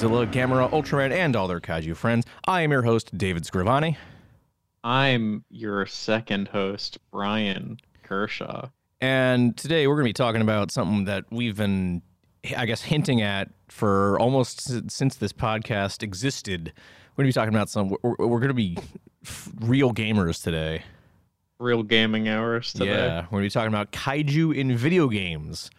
[0.00, 2.24] Godzilla, Gamera, Ultraman, and all their kaiju friends.
[2.46, 3.98] I am your host, David Scrivani.
[4.82, 8.70] I'm your second host, Brian Kershaw.
[9.02, 12.00] And today we're going to be talking about something that we've been,
[12.56, 16.72] I guess, hinting at for almost since this podcast existed.
[17.14, 18.78] We're going to be talking about some, we're, we're going to be
[19.60, 20.82] real gamers today.
[21.58, 22.86] Real gaming hours today.
[22.86, 25.70] Yeah, we're going to be talking about kaiju in video games.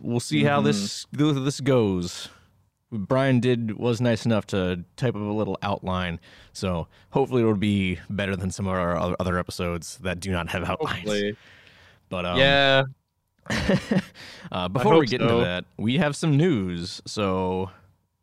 [0.00, 0.66] We'll see how mm-hmm.
[0.66, 2.28] this this goes.
[2.92, 6.20] Brian did was nice enough to type up a little outline,
[6.52, 10.64] so hopefully it'll be better than some of our other episodes that do not have
[10.68, 10.98] outlines.
[10.98, 11.36] Hopefully.
[12.10, 12.82] But um, yeah.
[14.52, 17.00] uh, before we get into that, we have some news.
[17.06, 17.70] So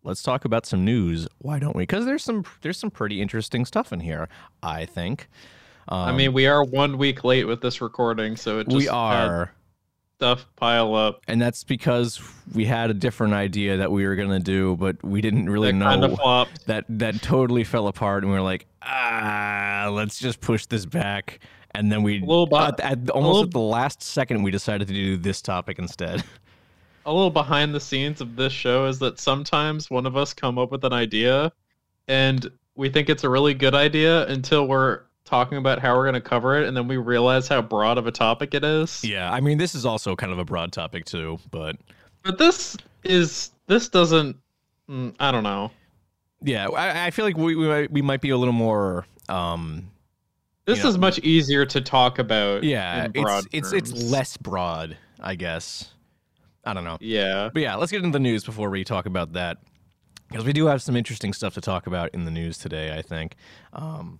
[0.03, 1.28] let's talk about some news.
[1.39, 1.83] Why don't we?
[1.83, 4.30] Because there's some there's some pretty interesting stuff in here.
[4.61, 5.28] I think.
[5.88, 8.88] Um, I mean, we are one week late with this recording, so it just we
[8.88, 9.52] are.
[10.20, 11.22] Stuff pile up.
[11.30, 12.20] and that's because
[12.53, 15.78] we had a different idea that we were gonna do, but we didn't really That
[15.78, 16.66] know kind of flopped.
[16.67, 21.39] that that totally fell apart, and we were like, ah, let's just push this back.
[21.73, 24.94] And then we, bu- at, at- almost little- at the last second, we decided to
[24.94, 26.22] do this topic instead.
[27.06, 30.58] A little behind the scenes of this show is that sometimes one of us come
[30.59, 31.52] up with an idea,
[32.10, 36.16] and we think it's a really good idea until we're talking about how we're going
[36.16, 39.04] to cover it, and then we realize how broad of a topic it is.
[39.04, 41.76] yeah, I mean, this is also kind of a broad topic too, but
[42.23, 44.36] But this is this doesn't.
[44.89, 45.72] mm, I don't know.
[46.42, 49.06] yeah, I, I feel like we we might, we might be a little more.
[49.30, 49.92] Um,
[50.66, 52.64] This is much easier to talk about.
[52.64, 55.94] yeah, it's it's it's less broad, I guess.
[56.66, 56.98] I don't know.
[57.00, 57.50] Yeah.
[57.54, 59.58] But yeah, let's get into the news before we talk about that.
[60.28, 63.02] Because we do have some interesting stuff to talk about in the news today, I
[63.02, 63.36] think.
[63.73, 64.20] Um,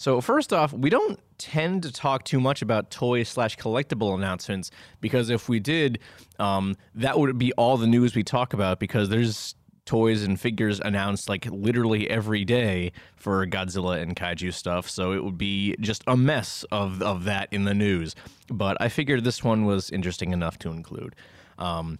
[0.00, 4.70] so, first off, we don't tend to talk too much about toy slash collectible announcements
[5.02, 5.98] because if we did,
[6.38, 10.80] um, that would be all the news we talk about because there's toys and figures
[10.80, 14.88] announced like literally every day for Godzilla and kaiju stuff.
[14.88, 18.14] So it would be just a mess of, of that in the news.
[18.48, 21.14] But I figured this one was interesting enough to include.
[21.58, 21.98] Um,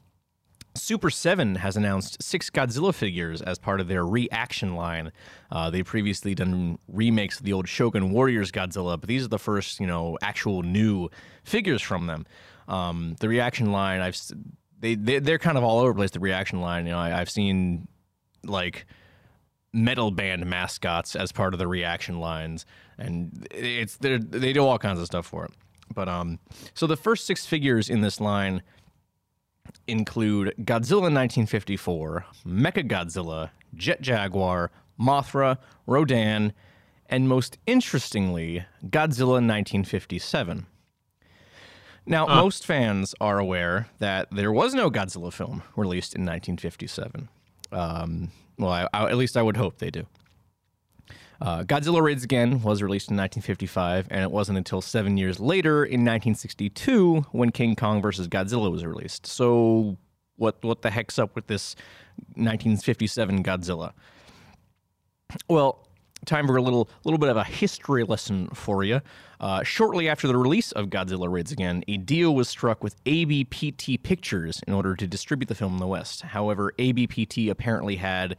[0.75, 5.11] Super 7 has announced six Godzilla figures as part of their reaction line.
[5.51, 9.39] Uh, they've previously done remakes of the old Shogun Warriors Godzilla, but these are the
[9.39, 11.09] first, you know, actual new
[11.43, 12.25] figures from them.
[12.69, 14.17] Um, the reaction line, I've
[14.79, 16.13] they, they they're kind of all over the place.
[16.13, 17.89] The reaction line, you know, I, I've seen
[18.45, 18.87] like
[19.73, 22.65] metal band mascots as part of the reaction lines,
[22.97, 25.53] and it's they they do all kinds of stuff for it.
[25.93, 26.39] But um,
[26.75, 28.63] so the first six figures in this line
[29.87, 36.53] include Godzilla 1954, Mecha Godzilla, Jet Jaguar, Mothra, Rodan,
[37.07, 40.67] and most interestingly, Godzilla 1957.
[42.07, 47.29] Now, most fans are aware that there was no Godzilla film released in 1957.
[47.73, 50.07] Um, well, I, I, at least I would hope they do.
[51.41, 55.85] Uh, Godzilla Raids Again was released in 1955, and it wasn't until seven years later
[55.85, 58.29] in 1962 when King Kong vs.
[58.29, 59.27] Godzilla was released.
[59.27, 59.97] So,
[60.37, 61.77] what what the heck's up with this
[62.35, 63.93] 1957 Godzilla?
[65.49, 65.87] Well,
[66.27, 69.01] time for a little little bit of a history lesson for you.
[69.41, 74.03] Uh, shortly after the release of Godzilla Raids Again, a deal was struck with ABPT
[74.03, 76.21] Pictures in order to distribute the film in the West.
[76.21, 78.37] However, ABPT apparently had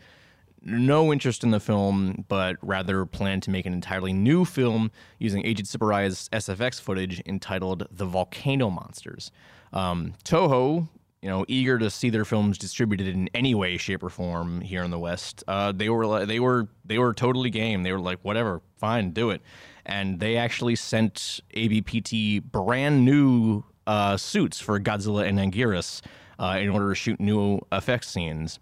[0.63, 5.43] no interest in the film, but rather planned to make an entirely new film using
[5.43, 9.31] Eiji Tsuburaya's SFX footage entitled "The Volcano Monsters."
[9.73, 10.87] Um, Toho,
[11.21, 14.83] you know, eager to see their films distributed in any way, shape, or form here
[14.83, 17.83] in the West, uh, they were they were they were totally game.
[17.83, 19.41] They were like, whatever, fine, do it.
[19.85, 26.01] And they actually sent ABPT brand new uh, suits for Godzilla and Anguirus
[26.39, 28.59] uh, in order to shoot new effects scenes.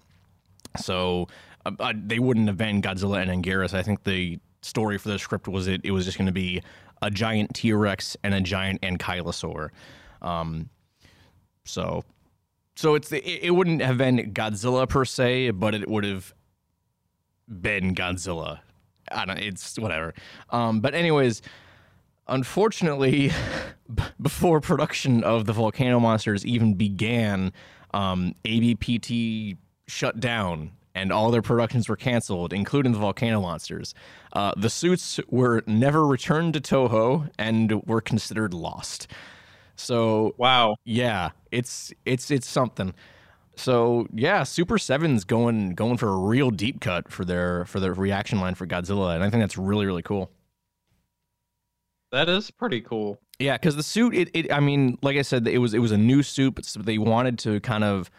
[0.78, 1.28] So
[1.66, 3.74] uh, uh, they wouldn't have been Godzilla and Anguirus.
[3.74, 6.62] I think the story for the script was it it was just going to be
[7.02, 9.70] a giant T Rex and a giant Ankylosaur.
[10.22, 10.70] Um,
[11.66, 12.04] so
[12.76, 16.34] so it's it, it wouldn't have been Godzilla per se, but it would have
[17.48, 18.60] been Godzilla.
[19.12, 19.40] I don't.
[19.40, 20.14] It's whatever.
[20.50, 21.42] Um, but anyways,
[22.28, 23.32] unfortunately,
[24.22, 27.52] before production of the Volcano Monsters even began,
[27.94, 29.58] um, ABPT
[29.88, 33.94] shut down and all their productions were canceled, including the Volcano Monsters.
[34.34, 39.08] Uh, the suits were never returned to Toho and were considered lost.
[39.76, 40.76] So Wow.
[40.84, 42.94] yeah, it's it's it's something.
[43.56, 47.94] So yeah, Super Seven's going going for a real deep cut for their for their
[47.94, 50.32] reaction line for Godzilla, and I think that's really really cool.
[52.12, 53.20] That is pretty cool.
[53.38, 55.92] Yeah, because the suit, it, it, I mean, like I said, it was it was
[55.92, 58.10] a new suit, but so they wanted to kind of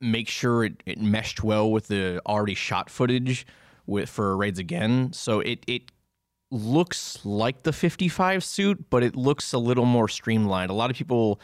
[0.00, 3.46] make sure it, it meshed well with the already shot footage
[3.86, 5.12] with for Raids Again.
[5.12, 5.90] So it it
[6.50, 10.70] looks like the 55 suit, but it looks a little more streamlined.
[10.70, 11.40] A lot of people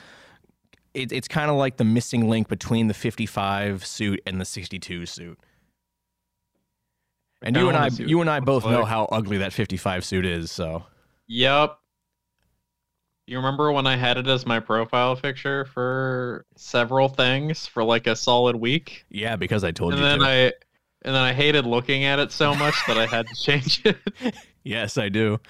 [0.95, 5.07] it, it's kind of like the missing link between the 55 suit and the 62
[5.07, 5.39] suit.
[7.43, 9.53] And you and I, wanna see what you and I both know how ugly that
[9.53, 10.51] 55 suit is.
[10.51, 10.85] So
[11.29, 11.79] Yep.
[13.27, 18.07] You remember when I had it as my profile picture for several things for like
[18.07, 19.05] a solid week?
[19.11, 20.25] yeah, because I told and you then to.
[20.25, 20.53] I
[21.03, 23.97] and then I hated looking at it so much that I had to change it.
[24.65, 25.41] yes, I do.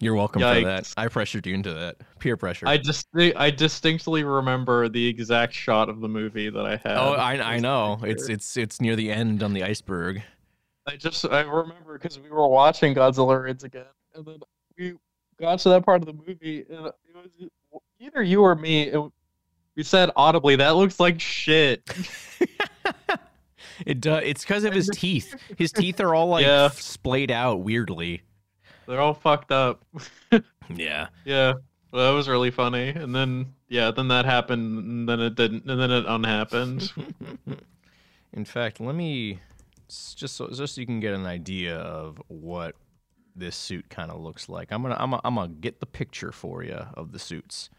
[0.00, 0.92] You're welcome for that.
[0.96, 1.96] I pressured you into that.
[2.20, 2.68] Peer pressure.
[2.68, 6.96] I just I distinctly remember the exact shot of the movie that I had.
[6.96, 7.96] oh, I, I know.
[8.00, 8.12] picture.
[8.12, 10.22] It's it's it's near the end on the iceberg.
[10.86, 14.38] I just I remember because we were watching Godzilla Raids again, and then
[14.78, 14.94] we
[15.40, 17.50] got to that part of the movie, and it was
[18.00, 18.82] either you or me.
[18.88, 19.00] It,
[19.76, 21.82] we said audibly, "That looks like shit."
[23.86, 24.24] It does.
[24.24, 25.36] It's because of his teeth.
[25.56, 26.68] His teeth are all like Yeah.
[26.70, 28.22] splayed out weirdly.
[28.88, 29.84] They're all fucked up.
[30.74, 31.06] Yeah.
[31.24, 31.54] Yeah,
[31.92, 32.88] well, that was really funny.
[32.88, 36.92] And then yeah, then that happened, and then it didn't, and then it unhappened.
[38.34, 39.40] In fact, let me
[39.88, 42.74] just so just so you can get an idea of what
[43.38, 44.72] this suit kind of looks like.
[44.72, 47.70] I'm gonna I'm gonna, I'm gonna get the picture for you of the suits.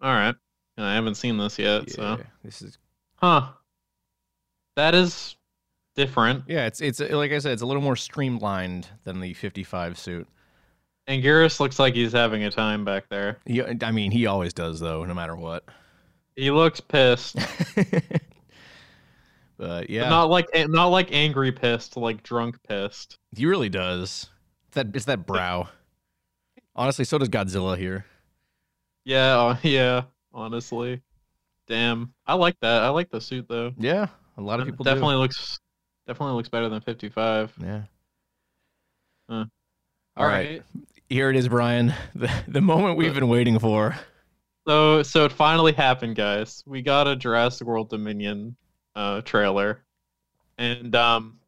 [0.00, 0.34] all right,
[0.76, 2.78] and I haven't seen this yet, so this is
[3.16, 3.48] huh?
[4.76, 5.36] That is
[5.96, 6.44] different.
[6.46, 6.66] yeah.
[6.66, 10.28] It's it's like I said, it's a little more streamlined than the 55 suit.
[11.08, 13.38] Anguirus looks like he's having a time back there.
[13.44, 15.64] He, I mean, he always does though, no matter what.
[16.36, 17.36] He looks pissed.
[19.60, 23.18] but yeah, But not like not like angry pissed, like drunk pissed.
[23.36, 24.30] he really does.
[24.68, 25.68] It's that it's that brow.
[26.74, 28.06] Honestly, so does Godzilla here.
[29.04, 30.04] Yeah, uh, yeah.
[30.32, 31.02] Honestly,
[31.68, 32.14] damn.
[32.26, 32.82] I like that.
[32.84, 33.72] I like the suit though.
[33.76, 34.06] Yeah,
[34.38, 35.58] a lot of It people definitely looks
[36.06, 37.52] definitely looks better than fifty five.
[37.62, 37.82] Yeah.
[39.28, 39.44] Huh.
[40.16, 40.62] All right.
[41.10, 41.92] Here it is, Brian.
[42.14, 43.94] The the moment we've been waiting for.
[44.66, 46.62] So so it finally happened, guys.
[46.66, 48.56] We got a Jurassic World Dominion
[48.94, 49.82] uh trailer.
[50.58, 51.38] And um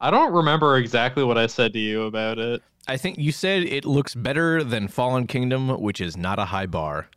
[0.00, 2.62] I don't remember exactly what I said to you about it.
[2.86, 6.66] I think you said it looks better than Fallen Kingdom, which is not a high
[6.66, 7.08] bar.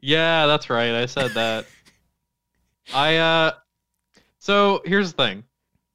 [0.00, 0.92] Yeah, that's right.
[0.92, 1.66] I said that.
[2.94, 3.52] I uh
[4.38, 5.44] so here's the thing.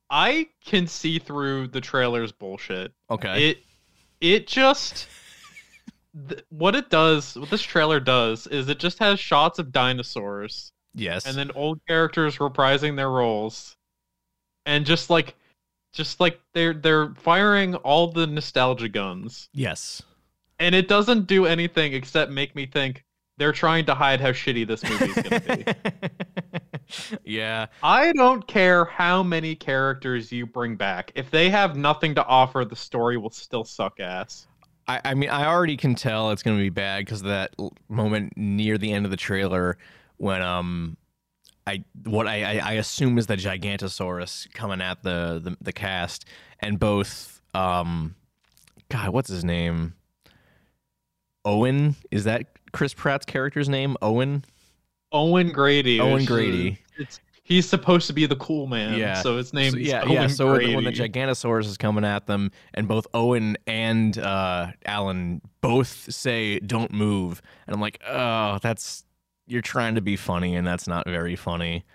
[0.10, 2.94] I can see through the trailer's bullshit.
[3.10, 3.50] Okay.
[3.50, 3.58] It
[4.22, 5.08] it just
[6.30, 10.72] th- what it does, what this trailer does is it just has shots of dinosaurs
[10.94, 11.26] yes.
[11.26, 13.76] and then old characters reprising their roles
[14.66, 15.36] and just like
[15.92, 20.02] just like they're they're firing all the nostalgia guns yes.
[20.60, 23.04] and it doesn't do anything except make me think
[23.38, 25.66] they're trying to hide how shitty this movie's gonna be
[27.32, 27.66] yeah.
[27.82, 32.66] i don't care how many characters you bring back if they have nothing to offer
[32.66, 34.48] the story will still suck ass
[34.88, 37.56] I, I mean, I already can tell it's going to be bad because of that
[37.58, 39.78] l- moment near the end of the trailer
[40.18, 40.98] when um,
[41.66, 46.26] I what I, I, assume is the Gigantosaurus coming at the, the the cast,
[46.60, 48.16] and both um,
[48.90, 49.94] God, what's his name?
[51.46, 53.98] Owen is that Chris Pratt's character's name?
[54.02, 54.44] Owen.
[55.12, 56.80] owen grady Owen Grady.
[56.98, 59.22] it's he's supposed to be the cool man Yeah.
[59.22, 60.28] so his name So, yeah, owen yeah.
[60.28, 60.76] So grady.
[60.76, 66.60] when the Gigantosaurus is coming at them, and both Owen and uh, Alan both say
[66.60, 69.04] "Don't move," and I'm like, "Oh, that's
[69.48, 71.86] you're trying to be funny, and that's not very funny."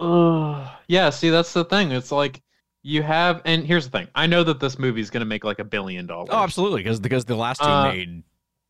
[0.00, 0.68] Ugh.
[0.88, 1.92] yeah, see, that's the thing.
[1.92, 2.42] It's like
[2.82, 4.08] you have, and here's the thing.
[4.14, 6.28] I know that this movie is going to make like a billion dollars.
[6.32, 8.22] Oh, absolutely, because because the last two Uh, made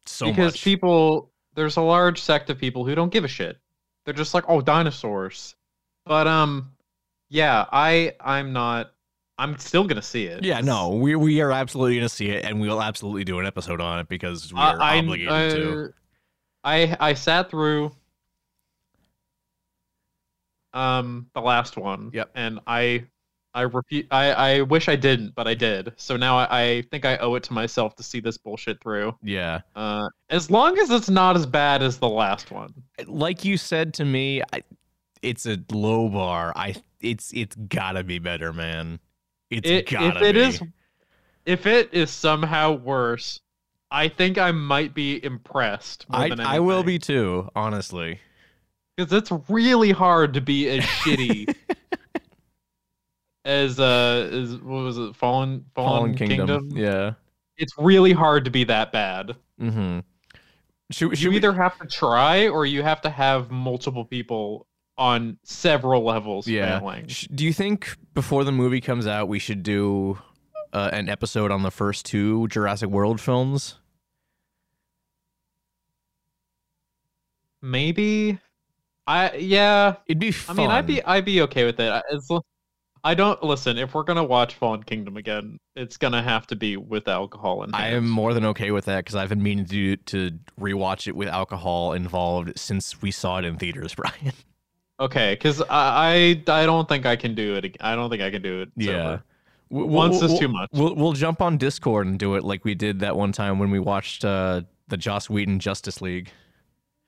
[0.06, 0.52] so because much.
[0.52, 3.58] Because people, there's a large sect of people who don't give a shit.
[4.04, 5.56] They're just like, oh, dinosaurs.
[6.04, 6.72] But um,
[7.30, 8.92] yeah, I, I'm not.
[9.36, 10.44] I'm still gonna see it.
[10.44, 13.80] yeah, no, we we are absolutely gonna see it, and we'll absolutely do an episode
[13.80, 15.92] on it because we are I, obligated I, to.
[16.62, 17.90] I I sat through
[20.74, 22.10] um the last one.
[22.12, 22.30] Yep.
[22.34, 23.04] And I
[23.54, 25.92] I repeat I I wish I didn't, but I did.
[25.96, 29.16] So now I, I think I owe it to myself to see this bullshit through.
[29.22, 32.74] Yeah, Uh as long as it's not as bad as the last one.
[33.06, 34.62] like you said to me, I,
[35.22, 36.52] it's a low bar.
[36.56, 38.98] I it's it's gotta be better, man.
[39.50, 40.40] It's It, gotta if it be.
[40.40, 40.62] is
[41.46, 43.40] if it is somehow worse,
[43.90, 46.06] I think I might be impressed.
[46.10, 48.18] I I will be too, honestly.
[48.96, 51.54] Because it's really hard to be as shitty
[53.44, 56.46] as uh as what was it fallen fallen, Fallen Kingdom.
[56.46, 56.70] kingdom.
[56.76, 57.12] Yeah.
[57.56, 60.00] it's really hard to be that bad Mm-hmm.
[60.90, 64.66] Should, you we, either have to try or you have to have multiple people
[64.98, 66.78] on several levels Yeah.
[66.80, 67.08] failing.
[67.34, 70.18] Do you think before the movie comes out, we should do
[70.72, 73.76] uh, an episode on the first two Jurassic World films?
[77.62, 78.38] Maybe.
[79.06, 79.96] I yeah.
[80.06, 81.90] It'd be I mean, I'd be I'd be okay with it.
[81.90, 82.28] I- It's
[83.06, 83.76] I don't listen.
[83.76, 87.74] If we're gonna watch Fallen Kingdom again, it's gonna have to be with alcohol in
[87.74, 91.14] I am more than okay with that because I've been meaning to to rewatch it
[91.14, 94.32] with alcohol involved since we saw it in theaters, Brian.
[95.00, 97.76] Okay, because I, I I don't think I can do it.
[97.80, 98.70] I don't think I can do it.
[98.76, 98.86] Yeah.
[98.92, 99.22] sober.
[99.70, 100.70] W- Once we'll- is too much.
[100.72, 103.70] We'll we'll jump on Discord and do it like we did that one time when
[103.70, 106.30] we watched uh, the Joss Whedon Justice League.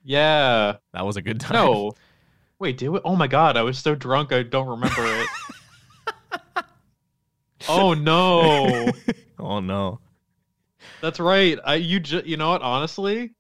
[0.07, 0.77] Yeah.
[0.93, 1.55] That was a good time.
[1.57, 1.93] No.
[2.59, 3.03] Wait, do it?
[3.05, 5.29] Oh my god, I was so drunk I don't remember it.
[7.69, 8.95] oh no.
[9.39, 10.01] oh no.
[11.03, 11.59] That's right.
[11.65, 12.63] I you ju- you know what?
[12.63, 13.35] Honestly,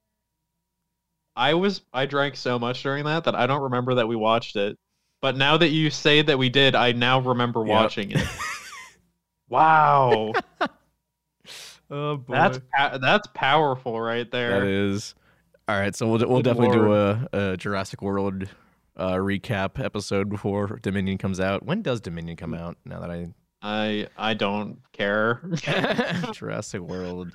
[1.36, 4.56] I was I drank so much during that that I don't remember that we watched
[4.56, 4.76] it.
[5.22, 7.68] But now that you say that we did, I now remember Yep.
[7.68, 8.26] watching it.
[9.48, 10.32] wow,
[11.90, 12.32] Oh boy.
[12.34, 12.58] that's
[13.00, 14.60] that's powerful right there.
[14.60, 15.14] That is.
[15.68, 18.48] All right, so we'll we'll Good definitely do a, a Jurassic World
[18.96, 21.64] uh, recap episode before Dominion comes out.
[21.64, 22.76] When does Dominion come out?
[22.84, 23.28] Now that I
[23.62, 25.40] I I don't care.
[26.32, 27.32] Jurassic World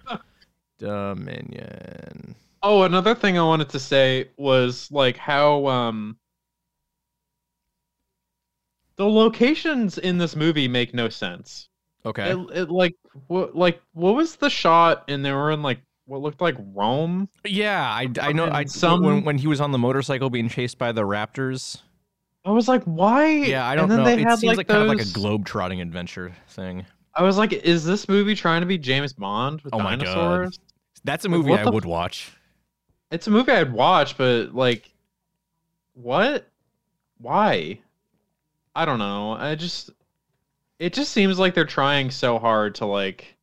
[0.79, 2.35] Dominion.
[2.63, 6.15] oh, another thing I wanted to say was like how um
[8.95, 11.67] the locations in this movie make no sense.
[12.05, 12.31] Okay.
[12.31, 12.95] It, it like
[13.27, 15.81] what like what was the shot and they were in like
[16.11, 17.29] what looked like Rome?
[17.45, 18.49] yeah, I, I know.
[18.51, 21.81] I some- when when he was on the motorcycle being chased by the raptors.
[22.43, 23.27] I was like, why?
[23.27, 24.03] Yeah, I don't and then know.
[24.03, 26.85] They It had, seems like, kind of like a globe trotting adventure thing.
[27.15, 30.59] I was like, is this movie trying to be James Bond with Oh dinosaurs?
[31.03, 32.31] That's a movie what I would f- watch.
[33.11, 34.91] It's a movie I'd watch, but like,
[35.93, 36.47] what?
[37.19, 37.79] Why?
[38.75, 39.33] I don't know.
[39.33, 39.91] I just,
[40.79, 43.35] it just seems like they're trying so hard to like,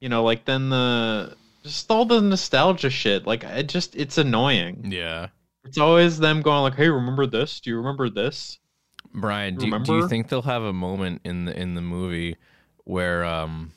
[0.00, 1.34] you know, like then the
[1.66, 3.26] just all the nostalgia shit.
[3.26, 4.90] Like, it just, it's annoying.
[4.90, 5.28] Yeah.
[5.64, 7.58] It's always them going like, "Hey, remember this?
[7.58, 8.60] Do you remember this?"
[9.12, 12.36] Brian, do, do you think they'll have a moment in the in the movie
[12.84, 13.72] where um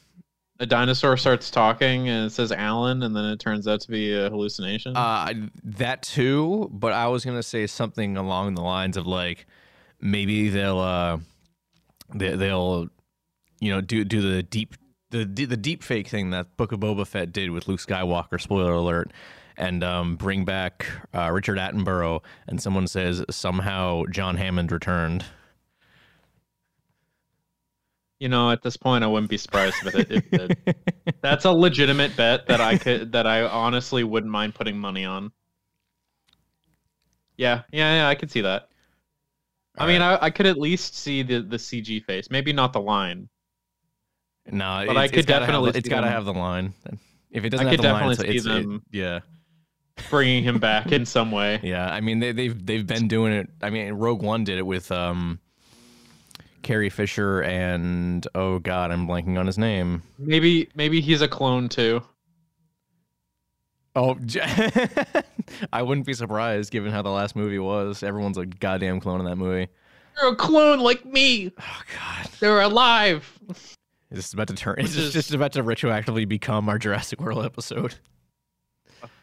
[0.59, 4.13] A dinosaur starts talking and it says Alan, and then it turns out to be
[4.13, 4.95] a hallucination.
[4.95, 9.47] Uh, that too, but I was gonna say something along the lines of like
[9.99, 11.17] maybe they'll uh
[12.13, 12.89] they, they'll
[13.59, 14.75] you know do do the deep
[15.11, 18.39] the the deep fake thing that Book of Boba Fett did with Luke Skywalker.
[18.39, 19.11] Spoiler alert.
[19.57, 25.25] And um, bring back uh, Richard Attenborough, and someone says somehow John Hammond returned.
[28.19, 30.75] you know, at this point, I wouldn't be surprised if it, if it did.
[31.21, 35.31] That's a legitimate bet that I could that I honestly wouldn't mind putting money on.
[37.37, 38.09] Yeah, yeah, yeah.
[38.09, 38.67] I could see that.
[39.77, 42.29] I mean, I, I could at least see the the CG face.
[42.29, 43.29] Maybe not the line.
[44.51, 46.73] No, but I it's, could it's the- it's got to have the line.
[47.31, 49.19] If it doesn't I have could the line, it's, definitely it's see it- them- yeah.
[50.09, 51.59] Bringing him back in some way.
[51.63, 53.49] Yeah, I mean they, they've they've been doing it.
[53.61, 55.39] I mean, Rogue One did it with um,
[56.63, 60.01] Carrie Fisher and oh god, I'm blanking on his name.
[60.17, 62.01] Maybe maybe he's a clone too.
[63.95, 64.15] Oh,
[65.73, 68.01] I wouldn't be surprised given how the last movie was.
[68.03, 69.67] Everyone's a goddamn clone in that movie.
[70.21, 71.51] You're a clone like me.
[71.59, 73.37] Oh god, They're alive.
[74.11, 74.75] This is about to turn.
[74.79, 77.95] It's just, is- just about to retroactively become our Jurassic World episode.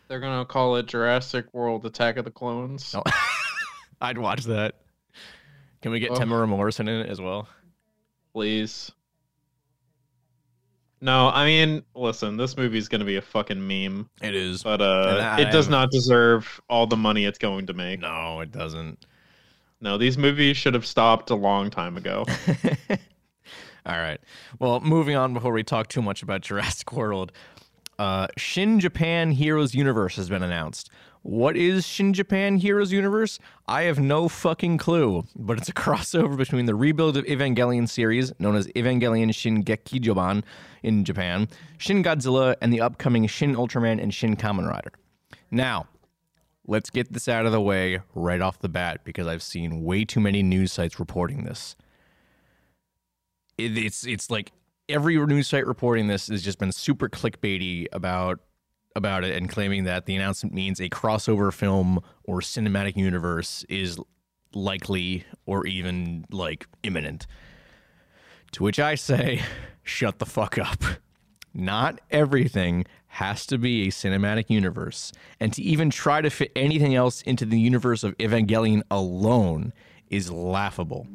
[0.08, 2.94] They're gonna call it Jurassic World: Attack of the Clones.
[2.96, 3.02] Oh.
[4.00, 4.76] I'd watch that.
[5.82, 6.14] Can we get Oh.
[6.14, 7.48] Temuera Morrison in it as well?
[8.32, 8.92] please.
[11.00, 14.62] No, I mean, listen, this movie's gonna be a fucking meme, It is.
[14.62, 18.00] but uh, it does not deserve all the money it's going to make.
[18.00, 19.04] No, it doesn't.
[19.80, 22.24] No, these movies should have stopped a long time ago.
[23.86, 24.20] All right.
[24.58, 27.30] Well, moving on before we talk too much about Jurassic World.
[28.00, 30.90] Uh, Shin Japan Heroes Universe has been announced.
[31.22, 33.38] What is Shin Japan Heroes Universe?
[33.68, 38.32] I have no fucking clue, but it's a crossover between the rebuild of Evangelion series,
[38.40, 40.42] known as Evangelion Shin Gekijoban
[40.82, 41.46] in Japan,
[41.78, 44.92] Shin Godzilla, and the upcoming Shin Ultraman and Shin Kamen Rider.
[45.52, 45.86] Now,
[46.66, 50.04] let's get this out of the way right off the bat because I've seen way
[50.04, 51.76] too many news sites reporting this
[53.58, 54.52] it, it's it's like
[54.88, 58.40] every news site reporting this has just been super clickbaity about
[58.94, 63.98] about it and claiming that the announcement means a crossover film or cinematic universe is
[64.54, 67.26] likely or even like imminent.
[68.52, 69.42] To which I say,
[69.82, 70.82] shut the fuck up.
[71.52, 76.94] Not everything has to be a cinematic universe, and to even try to fit anything
[76.94, 79.72] else into the universe of Evangelion alone
[80.10, 81.06] is laughable.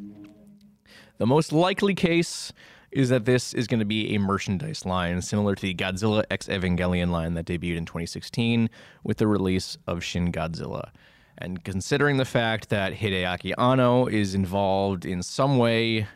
[1.22, 2.52] The most likely case
[2.90, 6.48] is that this is going to be a merchandise line similar to the Godzilla X
[6.48, 8.72] Evangelion line that debuted in 2016
[9.04, 10.90] with the release of Shin Godzilla.
[11.38, 16.08] And considering the fact that Hideaki Anno is involved in some way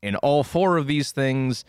[0.00, 1.64] in all four of these things,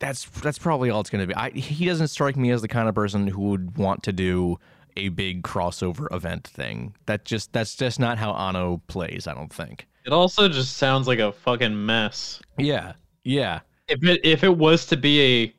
[0.00, 1.36] that's that's probably all it's going to be.
[1.36, 4.58] I, he doesn't strike me as the kind of person who would want to do
[4.96, 6.96] a big crossover event thing.
[7.06, 9.28] That just that's just not how Anno plays.
[9.28, 9.86] I don't think.
[10.04, 12.40] It also just sounds like a fucking mess.
[12.58, 12.94] Yeah,
[13.24, 13.60] yeah.
[13.88, 15.54] If it if it was to be a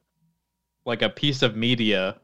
[0.85, 2.17] like a piece of media,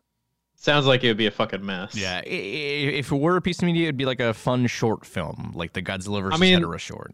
[0.55, 1.95] sounds like it would be a fucking mess.
[1.95, 4.67] Yeah, i- i- if it were a piece of media, it'd be like a fun
[4.67, 7.13] short film, like the Godzilla versus mean- Hedorah short.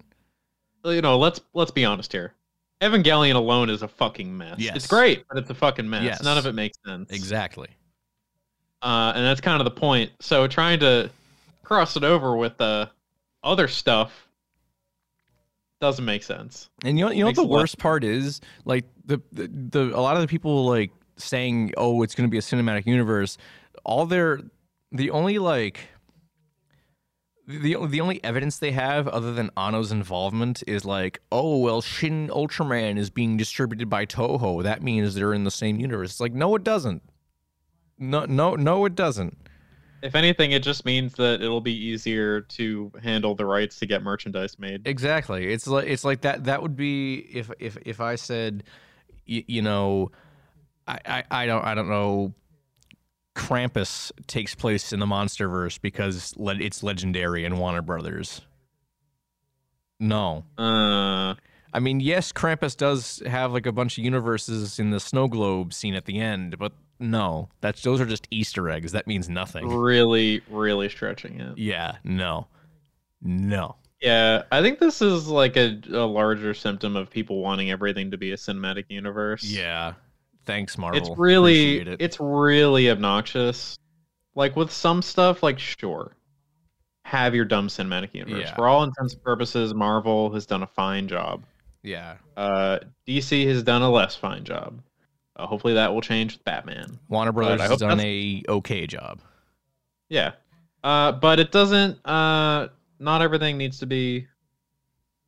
[0.85, 2.33] you know, let's let's be honest here.
[2.81, 4.59] Evangelion alone is a fucking mess.
[4.59, 4.75] Yes.
[4.75, 6.03] It's great, but it's a fucking mess.
[6.03, 6.21] Yes.
[6.23, 7.09] None of it makes sense.
[7.11, 7.69] Exactly.
[8.81, 10.11] Uh, and that's kind of the point.
[10.19, 11.09] So trying to
[11.63, 12.89] cross it over with the
[13.43, 14.24] other stuff
[15.85, 16.69] doesn't make sense.
[16.83, 18.41] And you know, you know what the worst part is?
[18.65, 22.31] Like the, the the a lot of the people like saying, "Oh, it's going to
[22.31, 23.37] be a cinematic universe."
[23.83, 24.39] All their
[24.91, 25.79] the only like
[27.47, 32.29] the the only evidence they have other than Anno's involvement is like, "Oh, well, Shin
[32.29, 34.63] Ultraman is being distributed by Toho.
[34.63, 37.03] That means they're in the same universe." It's like, no, it doesn't.
[37.99, 39.37] No, no, no, it doesn't.
[40.01, 44.03] If anything, it just means that it'll be easier to handle the rights to get
[44.03, 44.85] merchandise made.
[44.87, 45.51] Exactly.
[45.51, 46.43] It's like it's like that.
[46.43, 48.63] That would be if if if I said,
[49.25, 50.11] you, you know,
[50.87, 52.33] I, I I don't I don't know.
[53.35, 58.41] Krampus takes place in the MonsterVerse because le- it's legendary and Warner Brothers.
[59.99, 61.35] No, Uh,
[61.73, 65.73] I mean yes, Krampus does have like a bunch of universes in the snow globe
[65.73, 68.91] scene at the end, but no, that's those are just Easter eggs.
[68.93, 69.67] That means nothing.
[69.67, 71.57] really, really stretching it.
[71.57, 72.47] Yeah, no,
[73.21, 73.75] no.
[74.01, 78.17] Yeah, I think this is like a, a larger symptom of people wanting everything to
[78.17, 79.43] be a cinematic universe.
[79.43, 79.93] Yeah,
[80.45, 80.99] thanks, Marvel.
[80.99, 81.97] it's really it.
[81.99, 83.77] it's really obnoxious.
[84.35, 86.15] Like with some stuff, like sure,
[87.03, 88.47] have your dumb cinematic universe.
[88.47, 88.55] Yeah.
[88.55, 91.43] For all intents and purposes, Marvel has done a fine job.
[91.83, 92.15] yeah.
[92.35, 94.81] Uh, DC has done a less fine job.
[95.35, 96.97] Uh, hopefully, that will change with Batman.
[97.09, 99.19] Warner Brothers has done that's- a okay job.
[100.09, 100.33] Yeah,
[100.83, 101.97] uh, but it doesn't.
[102.05, 102.67] Uh,
[102.99, 104.27] not everything needs to be.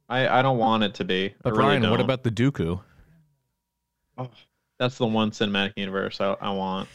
[0.08, 1.34] I I don't want it to be.
[1.43, 2.02] But really what don't.
[2.02, 2.80] about the Dooku?
[4.80, 6.88] That's the one cinematic universe I, I want.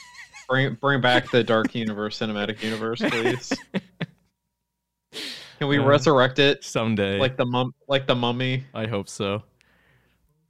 [0.48, 3.52] bring bring back the Dark Universe cinematic universe, please.
[5.58, 8.64] Can we Uh, resurrect it Someday, like the mum like the mummy?
[8.74, 9.42] I hope so.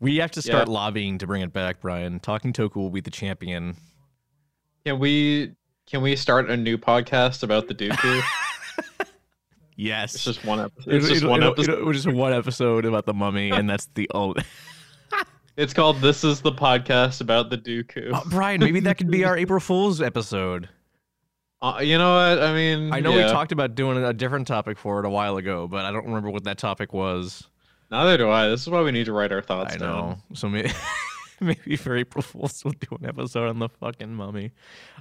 [0.00, 2.20] We have to start lobbying to bring it back, Brian.
[2.20, 3.76] Talking Toku will be the champion.
[4.86, 5.52] Can we
[5.86, 8.22] can we start a new podcast about the Dooku?
[9.76, 10.92] Yes, it's just one episode.
[10.92, 11.92] It'll- It's just it'll- one it'll- episode.
[11.94, 14.42] just one episode about the mummy, and that's the only.
[15.56, 19.24] It's called "This Is the Podcast About the Dooku." Oh, Brian, maybe that could be
[19.24, 20.68] our April Fool's episode.
[21.62, 22.42] Uh, you know what?
[22.42, 23.26] I mean, I know yeah.
[23.26, 26.06] we talked about doing a different topic for it a while ago, but I don't
[26.06, 27.46] remember what that topic was.
[27.90, 28.48] Neither do I.
[28.48, 29.88] This is why we need to write our thoughts I down.
[29.88, 30.18] know.
[30.34, 30.70] So maybe,
[31.40, 34.52] maybe for April Fool's we'll do an episode on the fucking mummy.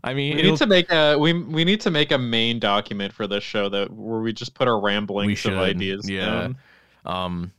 [0.04, 3.13] I mean, We need to make a we we need to make a main document
[3.13, 6.10] for this show that where we just put our ramblings of ideas.
[6.10, 6.25] yeah.
[6.25, 6.58] down.
[7.06, 7.52] Um,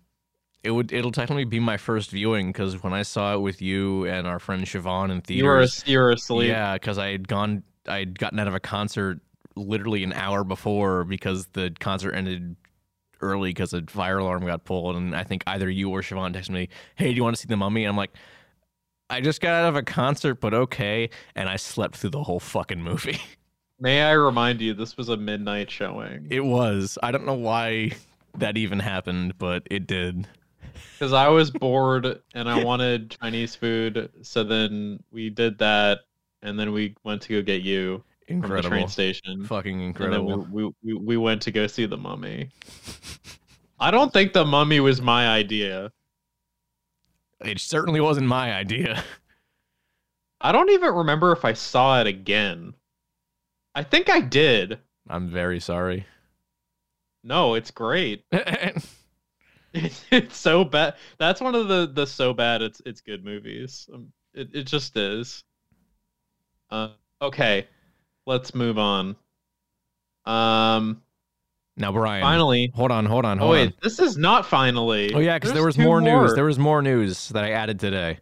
[0.62, 4.04] it would it'll technically be my first viewing because when I saw it with you
[4.06, 6.48] and our friend Siobhan in you were theaters, you were asleep.
[6.48, 9.20] yeah, because I had gone, I had gotten out of a concert
[9.56, 12.56] literally an hour before because the concert ended
[13.20, 16.50] early because a fire alarm got pulled, and I think either you or Siobhan texted
[16.50, 18.12] me, "Hey, do you want to see the Mummy?" And I'm like.
[19.12, 22.38] I just got out of a concert, but okay, and I slept through the whole
[22.38, 23.18] fucking movie.
[23.80, 26.96] May I remind you, this was a midnight showing It was.
[27.02, 27.90] I don't know why
[28.38, 30.28] that even happened, but it did.
[30.92, 34.11] because I was bored and I wanted Chinese food.
[34.22, 36.02] So then we did that,
[36.42, 38.68] and then we went to go get you Incredible.
[38.70, 39.44] train station.
[39.44, 40.46] Fucking incredible.
[40.50, 42.50] we, we, we went to go see the mummy.
[43.78, 45.90] I don't think the mummy was my idea.
[47.40, 49.02] It certainly wasn't my idea.
[50.40, 52.74] I don't even remember if I saw it again.
[53.74, 54.78] I think I did.
[55.08, 56.06] I'm very sorry.
[57.22, 58.24] No, it's great.
[59.72, 60.94] It's so bad.
[61.18, 63.88] That's one of the the so bad it's it's good movies.
[63.92, 65.44] Um, it it just is.
[66.70, 66.88] Uh,
[67.22, 67.68] okay,
[68.30, 69.16] let's move on.
[70.24, 71.02] Um,
[71.76, 72.22] now, Brian.
[72.22, 72.72] finally.
[72.74, 73.72] Hold on, hold on, Oh hold wait, on.
[73.82, 75.12] this is not finally.
[75.12, 76.34] Oh yeah, because there was two more, news.
[76.34, 78.18] There was more news that I added today.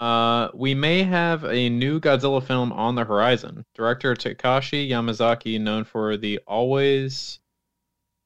[0.00, 3.64] Uh, we may have a new Godzilla film on the horizon.
[3.74, 7.38] Director Takashi Yamazaki, known for the always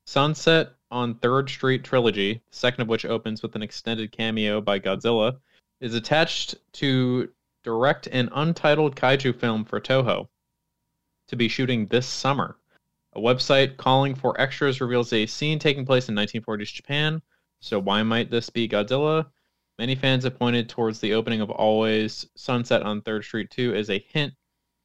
[0.07, 4.81] Sunset on Third Street trilogy, the second of which opens with an extended cameo by
[4.81, 5.37] Godzilla,
[5.83, 7.29] is attached to
[7.63, 10.27] direct an untitled kaiju film for Toho
[11.29, 12.57] to be shooting this summer.
[13.15, 17.23] A website calling for extras reveals a scene taking place in 1940s Japan.
[17.61, 19.27] So why might this be Godzilla?
[19.79, 23.91] Many fans have pointed towards the opening of Always Sunset on Third Street 2 as
[23.91, 24.35] a hint,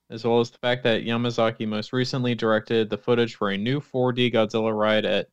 [0.10, 3.80] as well as the fact that Yamazaki most recently directed the footage for a new
[3.80, 5.30] 4D Godzilla ride at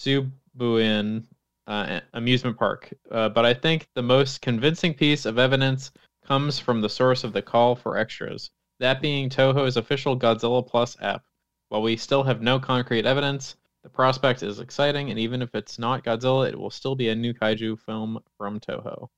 [0.00, 1.26] Seibuen
[1.66, 2.92] uh, amusement park.
[3.10, 5.92] Uh, but I think the most convincing piece of evidence
[6.26, 10.96] comes from the source of the call for extras, that being Toho's official Godzilla Plus
[11.00, 11.24] app.
[11.68, 15.78] While we still have no concrete evidence, the prospect is exciting, and even if it's
[15.78, 19.08] not Godzilla, it will still be a new kaiju film from Toho.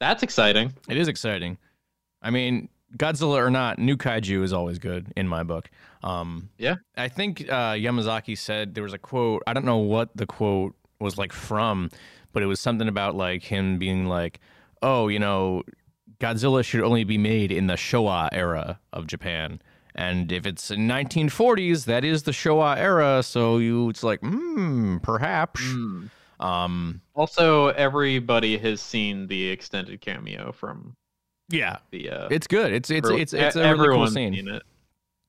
[0.00, 0.72] That's exciting.
[0.88, 1.58] It is exciting.
[2.22, 5.70] I mean, Godzilla or not, new kaiju is always good in my book.
[6.02, 9.42] Um, yeah, I think uh, Yamazaki said there was a quote.
[9.46, 11.90] I don't know what the quote was like from,
[12.32, 14.40] but it was something about like him being like,
[14.82, 15.62] "Oh, you know,
[16.20, 19.60] Godzilla should only be made in the Showa era of Japan."
[19.94, 23.22] And if it's in 1940s, that is the Showa era.
[23.22, 25.60] So you, it's like, hmm, perhaps.
[25.62, 26.10] Mm.
[26.38, 30.96] Um, Also, everybody has seen the extended cameo from
[31.50, 32.10] yeah, the.
[32.10, 32.72] Uh, it's good.
[32.72, 34.34] It's it's it's it's a really cool scene.
[34.34, 34.62] seen it.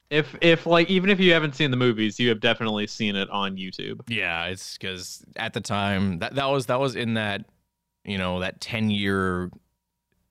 [0.10, 3.30] If if like even if you haven't seen the movies, you have definitely seen it
[3.30, 4.02] on YouTube.
[4.08, 7.46] Yeah, it's because at the time that that was that was in that
[8.06, 9.50] you know that ten year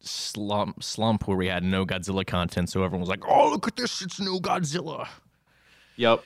[0.00, 3.76] slump slump where we had no Godzilla content, so everyone was like, "Oh, look at
[3.76, 4.02] this!
[4.02, 5.08] It's new Godzilla."
[5.96, 6.22] Yep.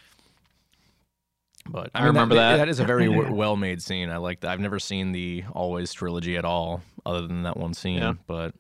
[1.67, 2.57] But I mean, remember that.
[2.57, 4.11] That is a very well made scene.
[4.11, 4.51] I like that.
[4.51, 7.99] I've never seen the Always trilogy at all, other than that one scene.
[7.99, 8.15] Yeah.
[8.27, 8.55] But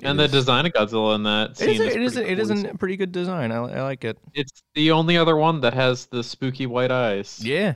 [0.00, 2.14] it And the is- design of Godzilla in that it scene is, is, it is
[2.14, 3.52] pretty it is a pretty good design.
[3.52, 4.18] I, I like it.
[4.32, 7.40] It's the only other one that has the spooky white eyes.
[7.44, 7.74] Yeah.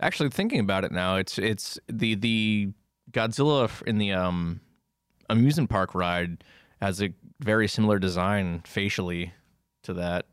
[0.00, 2.70] Actually, thinking about it now, it's it's the the
[3.12, 4.60] Godzilla in the um
[5.30, 6.44] amusement park ride
[6.80, 9.32] has a very similar design facially
[9.84, 10.26] to that.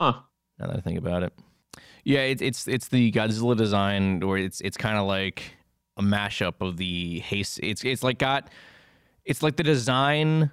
[0.00, 0.20] Huh.
[0.58, 1.32] Now that I think about it,
[2.04, 5.54] yeah, it's it's it's the Godzilla design, or it's it's kind of like
[5.96, 7.60] a mashup of the haste.
[7.62, 8.50] It's it's like got
[9.24, 10.50] it's like the design.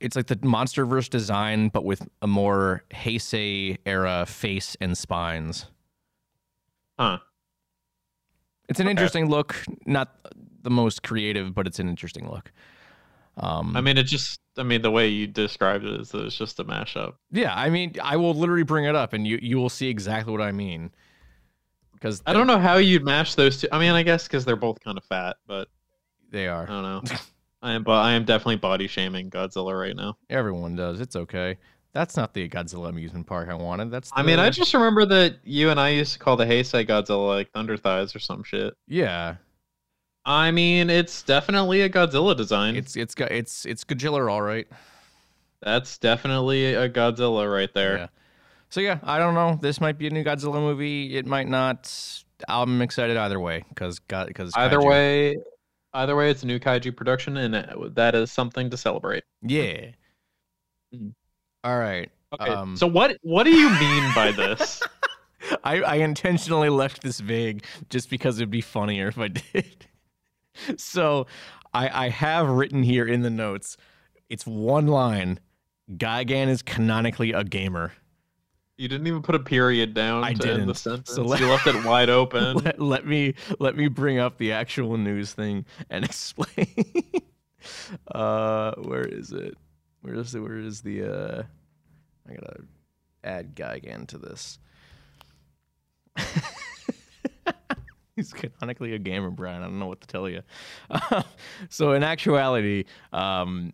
[0.00, 5.66] It's like the MonsterVerse design, but with a more Heisei era face and spines.
[6.98, 7.18] Huh.
[8.68, 8.90] It's an Okay.
[8.90, 10.16] interesting look, not
[10.62, 12.52] the most creative, but it's an interesting look.
[13.36, 14.40] Um, I mean, it just.
[14.58, 17.14] I mean, the way you described it is that it's just a mashup.
[17.30, 20.30] yeah, I mean, I will literally bring it up, and you you will see exactly
[20.30, 20.90] what I mean.
[21.94, 23.68] Because I don't know how you'd mash those two.
[23.72, 25.68] I mean, I guess because they're both kind of fat, but
[26.30, 26.64] they are.
[26.64, 27.02] I don't know.
[27.62, 30.18] I am, but I am definitely body shaming Godzilla right now.
[30.28, 31.00] Everyone does.
[31.00, 31.58] It's okay.
[31.92, 33.90] That's not the Godzilla amusement park I wanted.
[33.90, 36.86] That's I mean, I just remember that you and I used to call the Heisei
[36.86, 38.74] Godzilla like Thunder Thighs or some shit.
[38.88, 39.36] yeah.
[40.24, 42.76] I mean, it's definitely a Godzilla design.
[42.76, 44.68] It's it's it's it's Godzilla, all right.
[45.62, 47.98] That's definitely a Godzilla right there.
[47.98, 48.06] Yeah.
[48.70, 49.58] So yeah, I don't know.
[49.60, 51.16] This might be a new Godzilla movie.
[51.16, 51.92] It might not.
[52.48, 55.36] I'm excited either way because because Either way,
[55.94, 59.24] either way, it's a new kaiju production, and that is something to celebrate.
[59.42, 59.90] Yeah.
[60.94, 61.14] Mhm.
[61.64, 62.10] All right.
[62.32, 62.50] Okay.
[62.50, 64.82] Um, so what what do you mean by this?
[65.64, 69.86] I, I intentionally left this vague just because it'd be funnier if I did.
[70.76, 71.26] so
[71.74, 73.76] I, I have written here in the notes,
[74.28, 75.38] it's one line.
[75.90, 77.92] Gigan is canonically a gamer.
[78.78, 80.76] you didn't even put a period down I to end the didn't.
[80.76, 81.10] sentence.
[81.12, 82.56] So let- you left it wide open.
[82.58, 86.66] Let, let me let me bring up the actual news thing and explain.
[88.14, 89.56] uh, where is it?
[90.00, 90.40] Where is it?
[90.40, 91.02] Where is the?
[91.04, 91.42] Uh,
[92.28, 92.62] I gotta
[93.24, 94.58] add Gigan to this.
[98.16, 99.62] He's canonically a gamer, Brian.
[99.62, 100.42] I don't know what to tell you.
[101.70, 103.72] so, in actuality, um,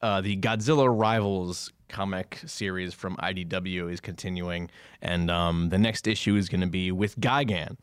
[0.00, 4.70] uh, the Godzilla Rivals comic series from IDW is continuing,
[5.02, 7.76] and um, the next issue is going to be with Gigan.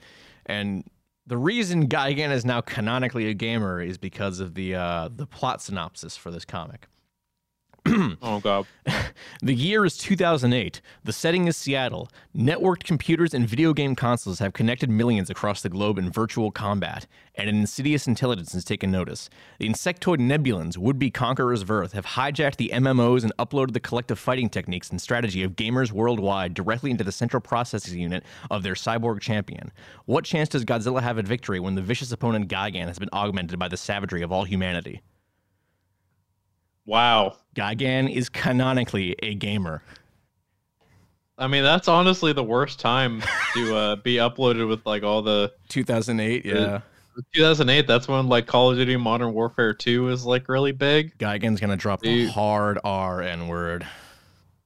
[0.47, 0.83] And
[1.27, 5.61] the reason Gigan is now canonically a gamer is because of the uh, the plot
[5.61, 6.87] synopsis for this comic.
[8.21, 8.65] oh god.
[9.41, 10.81] The year is 2008.
[11.03, 12.09] The setting is Seattle.
[12.35, 17.07] Networked computers and video game consoles have connected millions across the globe in virtual combat,
[17.35, 19.29] and an insidious intelligence has taken notice.
[19.59, 23.79] The insectoid nebulans, would be conquerors of Earth, have hijacked the MMOs and uploaded the
[23.79, 28.63] collective fighting techniques and strategy of gamers worldwide directly into the central processing unit of
[28.63, 29.71] their cyborg champion.
[30.05, 33.57] What chance does Godzilla have at victory when the vicious opponent Gigan has been augmented
[33.57, 35.01] by the savagery of all humanity?
[36.89, 37.37] Wow.
[37.55, 39.83] Gigan is canonically a gamer.
[41.37, 43.21] I mean, that's honestly the worst time
[43.53, 46.81] to uh, be uploaded with like all the 2008, yeah.
[47.35, 47.85] 2008.
[47.85, 51.15] That's when like Call of Duty Modern Warfare 2 was like really big.
[51.19, 53.85] Gigan's gonna drop the hard R N word.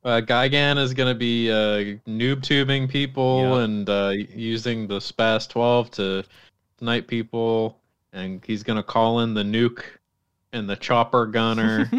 [0.06, 3.64] Uh, Gigan is going to be uh, noob tubing people Yeah.
[3.64, 6.24] and uh, using the Spas 12 to
[6.78, 7.80] snipe people,
[8.12, 9.84] and he's going to call in the nuke
[10.54, 11.90] and the chopper gunner,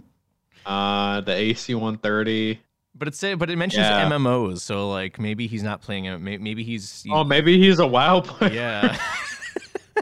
[0.66, 2.60] uh, the AC 130.
[2.94, 4.08] But it it's but it mentions Yeah.
[4.10, 6.18] MMOs, so like maybe he's not playing it.
[6.18, 8.52] Maybe he's Oh, maybe he's a WoW player.
[8.52, 8.98] yeah,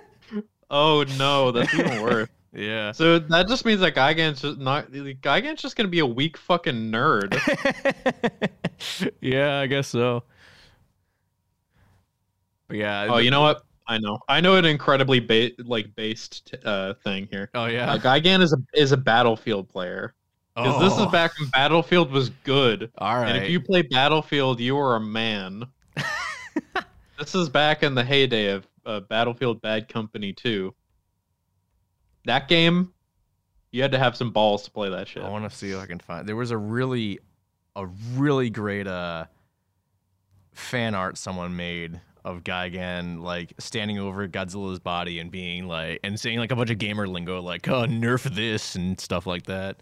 [0.71, 2.29] Oh no, that's even worse.
[2.53, 2.91] yeah.
[2.93, 4.93] So that just means that Gigan's just not.
[4.93, 7.38] Gigan's just gonna be a weak fucking nerd.
[9.21, 10.25] yeah, I guess so.
[12.67, 13.07] But yeah.
[13.09, 13.62] Oh, you know what?
[13.88, 14.18] I know.
[14.29, 17.51] I know an incredibly ba- like based uh, thing here.
[17.55, 17.92] Oh yeah.
[17.92, 20.14] Uh, Gigan is a is a battlefield player
[20.55, 23.29] because this is Oh, back when Battlefield was good, All right.
[23.29, 25.64] and if you play Battlefield, you are a man.
[27.18, 30.74] this is back in the heyday of uh, Battlefield Bad Company 2.
[32.24, 32.92] That game,
[33.70, 35.22] you had to have some balls to play that shit.
[35.22, 36.29] I want to see if I can find.
[36.29, 37.20] There was a really,
[37.77, 39.27] a really great uh,
[40.55, 46.21] fan art someone made of Gigan like standing over Godzilla's body and being like and
[46.21, 49.77] saying like a bunch of gamer lingo like "oh nerf this" and stuff like that.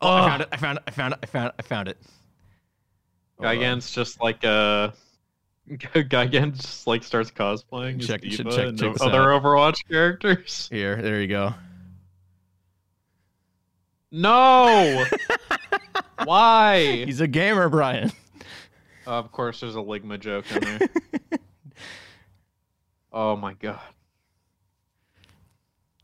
[0.00, 0.48] Oh, I found it!
[0.52, 0.84] I found it!
[0.86, 1.18] I found it!
[1.22, 1.54] I found it!
[1.58, 1.98] I found it.
[3.40, 4.90] Gigan's just like uh
[5.70, 9.42] Gigan just like starts cosplaying as Check- D.Va check- check- and other out.
[9.42, 10.68] Overwatch characters.
[10.70, 11.54] Here, there you go.
[14.10, 15.04] No,
[16.24, 17.04] why?
[17.04, 18.12] He's a gamer, Brian.
[19.06, 20.88] of course, there's a Ligma joke in there.
[23.14, 23.80] oh my god!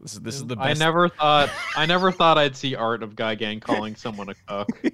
[0.00, 0.80] This is this is the I best.
[0.80, 4.70] never thought I never thought I'd see art of Gigan calling someone a cuck.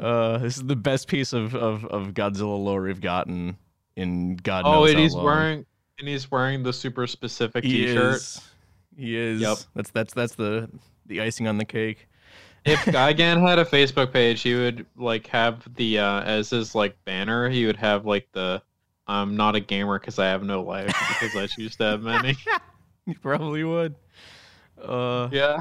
[0.00, 3.56] uh, this is the best piece of, of, of Godzilla lore we've gotten
[3.96, 5.24] in God knows Oh, and how he's long.
[5.24, 5.66] wearing
[5.98, 8.14] and he's wearing the super specific He T-shirt.
[8.16, 8.40] is.
[8.96, 9.40] He is.
[9.40, 9.58] Yep.
[9.74, 10.70] That's that's that's the
[11.06, 12.08] the icing on the cake.
[12.64, 16.96] if Gigan had a Facebook page, he would like have the uh as his like
[17.04, 17.48] banner.
[17.48, 18.62] He would have like the
[19.08, 20.86] "I'm not a gamer because I have no life
[21.20, 22.36] because I choose to have many."
[23.06, 23.94] you probably would.
[24.82, 25.58] Uh, yeah.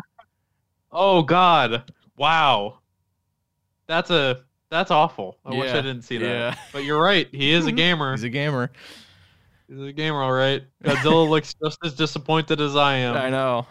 [0.91, 1.91] Oh God!
[2.17, 2.79] Wow.
[3.87, 5.37] That's a that's awful.
[5.45, 6.25] I wish I didn't see that.
[6.27, 6.55] yeah.
[6.73, 7.27] But you're right.
[7.31, 8.11] He is a gamer.
[8.13, 8.71] he's a gamer.
[9.67, 10.63] He's a gamer, all right.
[10.83, 13.15] Godzilla looks just as disappointed as I am.
[13.15, 13.65] I know.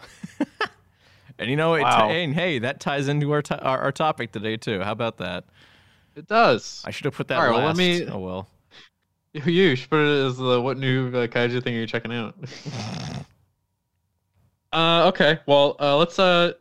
[1.39, 2.09] and you know, it Wow.
[2.09, 4.81] and hey, that ties into our, to- our our topic today too.
[4.81, 5.45] How about that?
[6.15, 6.81] It does.
[6.85, 7.77] I should have put that All right, well, let last.
[7.77, 8.47] me- Oh well.
[9.43, 12.35] You should put it as the what new uh, kaiju thing are you checking out?
[14.71, 15.39] uh, okay.
[15.45, 16.53] Well, uh, let's uh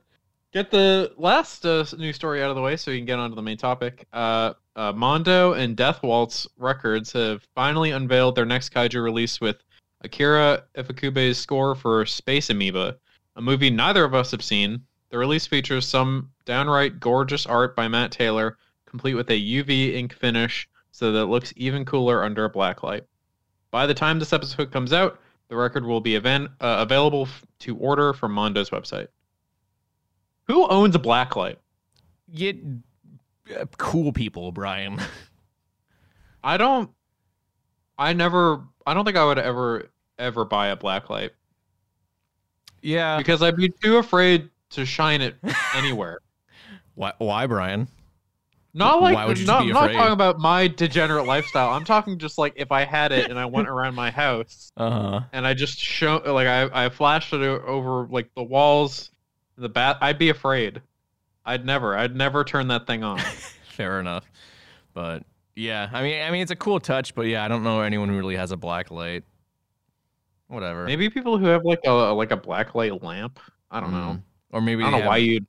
[0.53, 3.31] get the last uh, new story out of the way so we can get on
[3.31, 4.09] to the main topic.
[4.13, 9.57] Uh, uh, Mondo and Death Waltz Records have finally unveiled their next kaiju release with
[10.03, 12.97] Akira Ifukube's score for Space Amoeba,
[13.37, 14.83] a movie neither of us have seen.
[15.11, 20.13] The release features some downright gorgeous art by Matt Taylor, complete with a UV ink
[20.13, 23.03] finish so that it looks even cooler under a black light.
[23.73, 27.45] By the time this episode comes out, the record will be event, uh, available f-
[27.61, 29.09] to order from Mondo's website.
[30.45, 31.57] Who owns a blacklight?
[32.33, 32.59] Get
[33.59, 35.01] uh, cool people, Brian.
[36.45, 36.89] I don't.
[37.99, 38.63] I never.
[38.87, 41.31] I don't think I would ever ever buy a blacklight
[42.83, 43.19] yeah.
[43.19, 45.35] because I'd be too afraid to shine it
[45.75, 46.21] anywhere.
[46.95, 47.15] Why?
[47.19, 47.89] Why, Brian?
[48.77, 49.95] Not like Why would you not, be I'm not afraid?
[49.97, 51.71] talking about my degenerate lifestyle.
[51.71, 54.91] I'm talking just like if I had it and I went around my house Uh
[54.91, 55.21] huh.
[55.33, 59.13] and I just show like I I flashed it o- over like the walls,
[59.57, 59.99] the bat.
[60.01, 60.83] I'd be afraid.
[61.47, 61.97] I'd never.
[61.97, 63.19] I'd never turn that thing on.
[63.77, 64.25] Fair enough.
[64.93, 65.23] But
[65.55, 68.09] yeah, I mean, I mean, it's a cool touch, but yeah, I don't know anyone
[68.09, 69.23] who really has a black light.
[70.49, 70.85] Whatever.
[70.85, 73.39] Maybe people who have like a like a blacklight lamp.
[73.71, 74.19] I don't know.
[74.19, 74.23] Mm.
[74.53, 75.47] Or maybe I don't they know have- why you'd.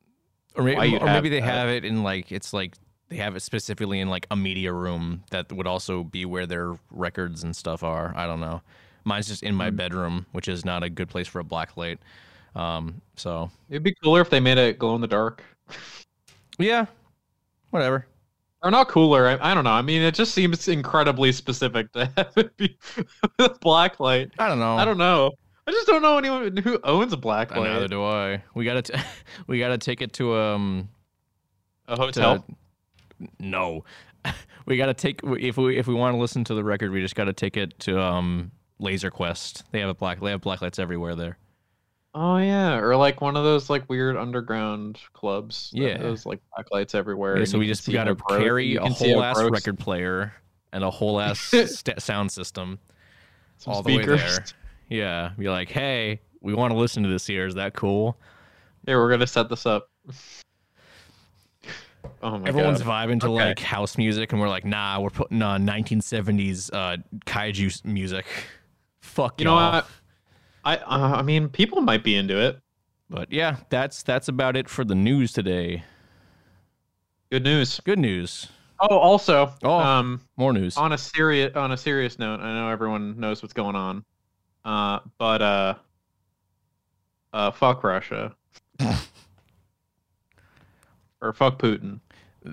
[0.55, 1.45] or maybe, why you'd or maybe they that.
[1.47, 2.75] have it in like it's like
[3.09, 6.77] they have it specifically in like a media room that would also be where their
[6.91, 8.13] records and stuff are.
[8.15, 8.61] I don't know.
[9.03, 9.75] Mine's just in my Mm.
[9.75, 11.99] bedroom, which is not a good place for a black light.
[12.55, 15.43] Um, so It'd be cooler if they made it glow in the dark.
[16.57, 16.85] yeah,
[17.69, 18.07] whatever.
[18.63, 19.27] Or not cooler.
[19.27, 19.69] I, I don't know.
[19.71, 22.75] I mean, it just seems incredibly specific to have it be
[23.39, 24.31] a blacklight.
[24.39, 24.75] I don't know.
[24.77, 25.31] I don't know.
[25.67, 27.63] I just don't know anyone who owns a black light.
[27.69, 28.41] Neither do I.
[28.55, 28.99] We gotta, t-
[29.47, 30.89] we gotta take it to um
[31.87, 32.45] A to hotel.
[33.39, 33.83] No,
[34.65, 37.15] we gotta take if we if we want to listen to the record, we just
[37.15, 39.63] gotta take it to um Laser Quest.
[39.71, 41.37] They have a black they have black lights everywhere there.
[42.17, 45.69] Oh yeah, or like one of those like weird underground clubs.
[45.73, 45.97] Yeah.
[45.97, 47.37] those like black lights everywhere.
[47.37, 49.77] Yeah, so we just got to carry a can see how whole ass broke record
[49.77, 50.33] player
[50.71, 52.79] and a whole ass st- sound system
[53.57, 54.45] some all the way there.
[54.87, 57.47] Yeah, be like, hey, we want to listen to this here.
[57.47, 58.17] Is that cool?
[58.85, 59.89] Here, we're gonna set this up.
[62.21, 63.09] Oh my Everyone's god.
[63.09, 63.45] vibing to Okay.
[63.49, 68.25] like house music, and we're like, nah, we're putting on 1970s uh, kaiju music.
[69.01, 69.71] Fuck You know y'all.
[69.73, 69.87] what?
[70.63, 72.59] I uh, I mean, people might be into it.
[73.09, 75.83] But yeah, that's that's about it for the news today.
[77.31, 77.79] Good news.
[77.83, 78.47] Good news.
[78.79, 79.71] Oh, also, Oh.
[79.79, 80.75] um, More news.
[80.75, 84.03] on a serious on a serious note, I know everyone knows what's going on,
[84.65, 85.75] uh, but uh,
[87.31, 88.35] uh, fuck Russia,
[91.25, 91.99] or fuck Putin.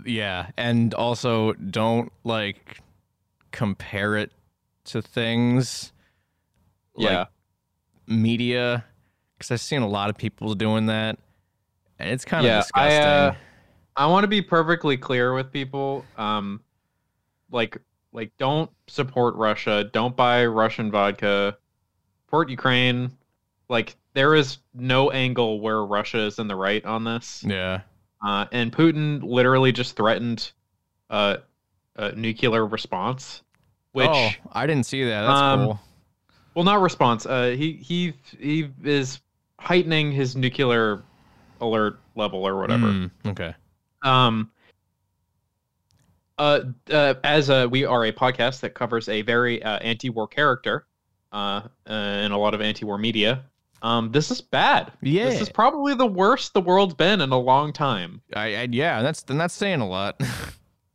[0.07, 2.79] Yeah, and also don't like
[3.51, 4.33] compare it
[4.85, 5.93] to things
[6.95, 7.25] like Yeah,
[8.07, 8.85] media
[9.37, 11.19] because I've seen a lot of people doing that,
[11.99, 13.09] and it's kind of Yeah, I, disgusting.
[13.09, 13.35] uh,
[13.97, 16.05] I want to be perfectly clear with people.
[16.17, 16.63] Um,
[17.51, 17.77] like,
[18.13, 19.85] like, don't support Russia.
[19.93, 21.59] Don't buy Russian vodka.
[22.27, 23.11] Support Ukraine.
[23.69, 27.45] Like, there is no angle where Russia is in the right on this.
[27.47, 27.83] yeah,
[28.23, 30.53] Uh, and Putin literally just threatened
[31.11, 31.39] uh,
[31.97, 33.43] a nuclear response,
[33.93, 35.23] which, oh, I didn't see that.
[35.23, 35.81] That's um, cool.
[36.55, 37.27] well, not response.
[37.27, 39.21] Uh, he he he is
[39.59, 41.03] heightening his nuclear
[41.61, 42.87] alert level or whatever.
[42.87, 43.55] Mm, okay.
[44.03, 44.51] Um.
[46.39, 50.87] Uh, uh, as a, we are a podcast that covers a very uh, anti-war character,
[51.31, 53.45] uh, uh, and a lot of anti-war media.
[53.83, 54.93] Um, this is bad.
[55.03, 55.25] Yeah.
[55.25, 58.23] This is probably the worst the world's been in a long time.
[58.35, 60.21] I, I yeah, that's then that's saying a lot.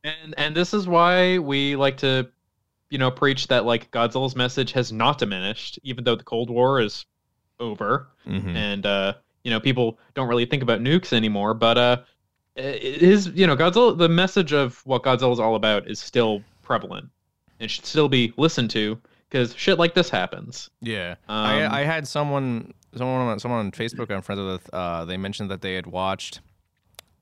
[0.04, 2.30] And and this is why we like to,
[2.90, 6.80] you know, preach that like Godzilla's message has not diminished, even though the Cold War
[6.80, 7.06] is
[7.60, 8.56] over, Mhm.
[8.56, 11.54] and uh, you know, people don't really think about nukes anymore.
[11.54, 11.98] But uh,
[12.56, 13.98] it is you know, Godzilla.
[13.98, 17.10] The message of what Godzilla is all about is still prevalent.
[17.60, 18.98] It should still be listened to
[19.30, 20.70] because shit like this happens.
[20.80, 24.74] Yeah, Um, I, I had someone, someone, on- someone on Facebook I'm friends with.
[24.74, 26.42] Uh, they mentioned that they had watched,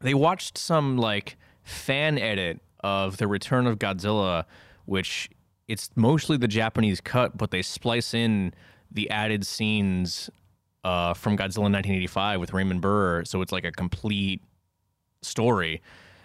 [0.02, 4.46] they watched some like fan edit of the Return of Godzilla,
[4.86, 5.30] which
[5.68, 8.54] it's mostly the Japanese cut, but they splice in
[8.92, 10.30] the added scenes
[10.84, 14.42] uh, from Godzilla 1985 with Raymond Burr, so it's like a complete
[15.24, 15.82] story.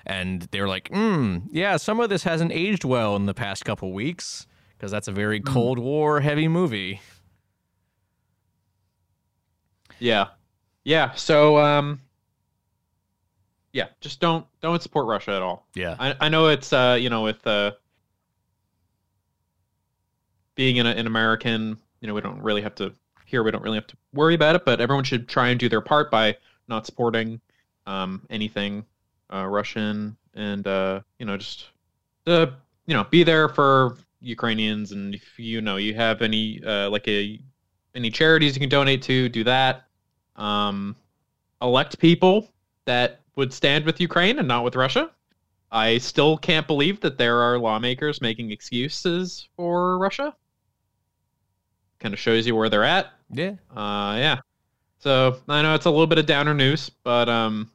[0.07, 3.93] And they're like, hmm, yeah, some of this hasn't aged well in the past couple
[3.93, 7.01] weeks because that's a very Cold War heavy movie.
[10.01, 10.29] Yeah,
[10.85, 11.13] yeah.
[11.15, 12.01] So um,
[13.73, 15.67] yeah, just don't don't support Russia at all.
[15.75, 15.97] Yeah.
[15.99, 17.73] I, I know it's uh you know with uh
[20.55, 22.93] being in a, an American you know we don't really have to
[23.25, 25.69] here we don't really have to worry about it but everyone should try and do
[25.69, 26.37] their part by
[26.69, 27.41] not supporting
[27.87, 28.85] um anything
[29.33, 31.69] uh Russian and uh you know just
[32.27, 32.47] uh
[32.87, 37.07] you know be there for Ukrainians and if you know you have any uh like
[37.07, 37.39] a
[37.95, 39.85] any charities you can donate to do that
[40.37, 40.97] um
[41.63, 42.51] elect people
[42.87, 45.11] that would stand with Ukraine and not with Russia
[45.73, 50.35] I still can't believe that there are lawmakers making excuses for Russia.
[52.01, 53.13] Kind of shows you where they're at.
[53.31, 53.53] Yeah.
[53.75, 54.39] Uh, yeah.
[54.99, 57.71] So I know it's a little bit of downer news, but um,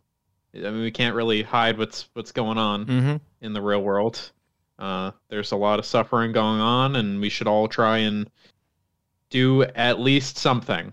[0.54, 3.16] I mean we can't really hide what's what's going on Mm-hmm.
[3.42, 4.32] in the real world.
[4.78, 8.30] Uh, there's a lot of suffering going on, and we should all try and
[9.30, 10.92] do at least something.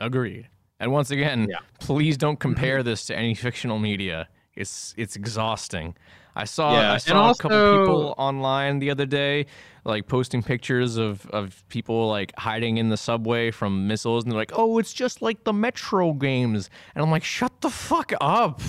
[0.00, 0.48] Agreed.
[0.80, 1.58] And once again, Yeah.
[1.78, 2.40] please don't mm-hmm.
[2.40, 4.28] compare this to any fictional media.
[4.54, 5.94] It's it's exhausting.
[6.34, 9.46] I saw Yeah, I and saw a couple people online the other day,
[9.84, 14.38] like posting pictures of, of people like hiding in the subway from missiles, and they're
[14.38, 18.60] like, "Oh, it's just like the Metro games," and I'm like, "Shut the fuck up!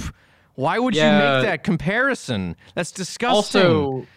[0.55, 2.55] Why would you make that comparison?
[2.75, 4.07] That's disgusting." Also,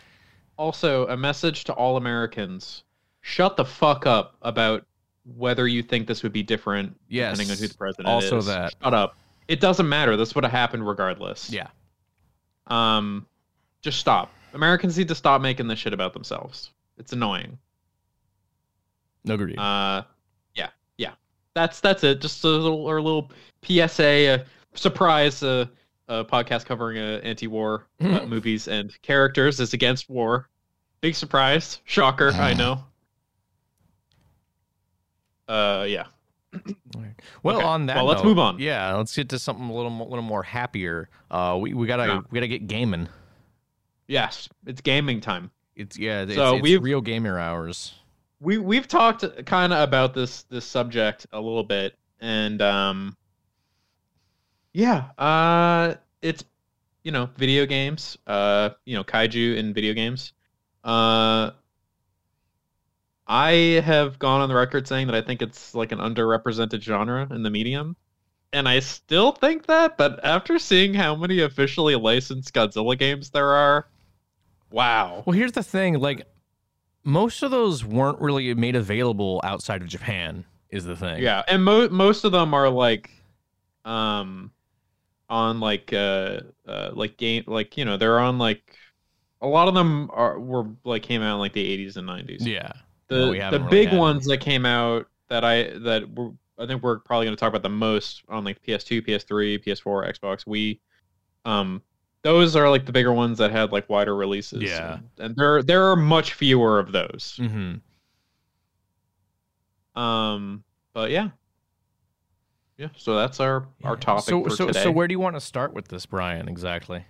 [0.56, 2.82] also a message to all Americans:
[3.20, 4.86] shut the fuck up about
[5.24, 8.46] whether you think this would be different Yes, depending on who the president also is.
[8.46, 8.74] that.
[8.82, 9.16] Shut up.
[9.48, 10.16] It doesn't matter.
[10.16, 11.50] This would have happened regardless.
[11.50, 11.68] yeah,
[12.66, 13.26] Um,
[13.82, 14.30] just stop.
[14.54, 16.70] Americans need to stop making this shit about themselves.
[16.98, 17.58] It's annoying.
[19.28, 19.58] agreed.
[19.58, 20.02] Uh,
[20.54, 21.12] yeah, yeah.
[21.54, 22.20] That's that's it.
[22.20, 23.30] Just a little or a little
[23.62, 24.44] PSA, a
[24.78, 25.42] surprise.
[25.42, 25.66] Uh,
[26.06, 30.50] a podcast covering uh, anti-war uh, movies and characters is against war.
[31.00, 32.30] Big surprise, shocker.
[32.32, 32.84] I know.
[35.48, 36.06] Uh, yeah.
[37.42, 37.66] Well, Okay.
[37.66, 38.58] on that, Well, let's move on.
[38.60, 41.08] Yeah, let's get to something a little, mo- little more happier.
[41.30, 42.20] Uh, we, we gotta Yeah.
[42.30, 43.08] we gotta get gaming.
[44.06, 45.50] Yes, it's gaming time.
[45.74, 47.94] It's yeah, it's, So we've- real gamer hours.
[48.40, 53.16] we we've talked kind of about this this subject a little bit, and um,
[54.72, 56.44] yeah, uh, it's
[57.02, 60.32] you know video games, uh, you know kaiju in video games.
[60.84, 61.50] Uh,
[63.26, 67.26] I have gone on the record saying that I think it's like an underrepresented genre
[67.30, 67.96] in the medium.
[68.52, 73.48] And I still think that, but after seeing how many officially licensed Godzilla games there
[73.48, 73.88] are,
[74.70, 75.24] wow.
[75.26, 76.24] Well, here's the thing: like,
[77.02, 80.44] most of those weren't really made available outside of Japan.
[80.70, 81.20] Is the thing?
[81.20, 83.10] Yeah, and mo- most of them are like,
[83.84, 84.52] um,
[85.28, 88.76] on like uh, uh like game like you know they're on like
[89.40, 92.46] a lot of them are were like came out in like the 80s and 90s.
[92.46, 92.72] Yeah.
[93.08, 96.32] The Well, the haven't really big had ones that came out that I that were
[96.58, 100.16] I think we're probably going to talk about the most on like PS2, PS3, PS4,
[100.18, 100.78] Xbox, Wii.
[101.44, 101.82] Um,
[102.22, 104.62] those are like the bigger ones that had like wider releases.
[104.62, 104.94] Yeah.
[104.94, 107.38] and, and there there are much fewer of those.
[107.40, 107.74] Mm-hmm.
[110.00, 111.30] Um, but yeah,
[112.78, 112.88] yeah.
[112.96, 114.82] So that's our our topic So, for so, today.
[114.82, 116.48] so where do you want to start with this, Brian?
[116.48, 117.04] Exactly.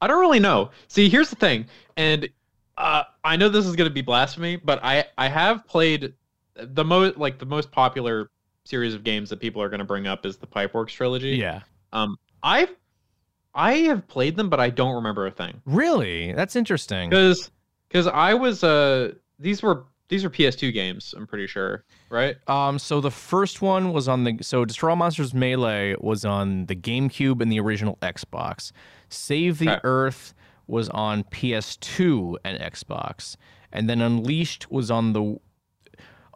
[0.00, 0.70] I don't really know.
[0.88, 2.28] See, here's the thing, and
[2.78, 6.14] uh, I know this is going to be blasphemy, but I I have played
[6.54, 8.30] the most like the most popular
[8.64, 11.30] series of games that people are going to bring up is the Pipeworks trilogy.
[11.36, 11.60] Yeah.
[11.92, 12.74] Um, I've
[13.54, 16.32] I have played them, but I don't remember a thing Really?
[16.32, 17.08] That's interesting.
[17.10, 17.50] because
[17.88, 21.14] because I was uh these were these were PS2 games.
[21.16, 22.36] I'm pretty sure, right?
[22.48, 26.66] Um, so the first one was on the so Destroy All Monsters Melee was on
[26.66, 28.70] the GameCube and the original Xbox.
[29.08, 29.80] Save the Okay.
[29.84, 30.32] Earth
[30.66, 33.36] was on PS2 and Xbox,
[33.72, 35.38] and then Unleashed was on the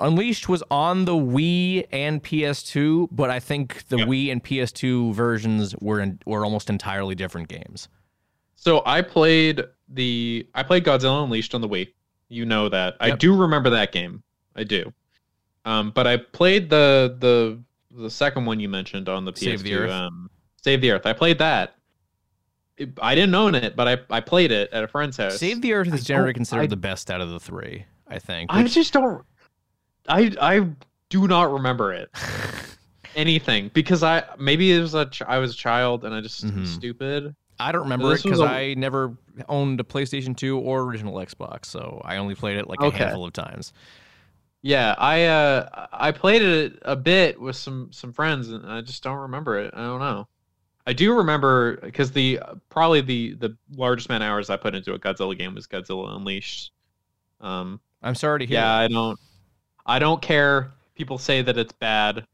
[0.00, 4.08] Unleashed was on the Wii and PS2, but I think the Yep.
[4.08, 7.88] Wii and PS2 versions were in, were almost entirely different games.
[8.56, 11.88] So I played the I played Godzilla Unleashed on the Wii.
[12.28, 12.96] You know that.
[13.00, 14.22] I do remember that game.
[14.56, 14.92] I do.
[15.64, 17.60] Um, but I played the the
[17.90, 19.38] the second one you mentioned on the PS2.
[19.38, 19.90] Save the Earth.
[19.90, 20.30] Um,
[20.62, 21.06] Save the Earth.
[21.06, 21.74] I played that.
[22.80, 25.38] It- I didn't own it, but I, I played it at a friend's house.
[25.38, 27.84] Save the Earth is generally considered I- the best out of the three.
[28.08, 28.50] I think.
[28.52, 29.24] I which- just don't.
[30.08, 30.66] I I
[31.10, 32.08] do not remember it
[33.14, 36.44] anything because I maybe it was a ch- I was a child and I just
[36.46, 36.66] Mhm.
[36.66, 37.34] stupid.
[37.58, 39.16] I don't remember it This was because a- I never
[39.48, 42.98] owned a PlayStation 2 or original Xbox, so I only played it like a Okay.
[42.98, 43.72] handful of times.
[44.62, 49.02] Yeah, I uh I played it a bit with some some friends and I just
[49.02, 49.72] don't remember it.
[49.74, 50.26] I don't know.
[50.86, 54.94] I do remember because the probably the the largest amount of hours I put into
[54.94, 56.72] a Godzilla game was Godzilla Unleashed.
[57.40, 58.54] Um I'm sorry to hear.
[58.58, 58.78] yeah, that.
[58.84, 59.18] I don't
[59.86, 60.72] I don't care.
[60.94, 62.24] People say that it's bad.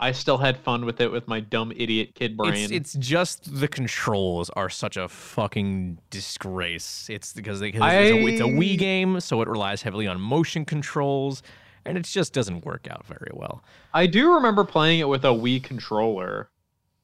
[0.00, 2.52] I still had fun with it with my dumb idiot kid brain.
[2.54, 7.08] It's, it's just the controls are such a fucking disgrace.
[7.10, 10.06] It's because they, 'cause it's, a, it's a I- Wii game, so it relies heavily
[10.06, 11.42] on motion controls,
[11.84, 13.64] and it just doesn't work out very well.
[13.92, 16.48] I do remember playing it with a Wii controller.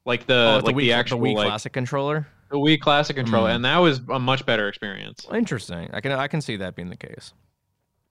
[0.05, 2.27] Like the oh, like Wii, the actual Wii like Classic controller.
[2.51, 3.57] the Wii Classic controller, Hmm.
[3.57, 5.27] and that was a much better experience.
[5.33, 5.89] Interesting.
[5.93, 7.33] I can I can see that being the case.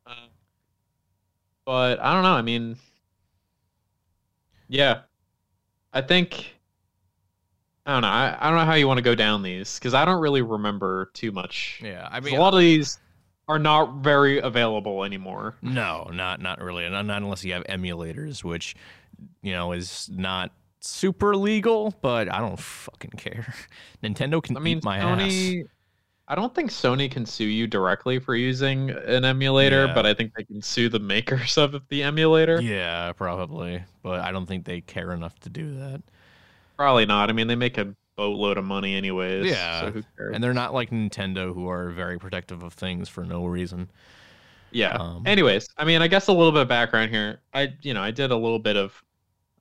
[0.08, 0.14] Uh,
[1.66, 2.34] but I don't know.
[2.34, 2.78] I mean,
[4.68, 5.02] yeah,
[5.94, 6.56] I think
[7.86, 8.08] I don't know.
[8.08, 10.42] I, I don't know how you want to go down these because I don't really
[10.42, 11.80] remember too much.
[11.84, 12.98] Yeah, I mean, a lot of these
[13.48, 15.56] are not very available anymore.
[15.62, 18.76] No, not not really, not, not unless you have emulators, which
[19.42, 20.52] you know is not
[20.84, 21.94] super legal.
[22.02, 23.54] But I don't fucking care.
[24.04, 25.62] Nintendo can I mean, my Sony.
[25.62, 25.68] ass.
[26.26, 29.94] I don't think Sony can sue you directly for using an emulator, Yeah.
[29.94, 32.62] but I think they can sue the makers of the emulator.
[32.62, 36.02] Yeah, probably, but I don't think they care enough to do that.
[36.78, 37.30] Probably not.
[37.30, 39.46] I mean, they make a boatload of money anyways.
[39.52, 40.34] Yeah, so who cares?
[40.34, 43.90] And they're not like Nintendo, who are very protective of things for no reason.
[44.72, 44.96] Yeah.
[44.96, 47.42] Um, Anyways, I mean, I guess a little bit of background here.
[47.54, 49.04] I, you know, I did a little bit of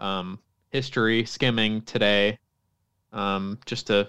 [0.01, 0.39] um,
[0.73, 2.39] history skimming today,
[3.13, 4.09] um, just to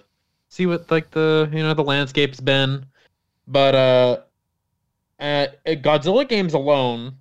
[0.50, 2.86] see what like the you know the landscape's been.
[3.48, 4.18] But uh,
[5.20, 7.16] at, at Godzilla games alone,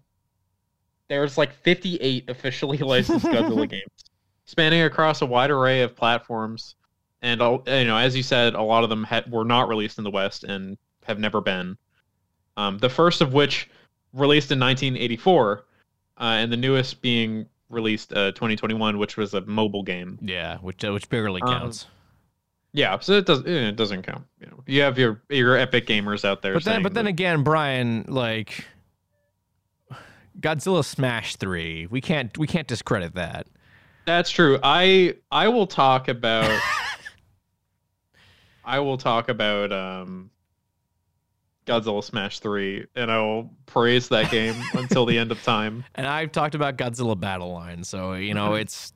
[1.08, 4.04] there's like 58 officially licensed Godzilla games,
[4.44, 6.76] spanning across a wide array of platforms.
[7.20, 9.98] And uh, you know, as you said, a lot of them had, were not released
[9.98, 11.76] in the West and have never been.
[12.56, 13.68] Um, the first of which
[14.12, 15.64] released in 1984,
[16.18, 20.18] uh, and the newest being released uh, 2021, which was a mobile game.
[20.22, 21.86] Yeah, which uh, which barely Um, counts.
[22.74, 24.24] Yeah, so it does eh, it doesn't count.
[24.40, 26.54] You, know, you have your your epic gamers out there.
[26.54, 28.64] but then, but then that- again, Brian, like
[30.40, 33.46] Godzilla Smash Three, we can't we can't discredit that.
[34.06, 34.58] that's true.
[34.62, 36.58] I I will talk about
[38.64, 40.30] I will talk about um
[41.66, 45.84] Godzilla Smash 3 and I will praise that game until the end of time.
[45.94, 48.92] And I've talked about Godzilla Battle Line, so you know it's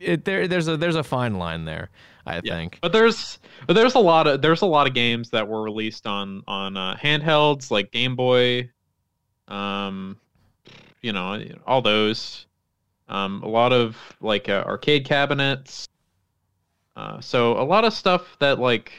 [0.00, 0.46] it there.
[0.48, 1.90] There's a there's a fine line there.
[2.26, 2.54] I Yeah.
[2.56, 2.78] think.
[2.82, 6.06] But there's but there's a lot of there's a lot of games that were released
[6.06, 8.70] on on uh, handhelds like Game Boy,
[9.48, 10.16] um,
[11.02, 12.46] you know all those,
[13.08, 15.86] um, a lot of like uh, arcade cabinets.
[16.96, 18.92] Uh, so a lot of stuff that like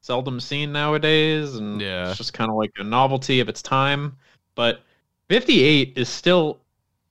[0.00, 2.08] seldom seen nowadays, and Yeah.
[2.08, 4.16] it's just kind of like a novelty of its time.
[4.54, 4.82] But
[5.28, 6.60] 58 is still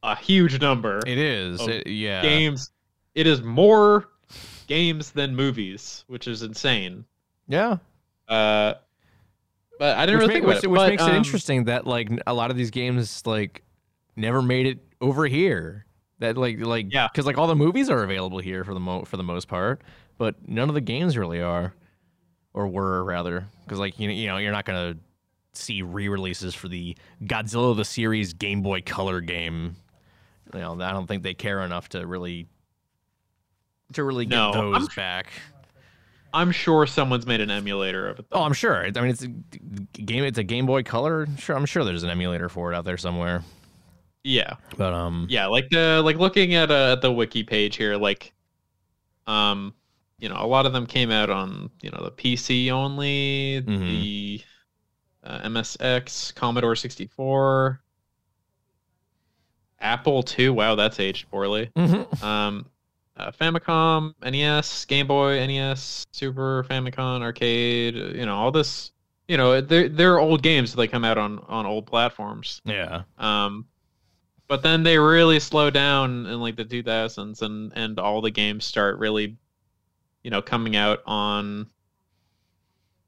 [0.03, 1.59] a huge number It is.
[1.67, 2.21] It- yeah.
[2.21, 2.71] games.
[3.15, 4.09] It is more
[4.67, 7.05] games than movies, which is insane.
[7.47, 7.77] Yeah.
[8.27, 8.75] Uh,
[9.79, 10.67] but I didn't which, really ma- think which, it.
[10.67, 13.63] which but, makes it um, interesting that like a lot of these games like
[14.15, 15.85] never made it over here.
[16.19, 17.07] That like like Yeah.
[17.11, 19.81] because like all the movies are available here for the mo for the most part,
[20.17, 21.73] but none of the games really are,
[22.53, 23.47] or were rather.
[23.63, 24.97] Because like you know you know you're not gonna
[25.53, 29.75] see re-releases for the Godzilla the series Game Boy Color game.
[30.53, 32.47] You know I don't think they care enough to really
[33.93, 35.27] to really get No, I'm those back.
[36.33, 38.25] I'm sure someone's made an emulator of it.
[38.31, 38.43] Oh.
[38.43, 38.85] I'm sure.
[38.85, 40.23] I mean, it's a game.
[40.23, 41.27] It's a Game Boy Color.
[41.37, 43.43] Sure, I'm sure there's an emulator for it out there somewhere.
[44.23, 45.47] yeah, But um, yeah.
[45.47, 48.33] Like the like looking at uh, at the wiki page here, like,
[49.25, 49.73] um,
[50.19, 53.85] you know, a lot of them came out on you know the PC only, Mhm.
[53.87, 54.41] the
[55.23, 57.81] uh, MSX, Commodore 64,
[59.79, 60.49] Apple II.
[60.49, 61.71] Wow, that's aged poorly.
[61.75, 62.23] mhm.
[62.23, 62.65] um,
[63.17, 67.95] uh, Famicom, NES, Game Boy, NES, Super Famicom, arcade.
[67.97, 68.91] uh, You know, all this.
[69.27, 70.71] You know, they're they're old games.
[70.71, 72.61] That they come out on on old platforms.
[72.65, 73.65] yeah, Um,
[74.47, 78.65] but then they really slow down in like the 2000s, and and all the games
[78.65, 79.37] start really,
[80.23, 81.67] you know, coming out on.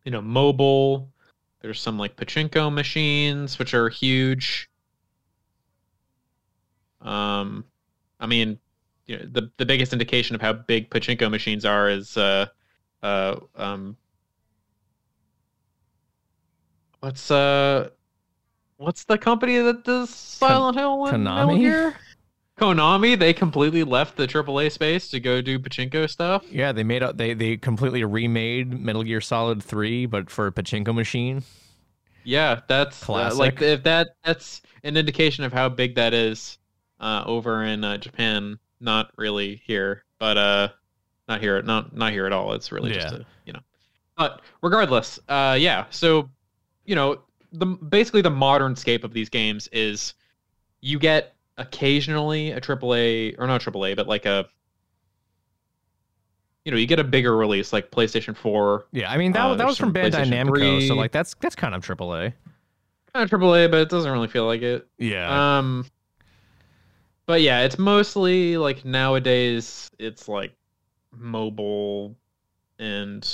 [0.04, 1.12] You know, mobile.
[1.62, 4.68] There's some like pachinko machines, which are huge.
[7.02, 7.66] Um,
[8.20, 8.60] I mean,
[9.06, 12.48] you know, the the biggest indication of how big pachinko machines are is uh,
[13.04, 13.98] uh, um,
[17.00, 17.90] what's uh,
[18.78, 21.60] what's the company that does Silent Hill Metal Konami?
[21.60, 21.96] Gear?
[22.62, 23.18] Konami.
[23.18, 26.46] They completely left the AAA space to go do pachinko stuff.
[26.52, 26.72] yeah.
[26.72, 27.18] They made up.
[27.18, 31.44] They they completely remade Metal Gear Solid Three, but for a pachinko machine.
[32.24, 36.60] Yeah, that's uh, like if that that's an indication of how big that is
[37.00, 38.60] uh, over in uh, Japan.
[38.80, 40.70] Not really here, but uh,
[41.28, 42.54] not here, not not here at all.
[42.54, 43.60] It's really just a you know.
[44.18, 45.86] But regardless, uh, yeah.
[45.90, 46.30] So
[46.86, 50.14] you know, the basically the modern scape of these games is
[50.82, 54.48] you get occasionally a AAA or not AAA, but like a
[56.66, 59.56] you know you get a bigger release like PlayStation Four, Yeah, I mean that Uh,
[59.56, 62.34] that was from Bandai Namco, so like that's that's kind of AAA.
[63.14, 64.88] kind of AAA, but it doesn't really feel like it.
[64.98, 65.86] Yeah, Um,
[67.26, 69.90] but yeah, it's mostly like nowadays.
[70.00, 70.56] It's like
[71.12, 72.16] mobile,
[72.80, 73.28] and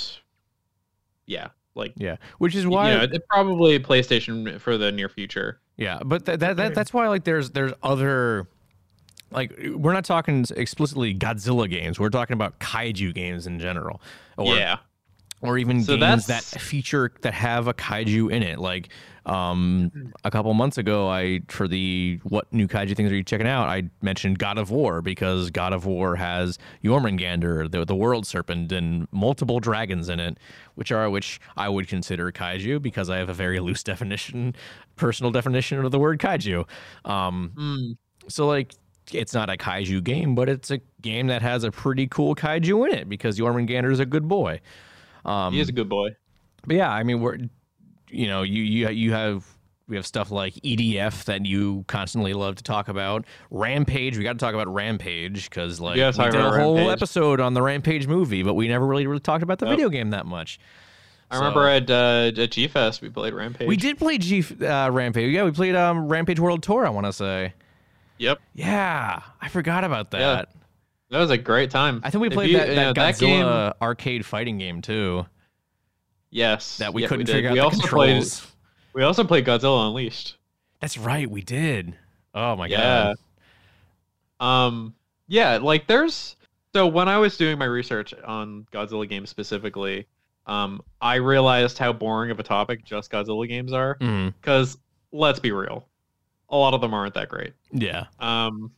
[1.26, 5.60] yeah, like yeah, which is you why know, it, probably PlayStation for the near future.
[5.78, 8.48] Yeah, but that, that, that that's why like there's there's other
[9.30, 12.00] like we're not talking explicitly Godzilla games.
[12.00, 14.02] We're talking about kaiju games in general,
[14.36, 14.78] or yeah,
[15.40, 18.58] or even So games that feature that have a kaiju in it.
[18.58, 18.88] Like
[19.26, 23.46] um, a couple months ago, I for the what new kaiju things are you checking
[23.46, 23.68] out?
[23.68, 28.72] I mentioned God of War because God of War has Jormungandr, the the world serpent,
[28.72, 30.38] and multiple dragons in it,
[30.74, 34.54] which are which I would consider kaiju because I have a very loose definition,
[34.96, 36.66] personal definition of the word kaiju.
[37.04, 37.96] Um, Mm,
[38.28, 38.74] so like
[39.12, 42.88] it's not a kaiju game, but it's a game that has a pretty cool kaiju
[42.88, 44.60] in it because Jormungandr is a good boy.
[45.24, 46.10] Um, he is a good boy.
[46.66, 47.38] but yeah, I mean, we're
[48.10, 49.44] you know, you you you have
[49.88, 53.24] we have stuff like EDF that you constantly love to talk about.
[53.50, 56.92] Rampage, we got to talk about Rampage because like we did a whole Rampage.
[56.92, 60.10] episode on the Rampage movie, but we never really really talked about the video game
[60.10, 60.58] that much.
[61.30, 63.66] I So- remember at uh, at G Fest we played Rampage.
[63.68, 65.32] We did play G uh, Rampage.
[65.34, 66.86] Yeah, we played um, Rampage World Tour.
[66.86, 67.54] I want to say.
[68.18, 70.48] Yep, Yeah, I forgot about that.
[70.48, 70.57] Yeah.
[71.10, 72.00] That was a great time.
[72.04, 73.74] I think we played you- that, that Godzilla game.
[73.82, 75.26] arcade fighting game too.
[76.30, 77.32] Yes, That we yeah, couldn't did.
[77.32, 78.40] figure out we the also controls.
[78.40, 78.50] Played,
[78.94, 80.36] we also played Godzilla Unleashed.
[80.80, 81.94] That's right, we did.
[82.34, 83.14] Oh my yeah.
[84.40, 84.46] god.
[84.46, 84.94] Um
[85.26, 86.36] yeah, like there's
[86.74, 90.06] so when I was doing my research on Godzilla games specifically,
[90.46, 94.76] um I realized how boring of a topic just Godzilla games are Mm, cuz
[95.12, 95.88] let's be real.
[96.50, 97.54] A lot of them aren't that great.
[97.72, 98.04] yeah.
[98.20, 98.70] Um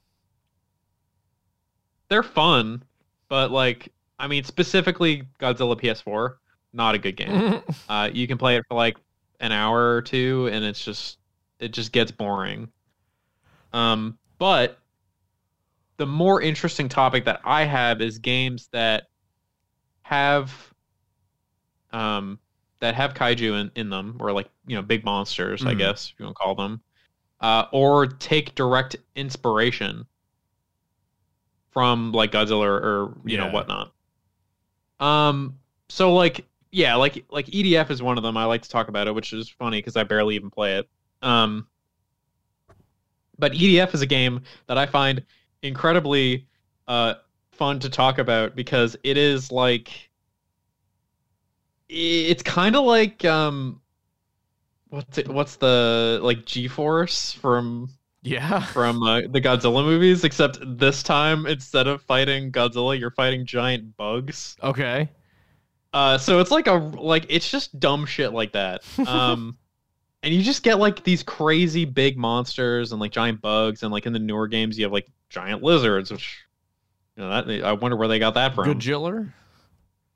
[2.10, 2.84] They're fun,
[3.28, 6.38] but like I mean specifically Godzilla PS4,
[6.74, 7.46] not a good game.
[7.88, 8.98] Uh you can play it for like
[9.40, 11.18] an hour or two, and it's just
[11.58, 12.70] it just gets boring.
[13.72, 14.78] Um, but
[15.98, 19.04] the more interesting topic that I have is games that
[20.04, 20.72] have
[21.92, 22.38] um
[22.80, 25.78] that have kaiju in, in them, or like you know big monsters, I Mhm.
[25.78, 26.82] guess if you want to call them,
[27.40, 30.06] uh, or take direct inspiration
[31.70, 33.92] from like Godzilla or, or you know whatnot.
[34.98, 35.58] Um,
[35.88, 38.36] so like yeah, like like EDF is one of them.
[38.36, 40.88] I like to talk about it, which is funny because I barely even play it.
[41.22, 41.66] Um,
[43.38, 45.24] but EDF is a game that I find
[45.62, 46.46] incredibly
[46.88, 47.14] uh
[47.52, 50.10] fun to talk about because it is like
[51.88, 53.80] it's kind of like um
[54.88, 57.90] what's it, what's the like G-force from
[58.22, 58.60] Yeah.
[58.72, 63.96] from uh, the Godzilla movies except this time instead of fighting Godzilla you're fighting giant
[63.96, 64.56] bugs.
[64.62, 65.08] Okay.
[65.92, 68.82] Uh so it's like a like it's just dumb shit like that.
[69.06, 69.56] Um
[70.22, 74.06] and you just get like these crazy big monsters and like giant bugs and like
[74.06, 76.44] in the newer games you have like giant lizards which
[77.16, 78.64] you know that I wonder where they got that from.
[78.64, 79.34] Good Jiller.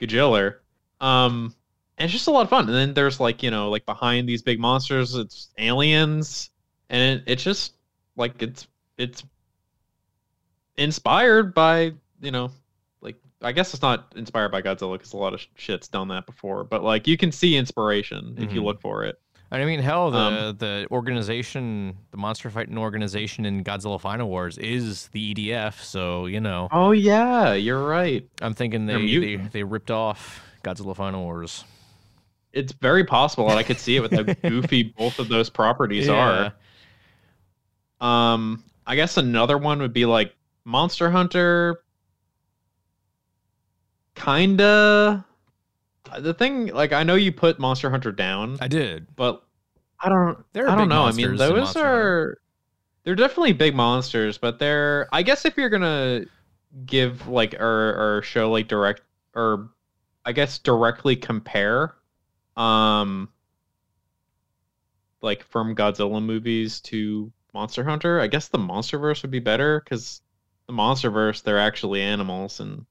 [0.00, 0.56] Gajiller.
[1.00, 1.54] Um,
[1.98, 2.66] and it's just a lot of fun.
[2.66, 6.50] And then there's like you know like behind these big monsters, it's aliens,
[6.88, 7.74] and it, it's just
[8.16, 8.66] like it's
[8.98, 9.24] it's
[10.76, 12.50] inspired by you know
[13.00, 16.08] like I guess it's not inspired by Godzilla because a lot of sh- shit's done
[16.08, 18.64] that before, but like you can see inspiration if you Mhm.
[18.64, 19.20] look for it.
[19.52, 24.58] I mean, hell, the Um, the organization, the monster fighting organization in Godzilla Final Wars
[24.58, 25.80] is the EDF.
[25.80, 28.26] So you know, Oh yeah, you're right.
[28.40, 31.64] I'm thinking they they, they ripped off Godzilla Final Wars.
[32.52, 36.08] It's very possible, and I could see it with how goofy both of those properties
[36.08, 36.54] are.
[38.00, 40.34] Um, I guess another one would be like
[40.64, 41.80] Monster Hunter.
[44.14, 45.24] Kinda.
[46.18, 49.14] The thing, like, I know you put Monster Hunter down, I did.
[49.16, 49.42] but
[50.00, 50.44] I don't.
[50.52, 51.04] There I don't know.
[51.04, 52.38] I mean, those are.
[53.04, 55.08] They're definitely big monsters, but they're.
[55.12, 56.24] I guess if you're gonna
[56.86, 59.02] give like or or show like direct
[59.34, 59.70] or
[60.24, 61.94] I guess directly compare,
[62.56, 63.28] um,
[65.20, 70.20] like from Godzilla movies to Monster Hunter, I guess the MonsterVerse would be better because
[70.66, 72.84] the MonsterVerse they're actually animals and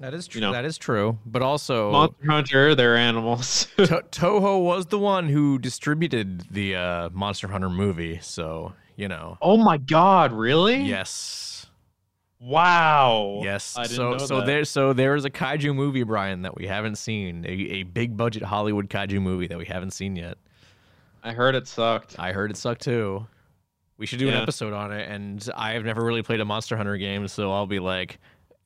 [0.00, 0.40] That is true.
[0.40, 0.52] You know.
[0.52, 1.18] that is true.
[1.26, 3.66] But also, Monster Hunter they're animals.
[3.78, 8.20] to- Toho was the one who distributed the uh, Monster Hunter movie.
[8.22, 10.82] So you know, oh my god, really?
[10.82, 11.66] yes,
[12.40, 13.40] Wow.
[13.44, 13.64] yes.
[13.86, 14.46] So so that.
[14.46, 17.44] there so there is a kaiju movie, Brian, that we haven't seen.
[17.46, 20.38] A, a big budget Hollywood kaiju movie that we haven't seen yet.
[21.22, 22.16] I heard it sucked.
[22.18, 23.26] I heard it sucked too.
[24.02, 26.76] We should do an episode on it, and I have never really played a Monster
[26.76, 28.18] Hunter game, so I'll be like,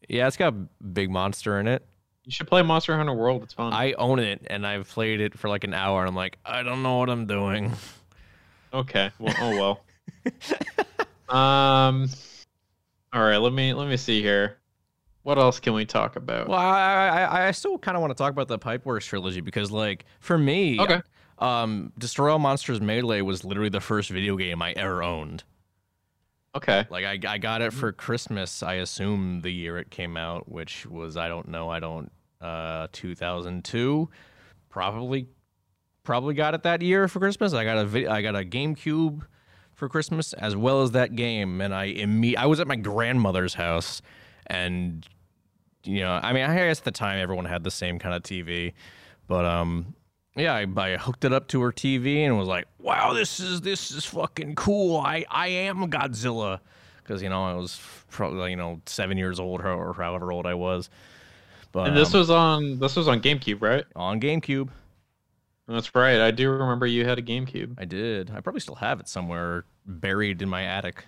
[0.08, 1.86] yeah, it's got a big monster in it.
[2.24, 3.42] You should play Monster Hunter World.
[3.42, 3.74] It's fun.
[3.74, 6.62] I own it, and I've played it for like an hour, and I'm like, I
[6.62, 7.70] don't know what I'm doing.
[8.72, 9.10] Okay.
[9.18, 9.78] Well, oh
[11.28, 11.38] well.
[11.38, 12.08] um.
[13.12, 13.36] All right.
[13.36, 14.56] Let me let me see here.
[15.22, 16.48] What else can we talk about?
[16.48, 19.70] Well, I I, I still kind of want to talk about the Pipeworks trilogy because,
[19.70, 21.02] like, for me, Okay.
[21.38, 25.44] Um, Destroy All Monsters Melee was literally the first video game I ever owned.
[26.54, 26.86] Okay.
[26.88, 28.62] Like, I I got it for Christmas.
[28.62, 31.68] I assume the year it came out, which was I don't know.
[31.68, 32.10] I don't
[32.40, 34.08] uh 2002,
[34.70, 35.28] probably
[36.02, 37.52] probably got it that year for Christmas.
[37.52, 39.22] I got a vid- I got a GameCube
[39.74, 43.52] for Christmas as well as that game, and I imme- I was at my grandmother's
[43.54, 44.00] house,
[44.46, 45.06] and
[45.84, 48.22] you know, I mean, I guess at the time everyone had the same kind of
[48.22, 48.72] TV,
[49.28, 49.94] but um,
[50.36, 53.60] yeah, I, I hooked it up to her TV and was like, wow, this is
[53.62, 54.98] this is fucking cool.
[54.98, 56.60] I I am Godzilla,
[57.02, 57.80] because you know I was
[58.10, 60.90] probably you know seven years old or, or however old I was,
[61.72, 63.84] but And this um, was on this was on GameCube, right?
[63.96, 64.68] on GameCube.
[65.68, 66.20] That's right.
[66.20, 67.74] I do remember you had a GameCube.
[67.78, 68.30] I did.
[68.30, 71.06] I probably still have it somewhere buried in my attic.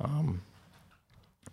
[0.00, 0.42] Um,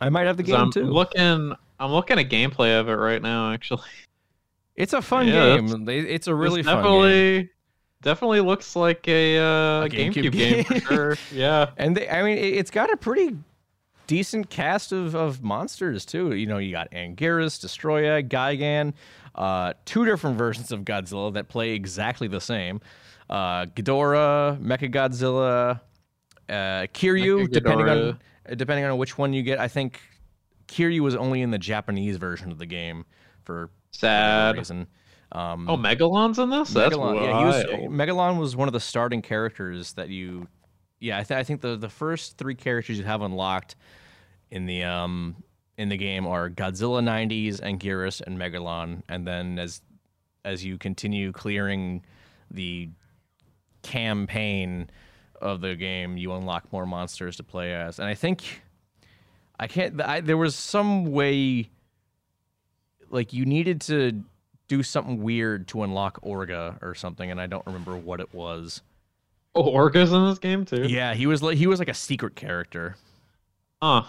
[0.02, 0.86] I might have the game I'm too.
[0.86, 1.54] looking.
[1.80, 3.52] I'm looking at gameplay of it right now.
[3.52, 3.84] Actually,
[4.76, 5.88] it's a fun Yeah, game.
[5.90, 6.84] It- It's a really This fun game.
[6.84, 7.50] definitely
[8.02, 11.18] definitely looks like a, uh, A GameCube GameCube, game for sure.
[11.32, 11.72] Yeah.
[11.78, 13.36] And they, I mean, it- it's got a pretty
[14.08, 16.36] decent cast of, of monsters too.
[16.36, 18.94] You know, you got Anguirus, Destoroyah, Gigan,
[19.34, 22.80] uh, two different versions of Godzilla that play exactly the same.
[23.28, 25.82] Uh, Ghidorah, Mechagodzilla,
[26.48, 26.54] uh,
[26.94, 28.20] Kiryu, depending on
[28.56, 29.58] depending on which one you get.
[29.60, 30.00] I think
[30.68, 33.06] Kiryu was only in the Japanese version of the game
[33.42, 34.58] for Sad.
[34.58, 34.88] reason.
[35.32, 36.70] Um, Oh, Megalon's in this.
[36.70, 37.92] That's Megalon, yeah, he was.
[37.92, 40.48] Megalon was one of the starting characters that you.
[41.00, 43.76] Yeah, I, th- I think the the first three characters you have unlocked
[44.52, 45.36] in the um
[45.78, 49.82] in the game are Godzilla 90s, Anguirus, and Megalon, and then as
[50.46, 52.06] as you continue clearing
[52.52, 52.90] the
[53.82, 54.90] campaign
[55.42, 58.62] of the game, you unlock more monsters to play as, and I think
[59.60, 60.00] I can't.
[60.02, 61.70] I, there was some way,
[63.10, 64.24] like you needed to
[64.68, 68.82] do something weird to unlock Orga or something, and I don't remember what it was.
[69.54, 70.84] Oh, Orga's in this game too.
[70.88, 72.96] Yeah, he was like he was like a secret character.
[73.82, 74.04] Huh.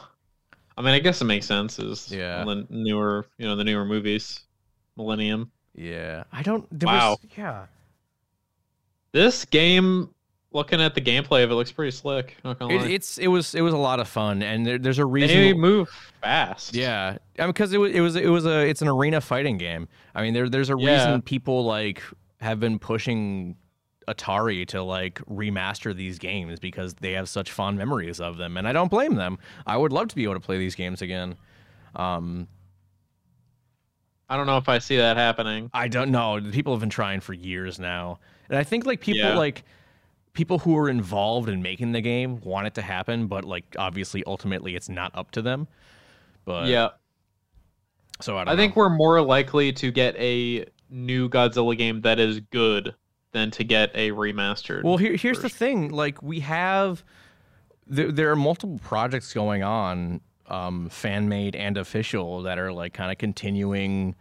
[0.78, 1.78] I mean, I guess it makes sense.
[1.78, 2.44] Is Yeah.
[2.44, 4.40] the newer, you know, the newer movies,
[4.97, 5.51] Millennium.
[5.74, 6.66] Yeah, I don't.
[6.70, 7.11] There Wow.
[7.11, 7.66] Was, yeah.
[9.12, 10.11] This game,
[10.57, 12.36] looking at the gameplay of it, looks pretty slick.
[12.44, 15.36] It, it's it was it was a lot of fun, and there, there's a reason.
[15.36, 15.88] they move
[16.20, 16.74] fast.
[16.74, 19.59] Yeah, I mean, because it was it was it was a it's an arena fighting
[19.59, 19.86] game.
[20.14, 20.94] I mean, there there's a Yeah.
[20.96, 22.02] reason people like
[22.40, 23.57] have been pushing
[24.09, 28.66] Atari to like remaster these games because they have such fond memories of them, and
[28.66, 29.38] I don't blame them.
[29.66, 31.36] I would love to be able to play these games again.
[31.94, 32.48] Um,
[34.28, 35.70] I don't know if I see that happening.
[35.72, 36.40] I don't know.
[36.52, 39.36] People have been trying for years now, and I think like people Yeah.
[39.36, 39.64] like
[40.37, 44.22] people who are involved in making the game want it to happen, but like obviously,
[44.26, 45.66] ultimately, it's not up to them.
[46.45, 46.91] But yeah,
[48.20, 52.41] so I, I think we're more likely to get a new Godzilla game that is
[52.53, 52.95] good
[53.32, 54.84] than to get a remastered.
[54.84, 55.91] Well, here, here's the thing.
[55.91, 57.03] Like we have,
[57.87, 62.93] there, there are multiple projects going on, um, fan made and official, that are like
[62.95, 64.14] kind of continuing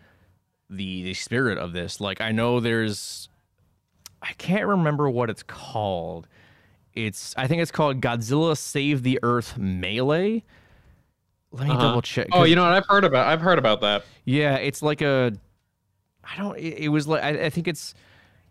[0.69, 2.01] the the spirit of this.
[2.01, 3.29] Like I know there's,
[4.27, 6.27] I can't remember what it's called.
[6.93, 10.43] It's I think it's called Godzilla Save the Earth Melee.
[11.51, 11.81] Let me Uh-huh.
[11.81, 12.27] double check.
[12.31, 12.73] Oh, you know what?
[12.73, 13.27] I've heard about.
[13.27, 14.03] I've heard about that.
[14.25, 15.31] yeah, it's like a.
[16.23, 16.57] I don't.
[16.57, 17.93] It, it was like I, I think it's,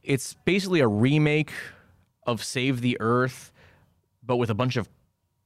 [0.03, 1.53] it's basically a remake
[2.27, 3.53] of Save the Earth,
[4.23, 4.89] but with a bunch of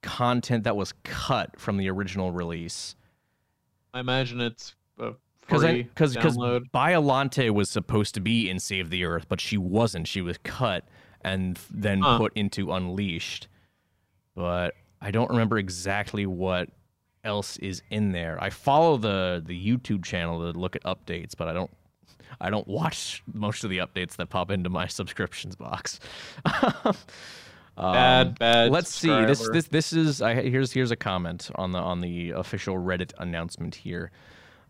[0.03, 2.95] content that was cut from the original release.
[3.95, 5.13] I imagine it's a
[5.49, 6.37] Because because because.
[6.37, 10.07] Biolante was supposed to be in Save the Earth, but she wasn't.
[10.07, 10.85] She was cut
[11.23, 12.19] and then Huh.
[12.19, 13.49] put into Unleashed.
[14.35, 16.69] But I don't remember exactly what
[17.25, 18.39] else is in there.
[18.41, 21.71] I follow the the YouTube channel to look at updates, but I don't
[22.41, 25.99] I don't watch most of the updates that pop into my subscriptions box.
[27.81, 28.71] Um, Bad, bad.
[28.73, 29.07] Let's see.
[29.25, 33.13] This this this is I, here's here's a comment on the on the official Reddit
[33.19, 34.11] announcement here.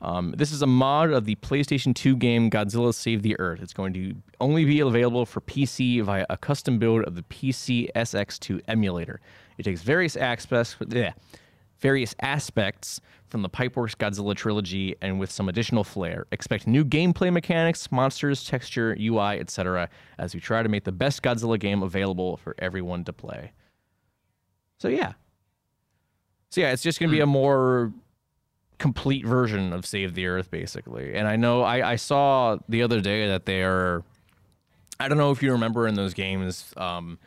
[0.01, 3.61] Um, this is a mod of the PlayStation 2 game Godzilla Save the Earth.
[3.61, 8.61] It's going to only be available for PC via a custom build of the PCSX2
[8.69, 9.21] emulator.
[9.59, 11.13] It takes various aspects, yeah,
[11.79, 16.27] various aspects from the Pipeworks Godzilla trilogy and with some additional flair.
[16.33, 19.89] Expect new gameplay mechanics, monsters, texture, UI, etc.,
[20.19, 23.53] as we try to make the best Godzilla game available for everyone to play.
[24.79, 25.15] So yeah.
[26.51, 27.93] So yeah, it's just going to be a more
[28.79, 31.15] complete version of Save the Earth, basically.
[31.15, 34.03] And I know I, I saw the other day that they're.
[35.01, 37.19] I don't know if you remember in those games, um,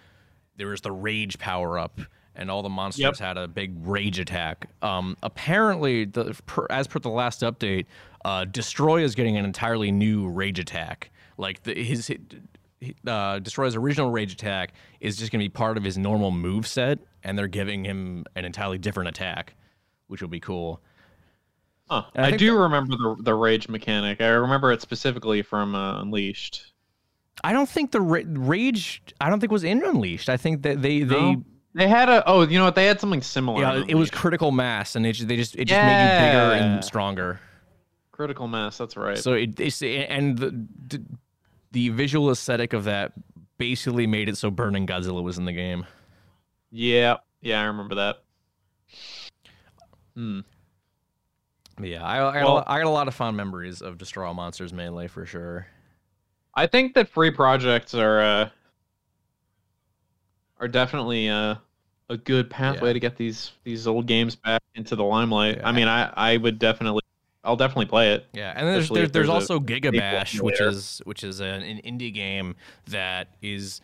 [0.58, 2.02] there was the rage power up,
[2.36, 3.18] and all the monsters Yep.
[3.18, 4.70] had a big rage attack.
[4.82, 7.86] Um, apparently, the, per, as per the last update,
[8.26, 11.12] uh, Destoroyah is getting an entirely new rage attack.
[11.38, 12.12] Like the, his.
[13.06, 16.66] Uh, Destoroyah's original rage attack is just going to be part of his normal move
[16.66, 19.54] set, and they're giving him an entirely different attack,
[20.08, 20.82] which will be cool.
[21.92, 22.04] Huh.
[22.16, 24.22] I I, do remember the the rage mechanic.
[24.22, 26.72] I remember it specifically from uh, Unleashed.
[27.44, 29.04] I don't think the ra- rage.
[29.20, 30.30] I don't think was in Unleashed.
[30.30, 31.44] I think that they they No?
[31.74, 32.76] They had a oh, you know what?
[32.76, 33.62] They had something similar.
[33.62, 36.54] yeah, it was critical mass, and it just, they just it just made you bigger
[36.54, 37.42] and stronger.
[38.14, 38.78] critical mass.
[38.78, 39.18] That's right.
[39.18, 41.04] So it it's, and the, the
[41.72, 43.12] the visual aesthetic of that
[43.58, 45.86] basically made it so Burning Godzilla was in the game.
[46.72, 48.24] yeah, yeah, I remember that.
[50.16, 50.40] Hmm.
[51.84, 54.34] Yeah, I, I, got, a, I got a lot of fond memories of Destroy All
[54.34, 55.68] Monsters Melee for sure.
[56.54, 58.50] I think that free projects are uh,
[60.60, 61.56] are definitely uh,
[62.10, 62.94] a good pathway Yeah.
[62.94, 65.58] to get these these old games back into the limelight.
[65.58, 65.68] Yeah.
[65.68, 67.02] I mean, I I would definitely,
[67.44, 68.28] I'll definitely play it.
[68.34, 71.62] Yeah, and then there's there's, there's there's also Giga Bash, which is which is an,
[71.64, 72.56] an indie game
[72.88, 73.82] that is,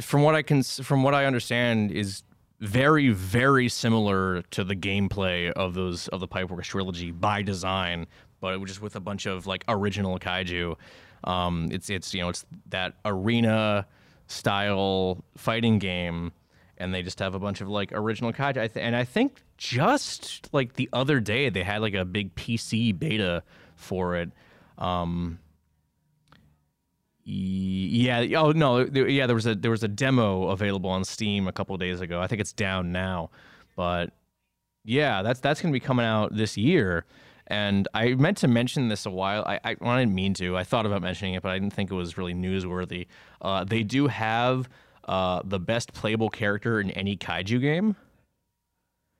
[0.00, 2.22] from what I can from what I understand, is
[2.60, 8.06] very very similar to the gameplay of those of the Pipeworks trilogy by design,
[8.40, 10.76] but it was just with a bunch of like original kaiju.
[11.24, 13.86] Um, it's it's you know it's that arena
[14.26, 16.32] style fighting game
[16.78, 18.58] and they just have a bunch of like original kaiju.
[18.58, 22.34] I th- and I think just like the other day they had like a big
[22.34, 23.42] PC beta
[23.76, 24.30] for it.
[24.78, 25.40] Um,
[27.30, 28.40] yeah.
[28.40, 28.84] Oh no.
[28.84, 29.26] there- Yeah.
[29.26, 32.20] There was a there was a demo available on Steam a couple days ago.
[32.20, 33.30] I think it's down now,
[33.76, 34.12] but
[34.84, 37.04] yeah, that's that's gonna be coming out this year.
[37.50, 39.42] And I meant to mention this a while.
[39.46, 40.54] I, I, well, I didn't mean to.
[40.56, 43.06] I thought about mentioning it, but I didn't think it was really newsworthy.
[43.40, 44.68] Uh, they do have
[45.06, 47.96] uh, the best playable character in any kaiju game.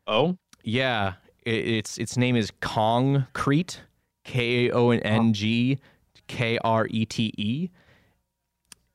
[0.06, 3.80] Oh, Yeah, it, its its name is Kong Crete,
[4.24, 5.78] K A O N G
[6.26, 7.70] K R E T E.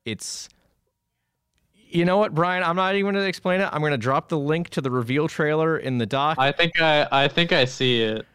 [0.05, 0.49] It's
[1.75, 2.63] you know what, Brian?
[2.63, 3.69] I'm not even going to explain it.
[3.71, 6.37] I'm going to drop the link to the reveal trailer in the doc.
[6.39, 8.25] I think I I think I see it.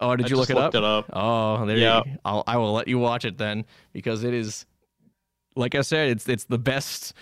[0.00, 0.72] oh, did I you look it up?
[0.72, 1.10] looked it up.
[1.12, 1.98] Oh, there Yeah.
[2.06, 2.18] you go.
[2.24, 4.66] I'll, I will let you watch it then because it is,
[5.56, 7.14] like I said, it's it's the best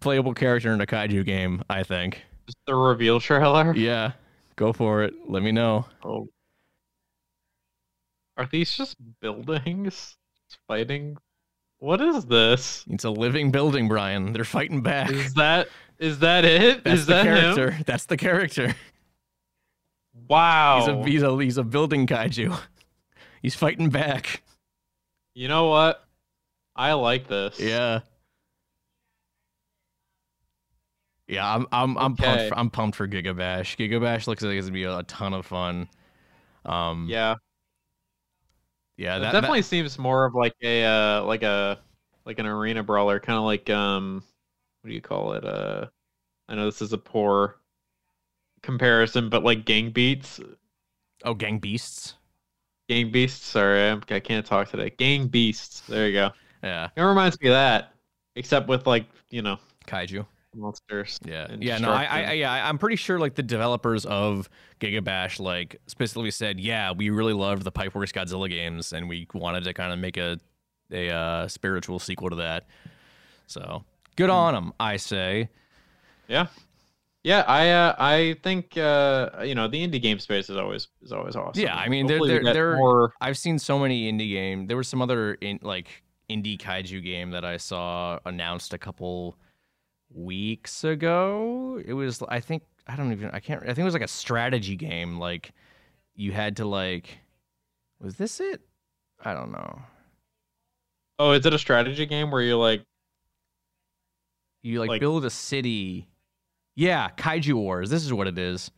[0.00, 1.62] playable character in a kaiju game.
[1.70, 2.22] I think.
[2.46, 3.72] Just the reveal trailer.
[3.76, 4.12] Yeah,
[4.56, 5.14] go for it.
[5.28, 5.86] Let me know.
[6.04, 6.28] Oh.
[8.36, 10.16] Are these just buildings
[10.68, 11.16] fighting?
[11.84, 12.82] What is this?
[12.88, 14.32] It's a living building, Brian.
[14.32, 15.10] They're fighting back.
[15.10, 15.68] Is that
[15.98, 16.82] is that it?
[16.82, 17.70] That's Is the that character.
[17.72, 17.84] him?
[17.86, 18.74] That's the character.
[20.26, 20.78] Wow.
[20.78, 22.58] He's a he's a he's a building kaiju.
[23.42, 24.42] He's fighting back.
[25.34, 26.02] you know what?
[26.74, 27.60] I like this.
[27.60, 28.00] Yeah.
[31.28, 32.48] Yeah, I'm I'm I'm pumped.
[32.48, 33.76] For, I'm pumped for Gigabash.
[33.76, 35.90] Gigabash looks like it's gonna be a, ton of fun.
[36.64, 37.34] Um, Yeah.
[38.96, 41.78] Yeah, It that, definitely seems more of like a uh, like a
[42.24, 44.22] like an arena brawler, kind of like um,
[44.82, 45.44] what do you call it?
[45.44, 45.86] Uh,
[46.48, 47.56] I know this is a poor
[48.62, 50.40] comparison, but like Gang Beats,
[51.24, 52.14] oh, Gang Beasts.
[52.88, 53.44] Gang Beasts.
[53.46, 54.90] Sorry, I'm, I can't talk today.
[54.90, 55.80] Gang Beasts.
[55.82, 56.30] There you go.
[56.62, 57.92] Yeah, It reminds me of that,
[58.36, 60.26] except with like you know kaiju.
[60.56, 61.18] Monsters.
[61.24, 61.78] Yeah, yeah.
[61.78, 64.48] No, I, I, yeah, I'm pretty sure like the developers of
[64.80, 69.64] Gigabash like specifically said, yeah, we really loved the Pipeworks Godzilla games, and we wanted
[69.64, 70.38] to kind of make a
[70.92, 72.66] a uh, spiritual sequel to that.
[73.46, 73.84] So
[74.16, 74.36] good Hmm.
[74.36, 75.48] on them, I say.
[76.28, 76.46] Yeah.
[77.22, 81.10] Yeah, I uh, I think uh, you know the indie game space is always is
[81.10, 81.62] always awesome.
[81.62, 84.66] Yeah, I mean, Hopefully we they're- they're- more I've seen so many indie game.
[84.66, 89.36] There was some other in like indie kaiju game that I saw announced a couple
[90.14, 91.80] weeks ago.
[91.84, 94.08] It was I think I don't even I can't I think it was like a
[94.08, 95.52] strategy game like
[96.14, 97.18] you had to like
[98.00, 98.60] was this it?
[99.24, 99.82] I don't know.
[101.18, 102.82] Oh, is it a strategy game where you like
[104.62, 106.08] You like, Like- build a city.
[106.76, 107.88] Yeah, Kaiju Wars.
[107.90, 108.70] This is what it is.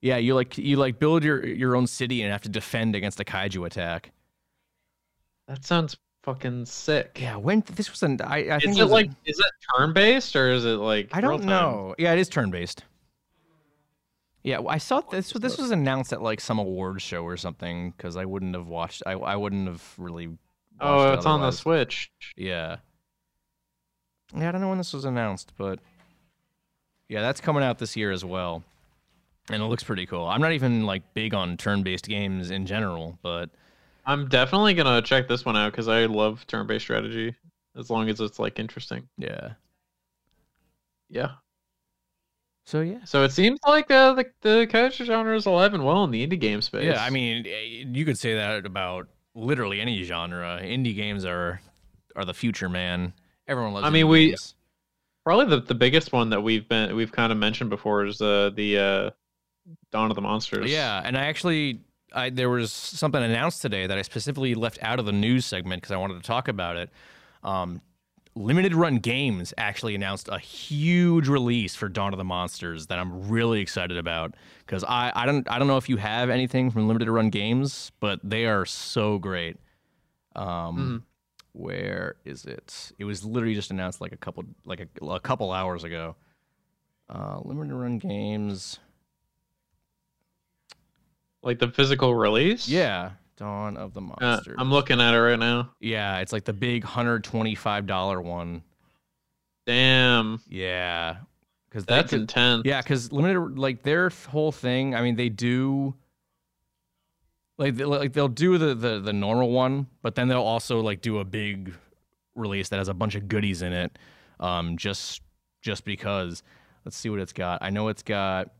[0.00, 3.20] Yeah, you like you like build your your own city and have to defend against
[3.20, 4.12] a kaiju attack.
[5.48, 7.18] that sounds fucking sick.
[7.20, 9.52] Yeah, when this was an I, I think is it it was like is it
[9.76, 11.94] turn based or is it like I don't know.
[11.98, 12.84] Yeah, it is turn based.
[14.42, 15.32] Yeah, well, I saw this.
[15.32, 19.02] This was announced at like some awards show or something because I wouldn't have watched.
[19.04, 20.38] I I wouldn't have really.
[20.80, 21.50] Oh, it it's on the.
[21.50, 22.10] Switch.
[22.36, 22.76] Yeah.
[24.34, 25.80] Yeah, I don't know when this was announced, but
[27.08, 28.62] yeah, that's coming out this year as well,
[29.50, 30.24] and it looks pretty cool.
[30.24, 33.50] I'm not even like big on turn-based games in general, but
[34.06, 37.34] I'm definitely gonna check this one out because I love turn based strategy
[37.76, 39.08] as long as it's like interesting.
[39.18, 39.52] yeah.
[41.08, 41.32] Yeah.
[42.66, 43.02] So yeah.
[43.04, 46.24] So it seems like uh, the the kaiju genre is alive and well in the
[46.26, 46.84] indie game space.
[46.84, 50.60] Yeah, I mean, eh, you could say that about literally any genre.
[50.62, 51.60] Indie games are
[52.14, 53.12] are the future, man.
[53.48, 53.86] Everyone loves.
[53.86, 54.54] I mean, we- games.
[55.24, 58.50] probably the, the biggest one that we've been we've kind of mentioned before is uh,
[58.54, 59.10] the uh,
[59.90, 60.70] Dawn of the Monsters.
[60.70, 61.80] Yeah, and I actually,
[62.12, 65.82] I there was something announced today that I specifically left out of the news segment
[65.82, 66.90] because I wanted to talk about it.
[67.42, 67.80] Um,
[68.36, 73.28] Limited Run Games actually announced a huge release for Dawn of the Monsters that I'm
[73.28, 74.34] really excited about
[74.64, 77.90] because I, I don't I don't know if you have anything from Limited Run Games,
[78.00, 79.56] but they are so great.
[80.36, 81.04] Um,
[81.52, 82.92] where is it?
[82.98, 86.14] It was literally just announced like a couple like a, a couple hours ago.
[87.08, 88.78] Uh, Limited Run Games.
[91.42, 92.68] Like the physical release.
[92.68, 94.56] Yeah, Dawn of the Uh, Monsters.
[94.58, 95.70] I'm looking at it right now.
[95.80, 98.62] Yeah, it's like the big hundred twenty-five dollar one.
[99.66, 101.16] Damn, Yeah,
[101.68, 102.62] because that's intense.
[102.64, 104.94] yeah, because limited like their whole thing.
[104.94, 105.94] I mean, they do
[107.58, 111.02] like they, like they'll do the, the the normal one, but then they'll also like
[111.02, 111.74] do a big
[112.34, 113.98] release that has a bunch of goodies in it.
[114.40, 115.22] Um, just
[115.62, 116.42] just because.
[116.82, 117.58] Let's see what it's got.
[117.62, 118.52] I know it's got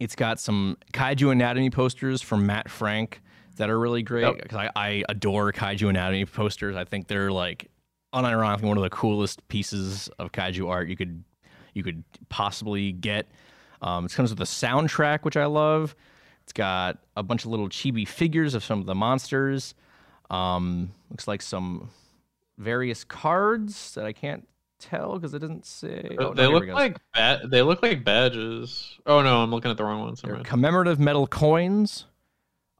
[0.00, 3.20] it's got some kaiju anatomy posters from Matt Frank
[3.56, 4.42] that are really great Yep.
[4.42, 6.74] because I, I adore kaiju anatomy posters.
[6.76, 7.70] I think they're like
[8.12, 11.22] unironically one of the coolest pieces of kaiju art you could
[11.74, 13.26] you could possibly get.
[13.82, 15.94] Um, it comes with a soundtrack, which I love.
[16.44, 19.74] It's got a bunch of little chibi figures of some of the monsters.
[20.30, 21.90] Um, looks like some
[22.58, 24.46] various cards that I can't
[24.80, 26.16] tell because it doesn't say.
[26.18, 28.98] Oh, they we look like ba- they look like badges.
[29.06, 30.14] Oh no, I'm looking at the wrong one.
[30.22, 32.06] They're commemorative metal coins.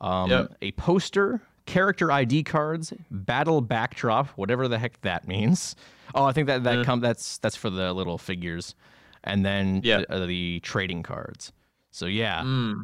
[0.01, 0.57] um, Yep.
[0.61, 5.77] a poster, character ID cards, battle backdrop, whatever the heck that means.
[6.15, 6.85] Oh, I think that that Eh.
[6.85, 8.75] come that's that's for the little figures,
[9.23, 9.99] and then Yeah.
[10.01, 11.53] the, uh, the trading cards.
[11.91, 12.83] So yeah, Mm.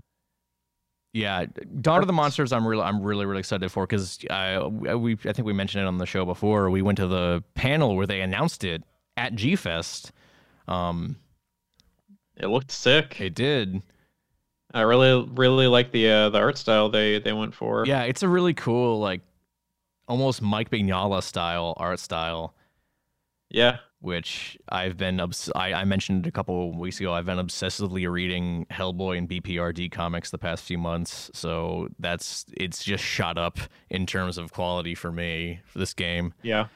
[1.13, 1.47] yeah,
[1.81, 2.53] Dawn of the Monsters.
[2.53, 5.87] I'm really, I'm really, really excited for because I, we, I think we mentioned it
[5.89, 6.71] on the show before.
[6.71, 8.83] We went to the panel where they announced it
[9.21, 10.13] at G Fest.
[10.67, 11.17] Um,
[12.37, 13.21] It looked sick.
[13.21, 13.83] it did.
[14.73, 17.85] I really, really like the uh, the art style they they went for.
[17.87, 19.21] Yeah, it's a really cool, like,
[20.09, 22.55] almost Mike Mignola style art style.
[23.51, 23.79] Yeah.
[24.01, 27.13] Which I've been, obs- I, I mentioned a couple weeks ago.
[27.13, 32.83] I've been obsessively reading Hellboy and BPRD comics the past few months, so that's it's
[32.83, 33.59] just shot up
[33.91, 36.33] in terms of quality for me for this game.
[36.43, 36.69] Yeah.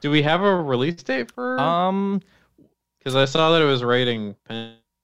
[0.00, 1.58] Do we have a release date for?
[1.60, 2.20] Um,
[2.98, 4.36] Because I saw that it was rating.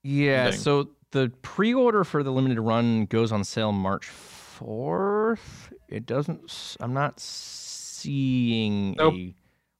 [0.03, 5.71] Yeah, so the pre-order for the limited run goes on sale March 4th.
[5.87, 9.13] It doesn't I'm not seeing Nope.
[9.15, 9.33] a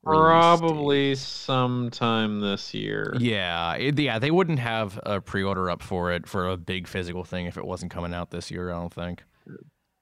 [0.04, 3.16] Probably sometime this year.
[3.20, 7.24] Yeah, it- yeah, they wouldn't have a pre-order up for it for a big physical
[7.24, 9.24] thing if it wasn't coming out this year, I don't think.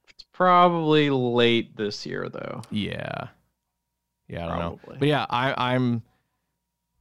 [0.09, 2.61] It's probably late this year though.
[2.69, 3.27] Yeah.
[4.27, 4.79] Yeah, I don't know.
[4.83, 4.97] Probably.
[4.99, 6.03] But yeah, I I'm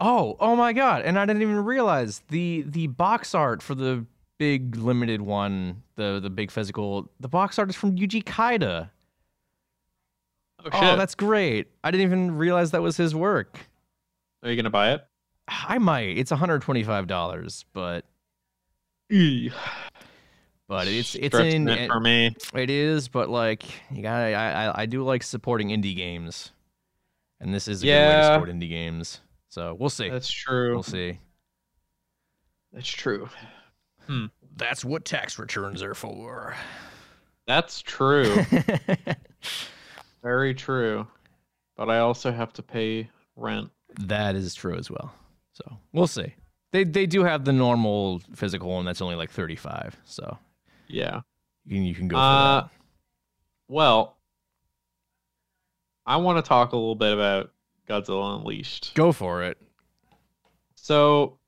[0.04, 4.04] Oh, oh my god, and I didn't even realize the the box art for the
[4.36, 8.90] big limited one, the the big physical, the box art is from Yuji Kaida.
[10.58, 10.82] Oh, oh shit!
[10.82, 11.68] Oh, that's great.
[11.84, 13.60] I didn't even realize that was his work.
[14.42, 15.06] Are you gonna buy it?
[15.46, 16.18] I might.
[16.18, 18.04] It's $125, but
[20.68, 22.34] but it's it's Stretching in it for me.
[22.54, 26.50] it is, but like you got to I, I I do like supporting indie games.
[27.42, 29.20] And this is a good way to support indie games.
[29.48, 30.08] So, we'll see.
[30.08, 30.72] That's true.
[30.72, 31.18] We'll see.
[32.72, 33.28] That's true.
[34.56, 36.56] That's what tax returns are for.
[37.46, 38.34] That's true.
[40.22, 41.06] Very true.
[41.76, 43.70] But I also have to pay rent.
[44.00, 45.12] that is true as well.
[45.52, 46.34] So we'll see.
[46.72, 49.96] They they do have the normal physical one that's only like thirty five.
[50.04, 50.38] So
[50.88, 51.20] Yeah.
[51.66, 52.70] you can, you can go for Uh, that.
[53.68, 54.16] Well,
[56.06, 57.50] I want to talk a little bit about
[57.88, 58.92] Godzilla Unleashed.
[58.94, 59.58] Go for it.
[60.74, 61.38] So,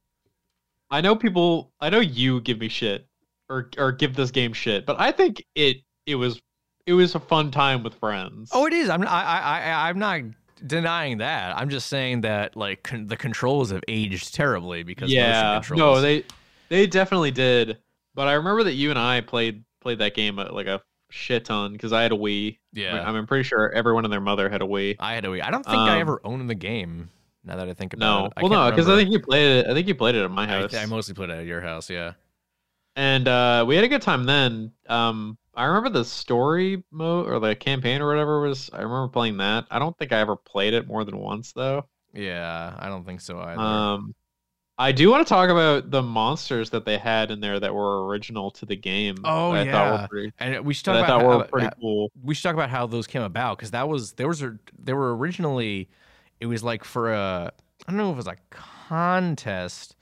[0.90, 1.72] I know people.
[1.80, 3.06] I know you give me shit
[3.48, 6.40] or or give this game shit, but I think it it was
[6.86, 8.50] it was a fun time with friends.
[8.52, 8.88] Oh, it is.
[8.88, 10.20] I'm I I I I'm not
[10.66, 11.56] denying that.
[11.56, 15.54] I'm just saying that like con- the controls have aged terribly because yeah.
[15.54, 15.78] controls.
[15.78, 16.24] No, they
[16.68, 17.78] they definitely did.
[18.14, 20.80] But I remember that you and I played played that game like a
[21.14, 22.58] shit ton because I had a Wii.
[22.72, 22.92] yeah.
[23.02, 24.96] I mean, I'm pretty sure everyone and their mother had a Wii.
[24.98, 25.42] I had a Wii.
[25.42, 27.10] I don't think I Um, ever owned the game.
[27.44, 29.58] Now that I think about No, it, I well, no, because I think you played
[29.58, 29.66] it.
[29.70, 30.74] I think you played it at my I, house.
[30.74, 31.88] I mostly played it at your house.
[31.90, 32.12] Yeah.
[32.96, 34.72] and uh, we had a good time then.
[34.88, 38.70] Um, I remember the story mode or the campaign or whatever was.
[38.72, 39.66] I remember playing that.
[39.70, 41.86] I don't think I ever played it more than once though.
[42.12, 43.60] Yeah, I don't think so either.
[43.60, 44.14] Um,
[44.76, 48.06] I do want to talk about the monsters that they had in there that were
[48.06, 49.16] original to the game.
[49.22, 50.02] Oh, that I thought yeah.
[50.02, 50.32] were pretty.
[50.40, 52.10] and we should talk about how, pretty cool.
[52.22, 54.42] we should talk about how those came about because that was there was
[54.76, 55.88] they were originally
[56.40, 57.52] it was like for a
[57.86, 59.94] I don't know if it was a contest,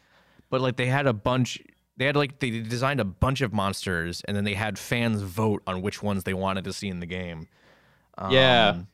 [0.48, 1.60] but like they had a bunch
[1.98, 5.62] they had like they designed a bunch of monsters and then they had fans vote
[5.66, 7.46] on which ones they wanted to see in the game.
[8.30, 8.68] Yeah.
[8.70, 8.86] Um,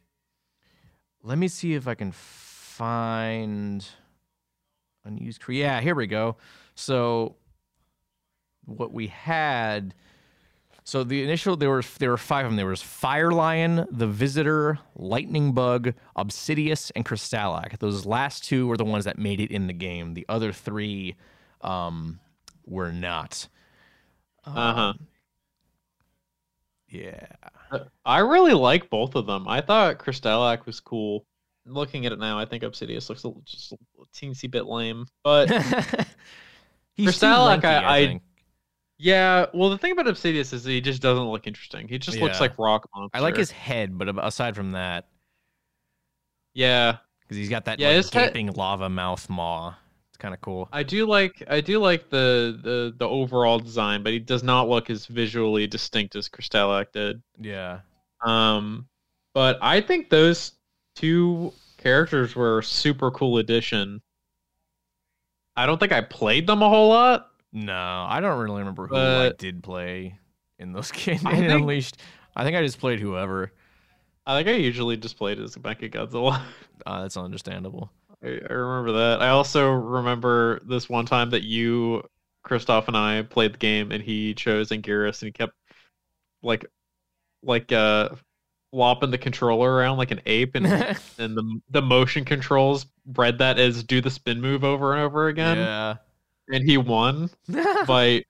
[1.22, 3.86] Let me see if I can find
[5.04, 5.42] unused.
[5.48, 6.36] Yeah, here we go.
[6.74, 7.36] So
[8.64, 9.94] what we had.
[10.84, 12.56] So the initial there were there were five of them.
[12.56, 17.78] There was Fire Lion, the Visitor, Lightning Bug, Obsidius, and Krystalak.
[17.78, 20.14] Those last two were the ones that made it in the game.
[20.14, 21.16] The other three
[21.60, 22.20] um,
[22.64, 23.48] were not.
[24.46, 24.92] Uh huh.
[26.88, 27.26] Yeah.
[28.04, 29.46] I really like both of them.
[29.46, 31.26] I thought Krystalak was cool.
[31.66, 33.74] Looking at it now, I think Obsidius looks a, just
[34.14, 35.06] teensy bit lame.
[35.24, 35.48] But
[36.98, 38.22] Krystalak, lanky, I- I- think.
[38.98, 41.88] yeah, well, the thing about Obsidius is he just doesn't look interesting.
[41.88, 43.16] He just looks like rock monster.
[43.16, 45.08] I like his head, but aside from that,
[46.54, 49.74] Yeah, because he's got that Yeah, like, his head- gaping lava mouth maw.
[50.10, 50.68] It's kind of cool.
[50.72, 54.68] I do like I do like the the the overall design, but he does not
[54.68, 57.22] look as visually distinct as Krystalak did.
[57.40, 57.80] Yeah.
[58.26, 58.88] Um,
[59.34, 60.52] but I think those
[60.96, 61.52] two
[61.88, 64.02] characters were a super cool addition.
[65.56, 67.30] I don't think I played them a whole lot.
[67.52, 70.18] No, I don't really remember who I did play
[70.58, 71.22] in those games.
[71.24, 71.96] I think- Unleashed.
[72.36, 73.52] I think I just played whoever.
[74.26, 76.42] I think I usually just played as Mecha Godzilla.
[76.84, 77.90] Uh, that's understandable.
[78.22, 79.22] I, I remember that.
[79.22, 82.02] I also remember this one time that you,
[82.44, 85.54] Christoph, and I played the game, and he chose Anguirus, and he kept
[86.42, 86.66] like
[87.42, 88.10] like uh
[88.70, 90.66] flopping the controller around like an ape and
[91.18, 95.28] and the the motion controls read that as do the spin move over and over
[95.28, 95.94] again yeah.
[96.48, 97.30] and he won
[97.86, 98.22] by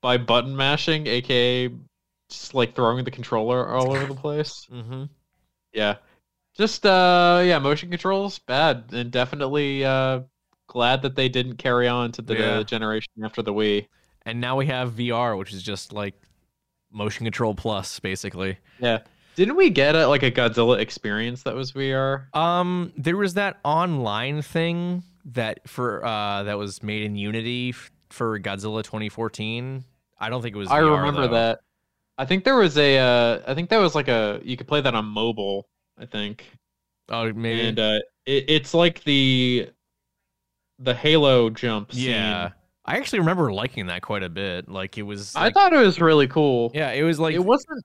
[0.00, 1.68] by button mashing aka
[2.30, 5.04] just like throwing the controller all over the place mm-hmm.
[5.72, 5.96] yeah
[6.56, 10.20] just uh yeah motion controls bad and definitely uh
[10.68, 12.62] glad that they didn't carry on to the Yeah.
[12.62, 13.86] generation after the wii
[14.26, 16.14] And now we have VR, which is just like
[16.90, 18.58] motion control plus, basically.
[18.80, 18.98] yeah
[19.36, 23.58] didn't we get a like a godzilla experience that was vr Um, there was that
[23.64, 29.84] online thing that for uh that was made in Unity f- for Godzilla 2014.
[30.18, 30.68] I don't think it was.
[30.68, 31.34] I VR, remember though.
[31.34, 31.60] that.
[32.18, 32.96] I think there was a.
[32.98, 34.40] Uh, I think that was like a.
[34.42, 35.68] You could play that on mobile.
[35.98, 36.46] I think,
[37.10, 37.60] Oh, maybe.
[37.68, 39.68] and uh, it, it's like the
[40.78, 41.92] the Halo jump.
[41.92, 42.10] Scene.
[42.10, 42.50] yeah,
[42.84, 44.68] I actually remember liking that quite a bit.
[44.68, 45.34] Like it was.
[45.36, 46.70] I thought it was really cool.
[46.74, 47.84] Yeah, it was like it wasn't.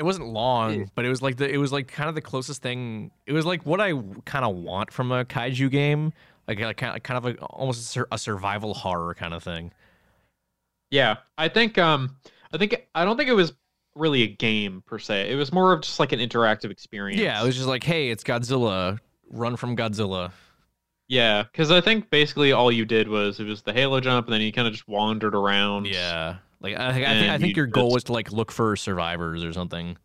[0.00, 2.20] It wasn't long, it- but it was like the it was like kind of the
[2.22, 3.10] closest thing.
[3.26, 3.92] It was like what I
[4.24, 6.12] kind of want from a kaiju game,
[6.48, 9.42] like like kind of, kind of like almost a, sur- a survival horror kind of
[9.44, 9.70] thing.
[10.90, 11.78] Yeah, I think.
[11.78, 12.16] Um,
[12.52, 13.52] I think I don't think it was
[13.94, 15.30] really a game per se.
[15.30, 17.20] It was more of just like an interactive experience.
[17.20, 18.98] Yeah, it was just like, hey, it's Godzilla.
[19.30, 20.32] Run from Godzilla.
[21.06, 24.34] Yeah, because I think basically all you did was it was the Halo jump, and
[24.34, 25.86] then you kind of just wandered around.
[25.86, 28.76] Yeah, like I, think I think, I think your goal was to like look for
[28.76, 29.96] survivors or something.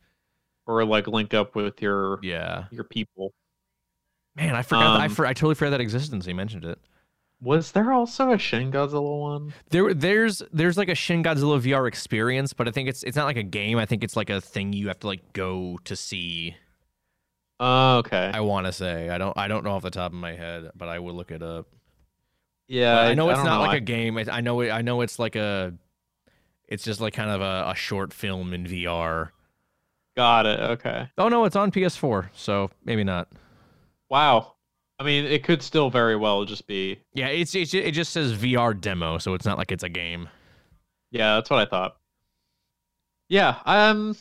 [0.67, 3.33] Or like link up with your Yeah, your people.
[4.35, 4.99] man, I forgot.
[4.99, 6.79] I Um, for, I totally forgot that until you mentioned it.
[7.41, 9.53] Was there also a Shin Godzilla one?
[9.69, 13.25] There, there's there's like a Shin Godzilla VR experience, but I think it's it's not
[13.25, 13.77] like a game.
[13.77, 16.55] I think it's like a thing you have to like go to see.
[17.59, 18.31] Oh, okay.
[18.33, 20.71] I want to say I don't I don't know off the top of my head,
[20.75, 21.67] but I will look it up.
[22.67, 24.17] yeah, But I know it's don't not like I- a game.
[24.17, 25.73] I I know it, I know it's like a.
[26.67, 29.29] It's just like kind of a, a short film in VR.
[30.15, 30.59] Got it.
[30.59, 31.09] Okay.
[31.17, 33.27] Oh no, it's on PS4, so maybe not.
[34.09, 34.53] Wow.
[34.97, 36.99] I mean, it could still very well just be.
[37.13, 40.29] Yeah, it's, it's it just says VR demo, so it's not like it's a game.
[41.11, 41.97] Yeah, that's what I thought.
[43.27, 43.57] Yeah.
[43.65, 44.15] Um,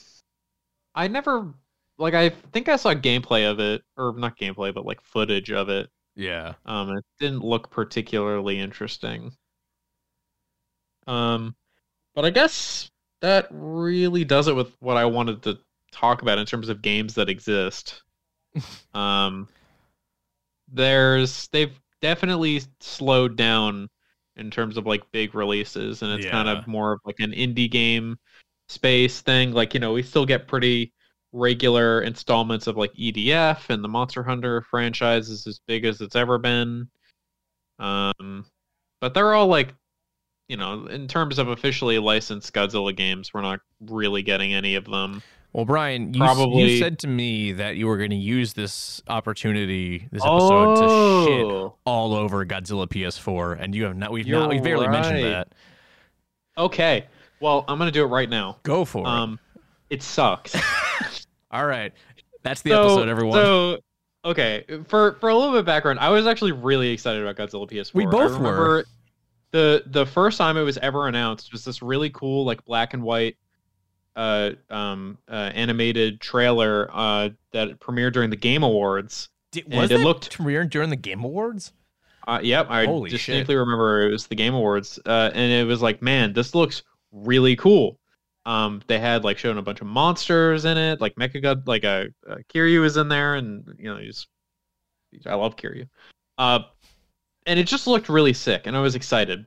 [0.95, 1.55] I never
[1.99, 2.15] like.
[2.15, 5.91] I think I saw gameplay of it, or not gameplay, but like footage of it.
[6.17, 6.55] Yeah.
[6.67, 9.33] Um, it didn't look particularly interesting.
[11.07, 11.55] Um,
[12.15, 12.91] but I guess
[13.21, 15.59] that really does it with what I wanted to
[15.93, 18.03] talk about in terms of games that exist.
[18.95, 19.49] um,
[20.73, 23.89] there's they've definitely slowed down
[24.37, 27.71] in terms of like big releases, and it's kind of more of like an indie
[27.71, 28.19] game
[28.69, 29.53] space thing.
[29.53, 30.93] Like you know, we still get pretty
[31.35, 36.17] regular installments of like EDF and the Monster Hunter franchise is as big as it's
[36.17, 36.89] ever been.
[37.79, 38.47] Um,
[39.01, 39.75] but they're all like,
[40.49, 44.85] you know, in terms of officially licensed Godzilla games, we're not really getting any of
[44.85, 45.23] them.
[45.53, 49.01] Well, Brian, you, Probably- you said to me that you were going to use this
[49.07, 54.11] opportunity, this episode, to shit Oh, all over Godzilla PS4, and you have not.
[54.11, 54.51] We've You're not.
[54.51, 55.49] We've barely mentioned that.
[56.59, 57.07] okay.
[57.41, 58.59] Well, I'm gonna do it right now.
[58.63, 59.07] Go for it.
[59.09, 59.39] Um,
[59.91, 60.57] it sucks.
[61.51, 61.93] All right,
[62.43, 63.35] that's the so, episode, everyone.
[63.35, 63.79] So,
[64.25, 67.71] okay, for for a little bit of background, I was actually really excited about Godzilla
[67.71, 67.95] PS4.
[67.95, 68.85] We both were.
[69.55, 73.05] The the first time it was ever announced was this really cool like black and
[73.05, 73.37] white
[74.17, 79.29] uh um uh, animated trailer uh that premiered during the Game Awards.
[79.53, 81.73] Did, and was it looked- premiered during the Game Awards?
[82.27, 85.81] Uh, yep, I Holy distinctly remember it was the Game Awards, uh, and it was
[85.81, 86.83] like, man, this looks
[87.13, 88.01] really cool.
[88.47, 92.09] Um, they had like shown a bunch of monsters in it, like Mecha like a
[92.29, 94.27] uh, uh, Kiryu was in there, and you know, he's
[95.27, 95.87] I love Kiryu.
[96.39, 96.61] Uh,
[97.47, 99.47] and it just looked really sick, and I was excited.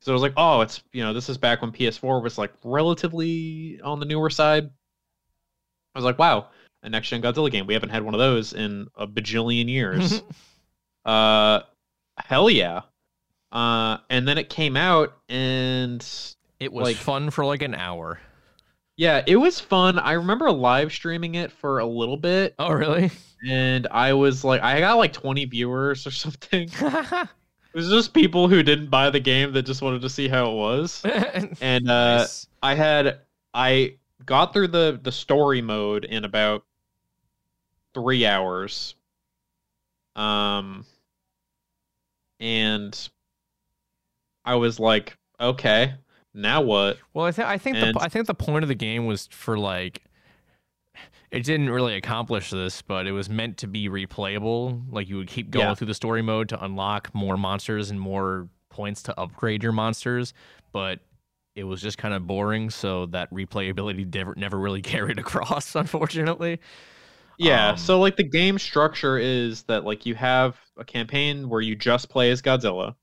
[0.00, 2.52] So I was like, oh, it's you know, this is back when PS4 was like
[2.64, 4.64] relatively on the newer side.
[5.94, 6.48] I was like, wow,
[6.82, 7.66] a next gen Godzilla game.
[7.66, 10.22] We haven't had one of those in a bajillion years.
[11.04, 11.60] uh,
[12.18, 12.82] hell yeah.
[13.50, 16.06] Uh, and then it came out, and
[16.60, 18.20] it was Like- fun for like an hour.
[18.96, 19.98] yeah, it was fun.
[19.98, 23.10] I remember live streaming it for a little bit, Oh, really?
[23.48, 26.68] and I was like, I got like 20 viewers or something.
[27.72, 30.50] It was just people who didn't buy the game that just wanted to see how
[30.50, 31.02] it was.
[31.60, 32.46] And uh, Nice.
[32.62, 33.20] I had
[33.54, 36.64] I got through the the story mode in about
[37.94, 38.94] three hours.
[40.16, 40.84] Um,
[42.40, 43.08] and
[44.44, 45.94] I was like, okay,
[46.34, 46.98] now what?
[47.14, 49.28] Well, I, th- I think And- the I think the point of the game was
[49.30, 50.02] for like
[51.30, 54.82] it didn't really accomplish this, but it was meant to be replayable.
[54.90, 55.74] Like you would keep going Yeah.
[55.74, 60.32] through the story mode to unlock more monsters and more points to upgrade your monsters,
[60.72, 61.00] but
[61.54, 62.70] it was just kind of boring.
[62.70, 66.60] So that replayability never never really carried across, unfortunately.
[67.38, 71.60] Yeah, Um, so like the game structure is that like you have a campaign where
[71.60, 72.96] you just play as Godzilla.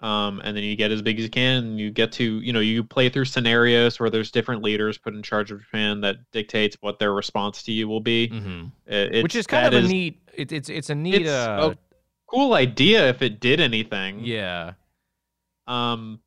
[0.00, 2.52] Um, and then you get as big as you can, and you get to, you
[2.52, 6.18] know, you play through scenarios where there's different leaders put in charge of Japan that
[6.30, 8.28] dictates what their response to you will be.
[8.28, 10.20] hmm It- Which is kind of a is- neat.
[10.34, 11.22] It, it's it's a neat.
[11.22, 11.78] It's uh, a
[12.26, 14.20] cool idea if it did anything.
[14.24, 14.74] yeah.
[15.66, 16.20] Um,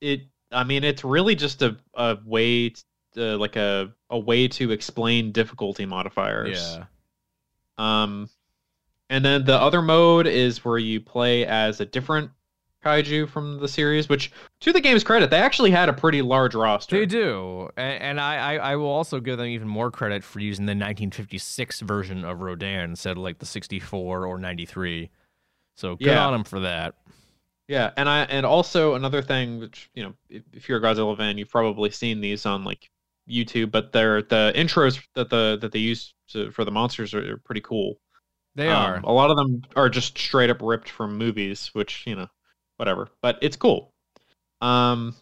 [0.00, 0.22] it.
[0.50, 2.72] I mean, it's really just a a way,
[3.14, 6.78] to, like a a way to explain difficulty modifiers.
[6.78, 6.84] Yeah.
[7.78, 8.28] Um,
[9.08, 12.30] and then the other mode is where you play as a different
[12.84, 14.08] kaiju from the series.
[14.08, 14.30] Which,
[14.60, 16.98] to the game's credit, they actually had a pretty large roster.
[16.98, 20.40] They do, and, and I, I I will also give them even more credit for
[20.40, 25.10] using the 1956 version of Rodan instead of like the 64 or 93.
[25.76, 26.26] So good Yeah.
[26.26, 26.94] on them for that.
[27.68, 31.16] Yeah, and I and also another thing, which you know, if, if you're a Godzilla
[31.16, 32.90] fan, you've probably seen these on like
[33.28, 37.32] YouTube, but they're the intros that the that they use to, for the monsters are,
[37.34, 37.98] are pretty cool.
[38.54, 39.00] They Um, are.
[39.04, 42.28] A lot of them are just straight up ripped from movies, which you know,
[42.76, 43.08] whatever.
[43.22, 43.92] But it's cool.
[44.60, 45.14] Um,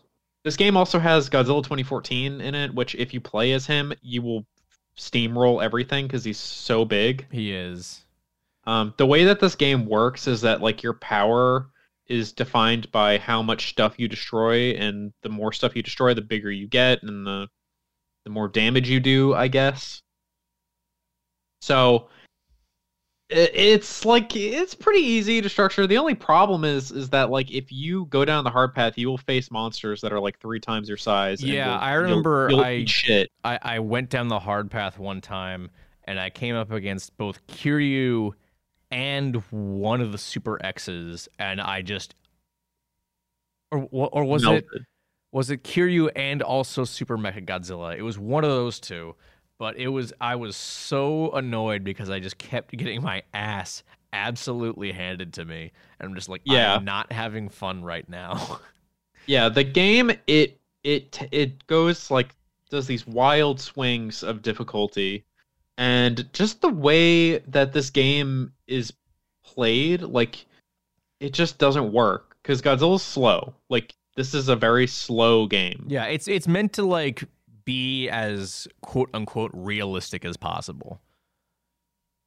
[0.45, 4.23] this game also has Godzilla 2014 in it, which if you play as him, you
[4.23, 4.47] will
[4.97, 7.27] steamroll everything because he's so big.
[7.31, 8.05] He is.
[8.65, 11.69] Um, the way that this game works is that like your power
[12.07, 16.23] is defined by how much stuff you destroy, and the more stuff you destroy, the
[16.23, 17.49] bigger you get, and the
[18.25, 20.03] the more damage you do, I guess.
[21.61, 22.09] So
[23.33, 25.87] it's like it's pretty easy to structure.
[25.87, 29.09] The only problem is is that like if you go down the hard path, you
[29.09, 31.43] will face monsters that are like three times your size.
[31.43, 33.31] Yeah, you'll- I you'll- remember you'll I- shit.
[33.45, 35.71] I, I went down the hard path one time
[36.05, 38.33] and I came up against both Kiryu
[38.91, 42.15] and one of the Super X's, and I just
[43.71, 44.67] or or was it
[45.31, 47.97] was it Kiryu and also Super Mecha Godzilla?
[47.97, 49.15] It was one of those two,
[49.63, 54.91] but it was I was so annoyed because I just kept getting my ass absolutely
[54.91, 55.71] handed to me,
[56.01, 56.75] and I'm just like, Yeah.
[56.75, 58.59] I'm not having fun right now.
[59.27, 62.35] Yeah, the game it it it goes like
[62.71, 65.25] does these wild swings of difficulty
[65.79, 68.93] and just the way that this game is
[69.45, 70.45] played like
[71.21, 73.55] it just doesn't work cuz Godzilla's slow.
[73.69, 75.87] Like this is a very slow game.
[75.87, 77.23] yeah, it's it's meant to like
[77.65, 81.01] be as quote unquote realistic as possible.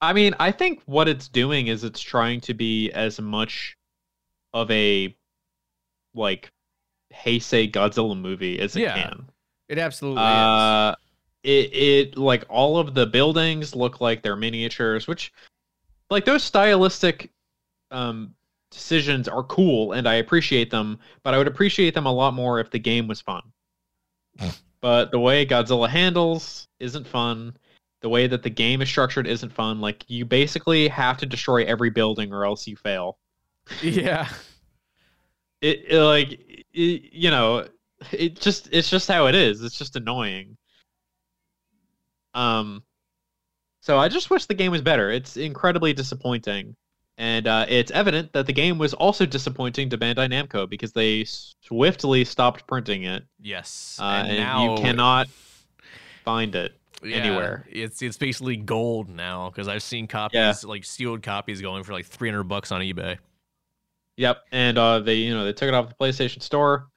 [0.02, 3.78] I mean, I think what it's doing is it's trying to be as much
[4.54, 5.16] of a
[6.14, 6.52] like
[7.14, 8.94] Heisei Godzilla movie as it Yeah.
[8.94, 9.30] can.
[9.68, 10.28] It absolutely is.
[10.28, 10.96] Uh,
[11.44, 15.34] it it like all of the buildings look like they're miniatures, which
[16.10, 17.32] like those stylistic
[17.92, 18.34] um
[18.72, 22.60] decisions are cool and I appreciate them, but I would appreciate them a lot more
[22.60, 23.42] if the game was fun.
[24.86, 27.58] but the way Godzilla handles isn't fun.
[28.02, 29.82] The way that the game is structured isn't fun.
[29.82, 33.18] Like you basically have to destroy every building or else you fail.
[33.82, 34.30] Yeah.
[35.62, 37.68] It, it like it, you know,
[38.12, 39.64] it just it's just how it is.
[39.64, 40.58] It's just annoying.
[42.36, 42.84] Um
[43.82, 45.10] so I just wish the game was better.
[45.10, 46.76] It's incredibly disappointing.
[47.18, 51.24] And uh, it's evident that the game was also disappointing to Bandai Namco because they
[51.24, 53.24] swiftly stopped printing it.
[53.42, 53.98] Yes.
[54.02, 55.28] Uh, and now you cannot
[56.26, 56.74] find it.
[57.04, 57.66] yeah, anywhere.
[57.72, 60.54] It's it's basically gold now because I've seen copies Yeah.
[60.66, 63.18] like sealed copies going for like 300 bucks on eBay.
[64.18, 66.88] Yep, and uh, they you know they took it off the PlayStation Store.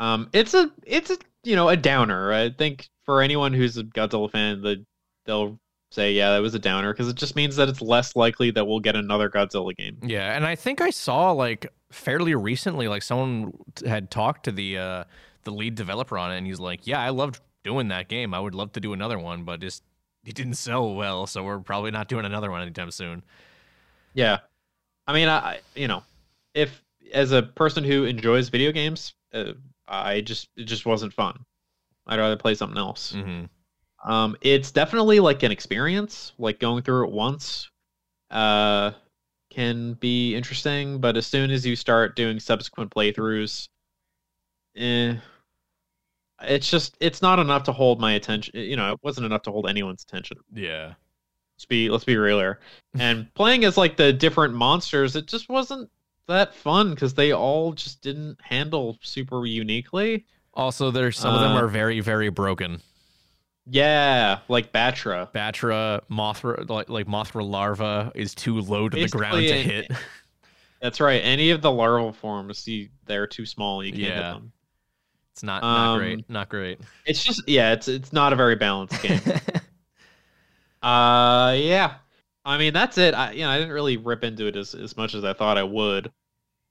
[0.00, 2.32] Um, it's a it's a you know a downer.
[2.32, 4.84] I think for anyone who's a Godzilla fan, the
[5.26, 5.58] they'll
[5.92, 8.66] say yeah that was a downer because it just means that it's less likely that
[8.66, 9.98] we'll get another Godzilla game.
[10.02, 13.52] Yeah, and I think I saw like fairly recently, like someone
[13.86, 15.04] had talked to the uh,
[15.44, 18.34] the lead developer on it, and he's like, "Yeah, I loved doing that game.
[18.34, 19.82] I would love to do another one, but just
[20.24, 23.22] it didn't sell well, so we're probably not doing another one anytime soon."
[24.14, 24.38] Yeah,
[25.06, 26.02] I mean I you know
[26.54, 26.82] if
[27.12, 29.52] as a person who enjoys video games, uh,
[29.86, 31.44] I just it just wasn't fun.
[32.06, 33.12] I'd rather play something else.
[33.12, 33.44] hmm
[34.04, 36.32] Um, it's definitely like an experience.
[36.38, 37.70] Like going through it once,
[38.30, 38.92] uh,
[39.50, 40.98] can be interesting.
[40.98, 43.68] But as soon as you start doing subsequent playthroughs,
[44.76, 45.14] eh,
[46.42, 48.58] it's just it's not enough to hold my attention.
[48.58, 50.38] You know, it wasn't enough to hold anyone's attention.
[50.52, 50.94] Yeah,
[51.56, 52.58] Let's be let's be real here.
[52.98, 55.88] And playing as like the different monsters, it just wasn't
[56.26, 60.24] that fun because they all just didn't handle super uniquely.
[60.54, 62.80] Also, there's some of them Uh, are very, very broken.
[63.66, 65.30] Yeah, like Batra.
[65.32, 69.90] Batra, Mothra, like, like Mothra larva is too low to the ground to hit.
[70.80, 71.20] That's right.
[71.20, 73.84] Any of the larval forms, you, they're too small.
[73.84, 74.52] You can't hit them.
[75.32, 76.28] It's not not Um, great.
[76.30, 76.80] Not great.
[77.06, 79.20] It's just yeah, it's it's not a very balanced game.
[80.82, 81.94] uh yeah.
[82.44, 83.14] I mean that's it.
[83.14, 85.56] I you know, I didn't really rip into it as, as much as I thought
[85.56, 86.10] I would.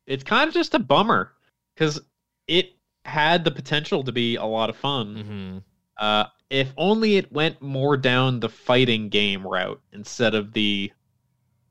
[0.06, 1.32] It's kind of just a bummer
[1.74, 2.02] because
[2.48, 2.74] it
[3.06, 5.16] had the potential to be a lot of fun.
[5.16, 5.58] hmm
[6.02, 10.92] Uh if only it went more down the fighting game route instead of the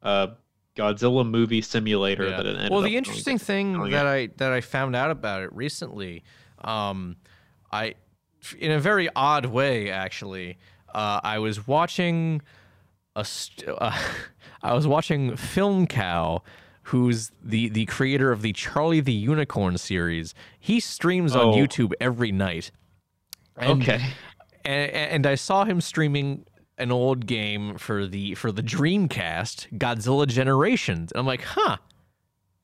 [0.03, 0.29] uh
[0.77, 2.37] Godzilla movie simulator Yeah.
[2.39, 2.95] that it ended Well, the going.
[2.99, 6.23] interesting thing going that I that I found out about it recently,
[6.63, 7.17] um,
[7.73, 7.95] I,
[8.59, 10.57] in a very odd way, actually,
[10.95, 12.41] uh, I was watching
[13.17, 13.99] a, st- uh,
[14.63, 16.43] I was watching Film Cow,
[16.85, 20.35] who's the the creator of the Charlie the Unicorn series.
[20.59, 21.53] He streams on Oh.
[21.55, 22.71] YouTube every night.
[23.61, 24.01] And- Okay.
[24.65, 26.45] and, and I saw him streaming
[26.79, 31.13] an old game for the for the Dreamcast, Godzilla Generations.
[31.13, 31.77] And I'm like, huh,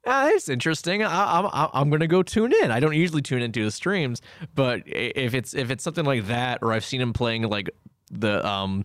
[0.06, 1.02] ah, that's interesting.
[1.02, 2.70] I, I'm I'm gonna go tune in.
[2.70, 4.23] I don't usually tune into his streams,
[4.55, 7.68] but if it's if it's something like that, or I've seen him playing like
[8.10, 8.85] the um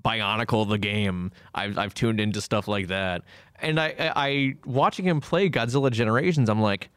[0.00, 3.22] Bionicle the game, I've I've tuned into stuff like that.
[3.60, 6.90] And I I, I watching him play Godzilla Generations, I'm like,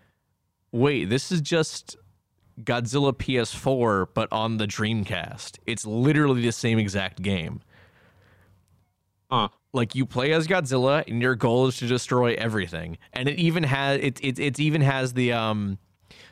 [0.72, 1.97] wait, this is just
[2.64, 5.57] Godzilla PS4, but on the Dreamcast.
[5.65, 7.61] It's literally the same exact game.
[9.31, 9.49] Huh.
[9.72, 12.98] Like you play as Godzilla, and your goal is to destroy everything.
[13.14, 15.77] And it even has it it it even has the um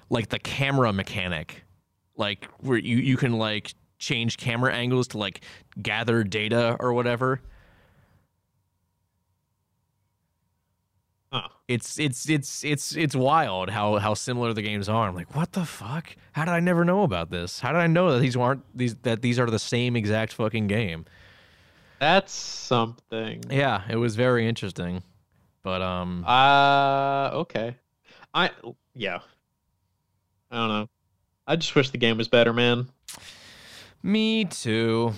[0.09, 1.63] like the camera mechanic,
[2.15, 5.41] like where you you can like change camera angles to like
[5.81, 7.41] gather data or whatever.
[11.31, 11.49] Huh.
[11.67, 15.07] It's it's it's it's it's wild how how similar the games are.
[15.09, 16.15] I'm like, what the fuck?
[16.31, 17.59] How did I never know about this?
[17.59, 20.67] How did I know that these aren't these that these are the same exact fucking
[20.67, 21.05] game?
[21.99, 23.43] That's something.
[23.49, 25.03] Yeah, it was very interesting.
[25.63, 27.75] But um Uh okay.
[28.33, 28.51] I
[28.93, 29.19] yeah.
[30.51, 30.89] I don't know.
[31.45, 32.87] I just wish the game was better, man.
[34.03, 35.13] me too.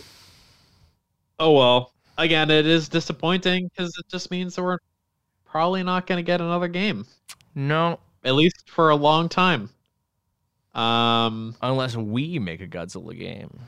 [1.39, 1.93] Oh well.
[2.17, 4.77] Again, it is disappointing because it just means that we're
[5.51, 7.05] probably not going to get another game,
[7.55, 9.69] No, at least for a long time.
[10.75, 11.55] Um.
[11.61, 13.59] unless we make a Godzilla game.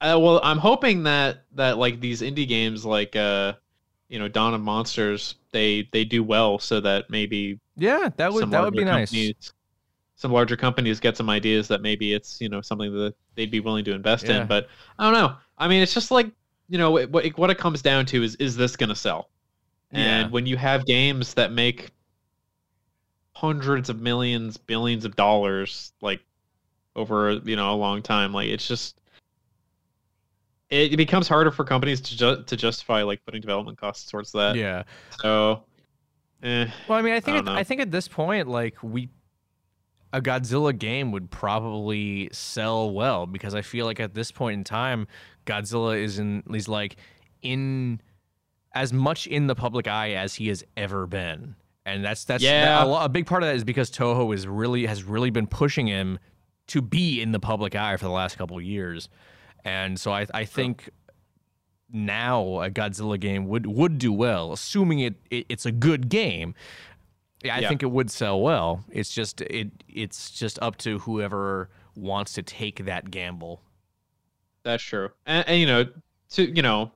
[0.00, 3.54] Uh, well, I'm hoping that that like these indie games, like uh,
[4.08, 8.50] you know, Dawn of Monsters, they they do well, so that maybe Yeah, that would
[8.50, 9.14] that would be nice.
[10.16, 13.60] Some larger companies get some ideas that maybe it's you know something that they'd be
[13.60, 14.42] willing to invest Yeah.
[14.42, 14.46] in.
[14.46, 15.36] But I don't know.
[15.56, 16.30] I mean, it's just like
[16.68, 18.94] you know it, what it, what it comes down to is is this going to
[18.94, 19.30] sell?
[19.92, 20.28] And Yeah.
[20.28, 21.90] when you have games that make
[23.34, 26.20] hundreds of millions, billions of dollars, like
[26.96, 29.00] over you know a long time, like it's just
[30.70, 34.32] it, it becomes harder for companies to ju- to justify like putting development costs towards
[34.32, 34.56] that.
[34.56, 34.84] Yeah.
[35.20, 35.64] So,
[36.42, 37.56] eh, Well, I mean, I think don't at.
[37.58, 39.08] I think at this point, like we,
[40.14, 44.64] a Godzilla game would probably sell well because I feel like at this point in
[44.64, 45.06] time,
[45.46, 46.96] Godzilla is in he's like
[47.42, 48.00] in
[48.74, 51.54] as much in the public eye as he has ever been,
[51.84, 52.82] and that's that's Yeah.
[52.84, 55.86] a, a big part of that is because Toho is really has really been pushing
[55.86, 56.18] him
[56.68, 59.08] to be in the public eye for the last couple of years,
[59.64, 60.88] and so I I think
[61.90, 66.54] now a Godzilla game would would do well, assuming it, it it's a good game.
[67.44, 67.68] Yeah, I Yeah.
[67.68, 68.84] think it would sell well.
[68.90, 73.60] It's just it it's just up to whoever wants to take that gamble.
[74.62, 75.86] That's true, and, and you know,
[76.30, 76.92] to you know,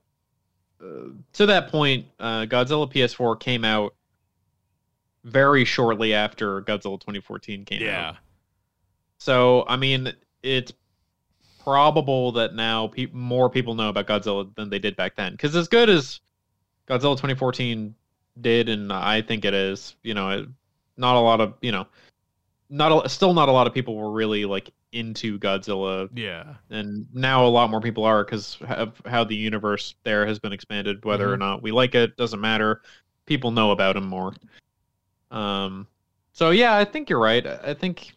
[0.83, 3.95] uh, to that point, uh, Godzilla PS4 came out
[5.25, 8.17] very shortly after Godzilla 2014 came out.
[9.19, 10.13] So I mean,
[10.43, 10.73] it's
[11.63, 15.33] probable that now pe- more people know about Godzilla than they did back then.
[15.33, 16.21] Because as good as
[16.89, 17.95] Godzilla 2014
[18.41, 20.49] did, and I think it is, you know, it,
[20.97, 21.87] not a lot of you know,
[22.69, 26.55] not a, still not a lot of people were really like into Godzilla Yeah.
[26.71, 30.53] and now a lot more people are because of how the universe there has been
[30.53, 31.05] expanded.
[31.05, 32.83] Whether or not we like it doesn't matter.
[33.27, 34.35] People know about him more.
[35.31, 35.87] Um,
[36.33, 37.47] so yeah, I think you're right.
[37.47, 38.13] I I think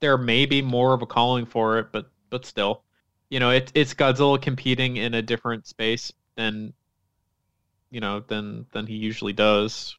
[0.00, 2.82] there may be more of a calling for it, but but still,
[3.30, 6.72] you know, it, it's Godzilla competing in a different space than
[7.90, 9.96] you know than than he usually does.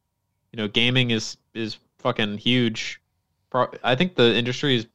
[0.52, 3.00] You know, gaming is is fucking huge.
[3.82, 4.86] I think the industry is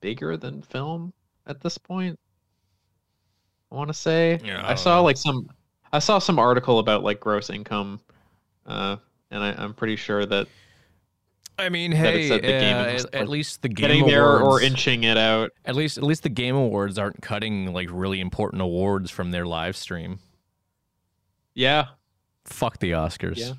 [0.00, 1.12] bigger than film
[1.46, 2.18] at this point.
[3.70, 4.40] I want to say.
[4.44, 5.04] Yeah, I I saw know.
[5.04, 5.48] like some.
[5.92, 8.00] I saw some article about like gross income,
[8.66, 8.96] uh,
[9.30, 10.46] and I, I'm pretty sure that
[11.58, 15.04] I mean, That hey, uh, at, at least the game getting there or awards, inching
[15.04, 15.52] it out.
[15.64, 19.46] at least at least the game awards aren't cutting like really important awards from their
[19.46, 20.18] live stream.
[21.54, 21.86] Yeah,
[22.44, 23.38] Fuck the Oscars.
[23.38, 23.52] Yeah.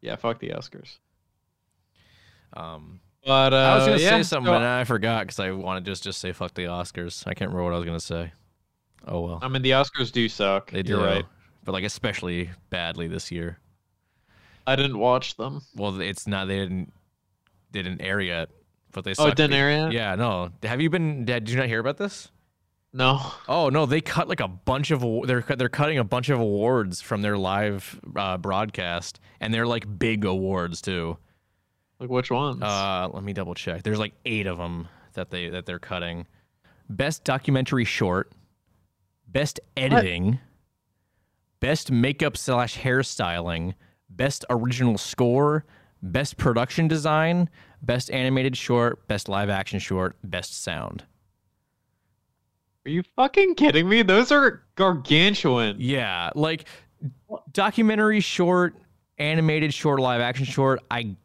[0.00, 0.16] yeah.
[0.16, 0.98] Fuck the Oscars.
[2.54, 5.50] Um, But uh, I was gonna yeah, say something, so- and I forgot because I
[5.50, 7.26] wanted to just just say fuck the Oscars.
[7.26, 8.32] I can't remember what I was gonna say.
[9.06, 10.70] Oh well, I mean, the Oscars do suck.
[10.70, 11.24] they do, You're right.
[11.62, 13.58] but like especially badly this year.
[14.66, 15.60] I didn't watch them.
[15.76, 16.90] Well, it's not they didn't
[17.72, 18.48] they didn't air yet,
[18.92, 19.92] but they Oh, it didn't air yet?
[19.92, 20.50] Yeah, no.
[20.62, 21.26] Have you been?
[21.26, 22.30] Did you not hear about this?
[22.94, 23.20] No.
[23.46, 27.02] Oh no, they cut like a bunch of they're they're cutting a bunch of awards
[27.02, 31.18] from their live uh, broadcast, and they're like big awards too.
[32.00, 32.62] Like which ones?
[32.62, 33.82] Uh, let me double check.
[33.82, 36.26] There's like eight of them that they that they're cutting.
[36.88, 38.32] Best documentary short,
[39.26, 40.38] best editing,
[41.60, 43.74] best makeup slash hairstyling,
[44.10, 45.64] best original score,
[46.02, 47.50] best production design,
[47.82, 51.04] best animated short, best live action short, best sound.
[52.86, 54.02] Are you fucking kidding me?
[54.02, 55.76] Those are gargantuan.
[55.78, 56.66] Yeah, like
[57.52, 58.76] documentary short,
[59.18, 60.80] animated short, live action short.
[60.90, 61.16] I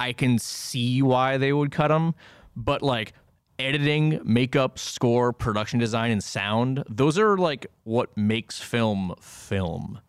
[0.00, 2.14] I can see why they would cut them,
[2.56, 3.12] but like
[3.58, 6.84] editing, makeup, score, production design, and sound.
[6.88, 10.00] Those are like what makes film film.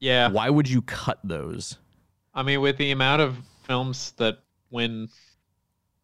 [0.00, 0.30] Yeah.
[0.30, 1.78] Why would you cut those?
[2.34, 4.38] I mean, with the amount of films that
[4.70, 5.08] win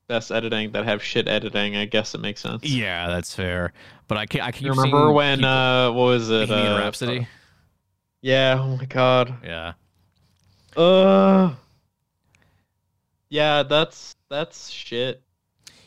[0.09, 2.65] best editing that have shit editing, I guess it makes sense.
[2.65, 3.73] Yeah, that's fair.
[4.09, 4.45] But I can't.
[4.45, 6.49] I You remember when uh what was it?
[6.49, 7.29] Bohemian Uh, Rhapsody.
[8.21, 9.35] Yeah, oh my god.
[9.45, 9.75] Yeah,
[10.77, 11.55] Uh
[13.35, 15.21] Yeah, that's that's shit.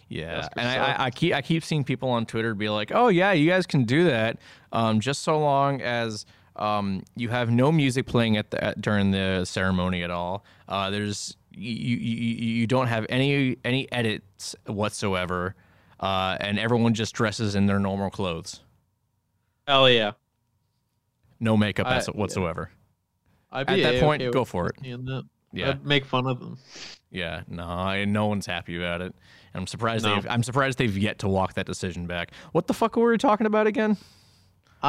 [0.10, 0.76] Yeah, Oscar and I.
[0.76, 3.66] I, I keep I keep seeing people on Twitter be like, "Oh yeah, you guys
[3.66, 4.40] can do that,
[4.74, 6.26] um, just so long as
[6.58, 10.44] um, you have no music playing at the at, during the ceremony at all.
[10.68, 12.16] Uh, there's you, you
[12.56, 15.56] you don't have any any edits whatsoever,
[16.02, 18.60] uh, and everyone just dresses in their normal clothes,
[19.66, 20.12] Hell yeah.
[21.40, 22.72] no makeup I- whatsoever.
[23.54, 24.76] I'd At that A-okay point, go for it.
[25.58, 26.58] Yeah, I'd make fun of them.
[27.12, 27.42] yeah.
[27.48, 29.14] No, I, no one's happy about it.
[29.54, 30.16] And I'm surprised No.
[30.16, 32.32] they've I'm surprised they've yet to walk that decision back.
[32.52, 33.98] What the fuck were we talking about again?
[34.84, 34.86] Uh,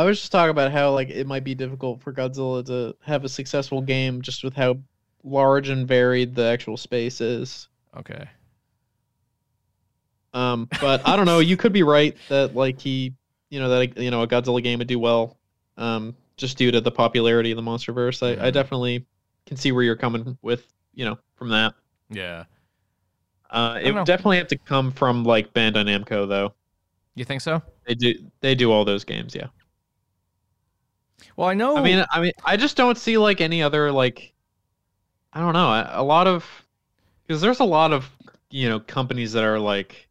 [0.00, 3.24] I was just talking about how like it might be difficult for Godzilla to have
[3.24, 4.78] a successful game just with how
[5.22, 7.68] large and varied the actual space is.
[7.96, 8.26] Okay.
[10.32, 11.38] Um, but I don't know.
[11.38, 13.14] You could be right that like he,
[13.50, 15.36] you know, that you know a Godzilla game would do well,
[15.76, 18.22] um, just due to the popularity of the MonsterVerse.
[18.26, 18.54] I, I Mhm.
[18.54, 19.06] definitely
[19.46, 21.74] can see where you're coming with, you know, from that.
[22.10, 22.44] Yeah.
[23.50, 26.54] Uh, it would definitely have to come from like Bandai Namco though.
[27.14, 27.62] You think so?
[27.86, 29.46] They do they do all those games, yeah.
[31.36, 31.76] Well, I know.
[31.76, 34.32] I mean, I mean, I just don't see like any other like,
[35.32, 36.44] I don't know, a, a lot of
[37.26, 38.10] because there's a lot of
[38.50, 40.08] you know companies that are like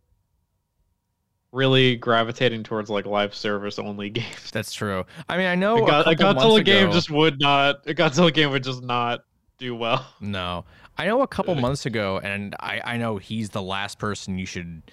[1.54, 4.52] really gravitating towards like live service only games.
[4.52, 5.06] that's true.
[5.30, 7.88] I mean, I know a, a, a Godzilla game just would not.
[7.88, 9.22] A Godzilla game would just not
[9.58, 10.06] do well.
[10.20, 10.66] no.
[10.98, 14.46] I know a couple months ago, and I I know he's the last person you
[14.46, 14.84] should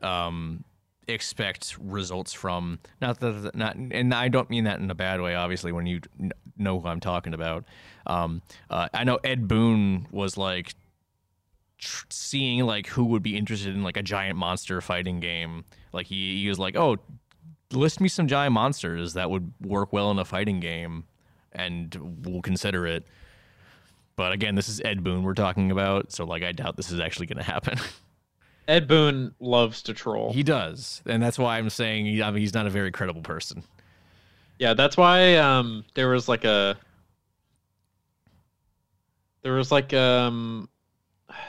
[0.00, 0.64] um
[1.06, 2.78] expect results from.
[3.00, 5.34] Not that not, and I don't mean that in a bad way.
[5.34, 6.00] Obviously, when you
[6.56, 7.64] know who I'm talking about,
[8.06, 8.40] um,
[8.70, 10.74] uh, I know Ed Boon was like
[11.78, 15.64] tr- seeing like who would be interested in like a giant monster fighting game.
[15.94, 16.98] Like he, he was like, oh,
[17.72, 21.04] list me some giant monsters that would work well in a fighting game,
[21.52, 21.94] and
[22.24, 23.06] we'll consider it.
[24.16, 27.00] But again, this is Ed Boon we're talking about, so like I doubt this is
[27.00, 27.78] actually going to happen.
[28.68, 30.32] Ed Boon loves to troll.
[30.32, 33.22] he does, and that's why I'm saying he, I mean, he's not a very credible
[33.22, 33.62] person.
[34.58, 36.76] Yeah, that's why um there was like a
[39.42, 40.68] there was like um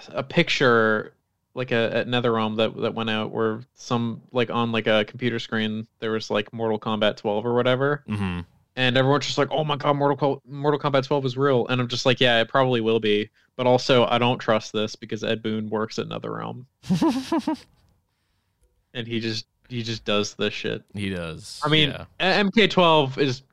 [0.10, 1.15] a picture
[1.56, 5.40] like a at NetherRealm that that went out where some like on like a computer
[5.40, 8.42] screen there was like Mortal Kombat 12 or whatever hmm
[8.78, 11.80] and everyone's just like oh my god Mortal Co- Mortal Kombat 12 is real and
[11.82, 15.24] I'm just like yeah it probably will be but also I don't trust this because
[15.24, 16.66] Ed Boon works at NetherRealm
[18.94, 21.60] and he just he just does this shit he does.
[21.64, 22.44] I mean, yeah.
[22.44, 23.44] MK12 is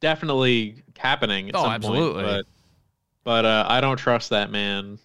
[0.00, 2.22] definitely happening at Oh, some absolutely.
[2.22, 2.46] point, but
[3.24, 4.98] but uh, I don't trust that man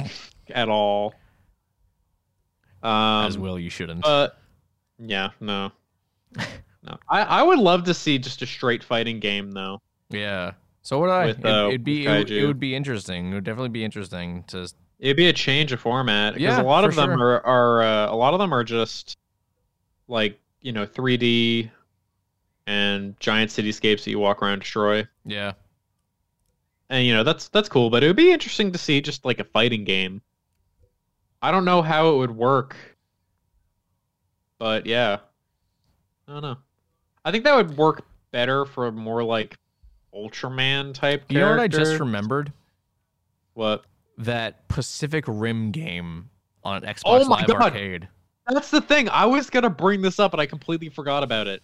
[0.50, 1.14] at all.
[2.82, 4.02] Um, as well, you shouldn't.
[4.02, 4.38] But
[4.98, 5.70] yeah, no,
[6.36, 6.98] no.
[7.08, 9.80] I I would love to see just a straight fighting game though.
[10.08, 10.52] yeah.
[10.82, 11.26] So would I.
[11.26, 13.30] with, It- uh, it'd be it, would- it would be interesting.
[13.30, 14.66] It would definitely be interesting to.
[14.98, 17.42] It'd be a change of format because Yeah, a lot of them sure.
[17.44, 19.16] are are uh, a lot of them are just
[20.08, 21.70] like you know 3D
[22.66, 25.06] and giant cityscapes that you walk around and destroy.
[25.24, 25.52] Yeah.
[26.88, 29.38] and you know that's that's cool but it would be interesting to see just like
[29.40, 30.20] a fighting game
[31.42, 32.76] i don't know how it would work
[34.58, 35.18] but yeah
[36.28, 36.56] i don't know
[37.24, 39.56] i think that would work better for a more like
[40.14, 42.52] ultraman type You know what I just remembered?
[43.54, 43.84] what
[44.18, 46.30] That Pacific Rim game
[46.64, 47.62] on Xbox Oh my Live God.
[47.62, 48.08] Arcade.
[48.48, 49.08] That's the thing.
[49.08, 51.62] I was gonna bring this up, and I completely forgot about it.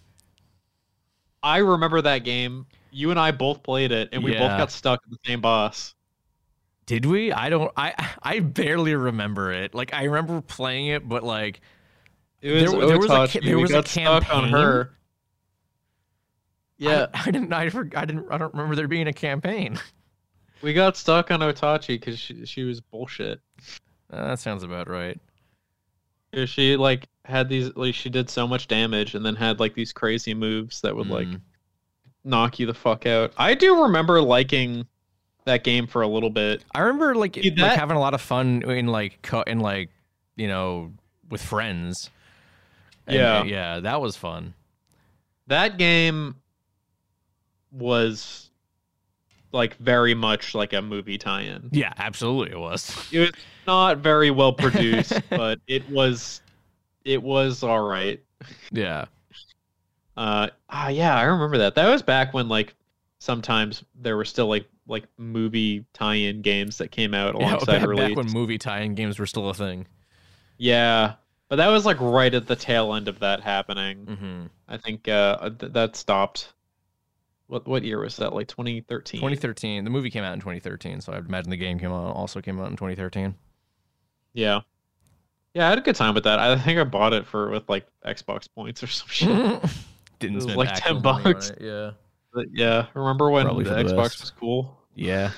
[1.43, 2.67] I remember that game.
[2.93, 5.96] You and I both played it, and we both got stuck in the same boss.
[6.87, 7.33] Did we?
[7.33, 7.73] I don't.
[7.77, 9.75] I I barely remember it.
[9.75, 11.61] Like I remember playing it, but like
[12.41, 14.53] It was There- there was a there we was a stuck on campaign?
[14.53, 14.93] her.
[16.79, 17.53] Yeah, I, I didn't.
[17.53, 18.27] I, for, I didn't.
[18.31, 19.79] I don't remember there being a campaign.
[20.63, 23.41] we got stuck on Otachi because she she was bullshit.
[24.13, 25.19] Uh, that sounds about right.
[26.45, 29.93] She like had these like she did so much damage and then had like these
[29.93, 31.41] crazy moves that would like Mm.
[32.25, 33.33] knock you the fuck out.
[33.39, 34.87] I do remember liking
[35.47, 36.63] that game for a little bit.
[36.75, 39.89] I remember like, like that- having a lot of fun in like co- in like
[40.37, 40.93] you know
[41.31, 42.11] with friends.
[43.09, 43.43] And, Yeah.
[43.45, 44.53] yeah, that was fun.
[45.47, 46.37] That game
[47.73, 48.51] was
[49.53, 51.69] like very much like a movie tie-in.
[51.73, 52.95] Yeah, absolutely, it was.
[53.13, 53.31] It was
[53.67, 56.41] not very well produced, but it was
[57.05, 58.21] it was all right.
[58.73, 59.05] yeah,
[60.17, 61.75] Uh ah yeah, I remember that.
[61.77, 62.75] That was back when like
[63.21, 67.89] sometimes there were still like like movie tie-in games that came out yeah alongside back,
[67.89, 68.09] release.
[68.09, 69.87] back when movie tie-in games were still a thing.
[70.59, 71.15] Yeah.
[71.49, 73.99] But that was like right at the tail end of that happening.
[74.07, 76.53] hmm I think uh th- that stopped.
[77.49, 78.33] What what year was that?
[78.33, 79.21] Like 2013.
[79.21, 79.85] 2013.
[79.85, 82.41] The movie came out in 2013, so I would imagine the game came out also
[82.41, 83.35] came out in 2013.
[84.35, 84.61] Yeah.
[85.55, 86.39] Yeah, I had a good time with that.
[86.39, 89.29] I think I bought it for with like Xbox points or some shit.
[90.19, 91.51] Didn't It was spend like 10 bucks.
[91.51, 91.93] it, Yeah.
[92.37, 94.21] But yeah, remember when Probably the Xbox best.
[94.21, 94.77] was cool?
[94.95, 95.31] Yeah.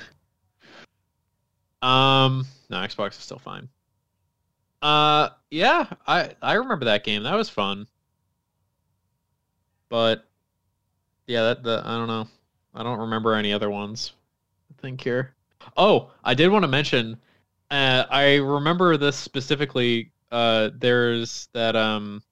[1.81, 3.69] Um, no, Xbox is still fine.
[4.83, 7.23] Uh, yeah, I I remember that game.
[7.23, 7.87] That was fun.
[9.89, 10.25] But
[11.29, 12.27] yeah, that the I don't know.
[12.75, 14.15] I don't remember any other ones.
[14.77, 15.37] I think here.
[15.77, 17.17] Oh, I did want to mention.
[17.71, 20.11] Uh, I remember this specifically.
[20.33, 22.25] Uh, there's that um,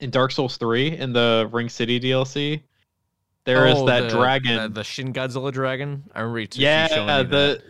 [0.00, 2.62] in Dark Souls three in the Ring City DLC.
[3.54, 4.56] There is Oh, that the- dragon.
[4.56, 6.04] the, the Shin Godzilla dragon.
[6.14, 6.62] I remember you showing
[7.08, 7.62] Yeah, me the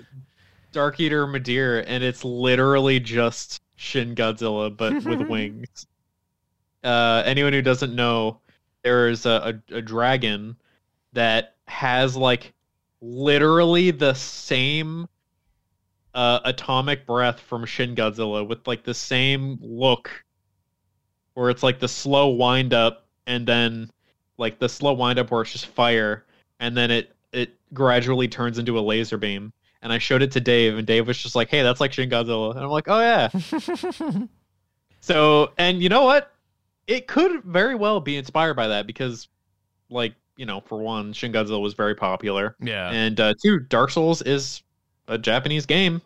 [0.72, 5.86] Dark Eater Midir, and it's literally just Shin Godzilla but with wings.
[6.84, 8.40] Uh, anyone who doesn't know,
[8.82, 10.56] there is a, a, a dragon
[11.12, 12.52] that has like
[13.00, 15.08] literally the same
[16.14, 20.10] uh, atomic breath from Shin Godzilla with like the same look,
[21.34, 23.90] where it's like the slow wind up and then
[24.40, 26.24] like the slow wind up where it's just fire
[26.58, 29.52] and then it it gradually turns into a laser beam.
[29.82, 32.10] And I showed it to Dave, and Dave was just like, "Hey, that's like Shin
[32.10, 33.30] Godzilla," and I'm like, "Oh yeah."
[35.00, 36.32] So, and you know what?
[36.86, 39.28] It could very well be inspired by that because,
[39.88, 43.90] like, you know, for one, Shin Godzilla was very popular, yeah, and uh, two, Dark
[43.90, 44.62] Souls is
[45.08, 46.02] a Japanese game.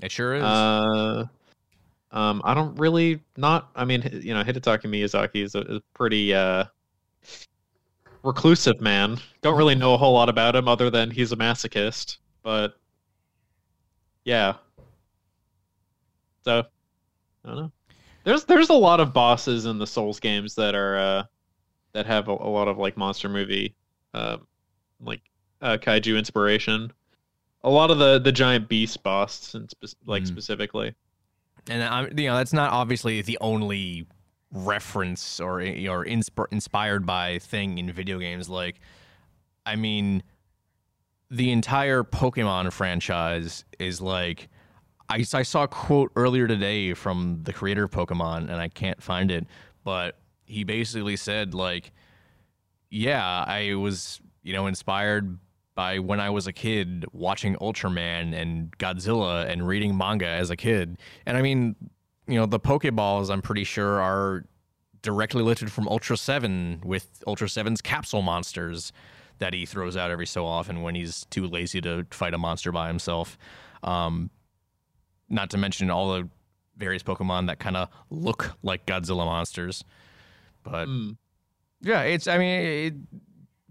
[0.00, 0.42] it sure is.
[0.42, 1.26] Uh,
[2.10, 3.70] um, I don't really not.
[3.76, 6.64] I mean, you know, Hidetaka Miyazaki is a, a pretty uh,
[8.28, 9.18] reclusive man.
[9.42, 12.18] Don't really know a whole lot about him other than he's a masochist.
[12.42, 12.78] But
[14.24, 14.54] yeah,
[16.44, 16.64] so
[17.44, 17.72] I don't know.
[18.24, 21.22] There's there's a lot of bosses in the Souls games that are uh,
[21.92, 23.74] that have a, a lot of like monster movie,
[24.14, 24.36] uh,
[25.00, 25.22] like
[25.62, 26.92] uh, kaiju inspiration.
[27.64, 30.26] A lot of the the giant beast boss, and spe- like Mhm.
[30.28, 30.94] specifically.
[31.70, 34.06] and I'm, you know, that's not obviously the only
[34.52, 38.48] reference or or insp- inspired by thing in video games.
[38.48, 38.80] Like,
[39.66, 40.22] I mean,
[41.30, 44.48] the entire Pokemon franchise is like.
[45.10, 49.02] I, I saw a quote earlier today from the creator of Pokemon, and I can't
[49.02, 49.46] find it,
[49.82, 51.92] but he basically said like,
[52.90, 55.38] "Yeah, I was you know inspired
[55.78, 60.56] by when I was a kid watching Ultraman and Godzilla and reading manga as a
[60.56, 60.98] kid.
[61.24, 61.76] And I mean,
[62.28, 64.44] you know, the Pokeballs, I'm pretty sure, are
[65.02, 68.92] directly lifted from Ultra 7 with Ultra 7's capsule monsters
[69.38, 72.72] that he throws out every so often when he's too lazy to fight a monster
[72.72, 73.38] by himself.
[73.82, 74.30] Um,
[75.28, 76.28] not to mention all the
[76.76, 79.84] various Pokemon that kind of look like Godzilla monsters.
[80.64, 81.16] But Mm.
[81.80, 82.26] yeah, it's.
[82.26, 82.94] I mean, it,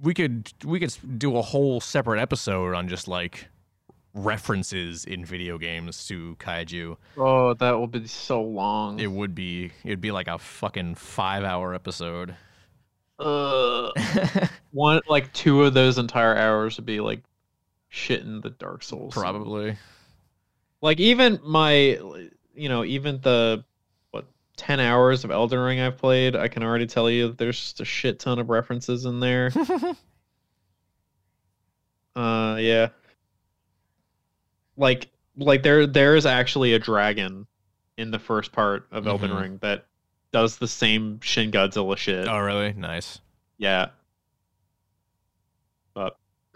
[0.01, 3.47] we could we could do a whole separate episode on just like
[4.17, 6.97] references in video games to kaiju.
[7.17, 8.99] Oh, that will be so long.
[8.99, 12.35] It would be it'd be like a fucking five hour episode.
[13.19, 13.91] Uh,
[14.71, 17.23] one like two of those entire hours would be like
[17.89, 19.13] shit in the Dark Souls.
[19.13, 19.77] Probably.
[20.81, 21.99] Like even my,
[22.53, 23.63] you know, even the
[24.11, 24.25] what
[24.55, 27.81] ten hours of Elden Ring I've played, I can already tell you that there's just
[27.81, 29.51] a shit ton of references in there.
[32.15, 32.89] uh, yeah.
[34.77, 37.45] Like, like there, there is actually a dragon
[37.97, 39.41] in the first part of Elden Mhm.
[39.41, 39.85] Ring that
[40.31, 42.27] does the same Shin Godzilla shit.
[42.27, 42.73] Oh, really?
[42.73, 43.19] Nice.
[43.57, 43.87] Yeah.
[45.93, 46.17] But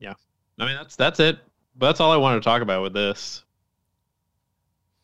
[0.00, 0.14] yeah.
[0.58, 1.38] I mean that's that's it.
[1.76, 3.42] But that's all I wanted to talk about with this.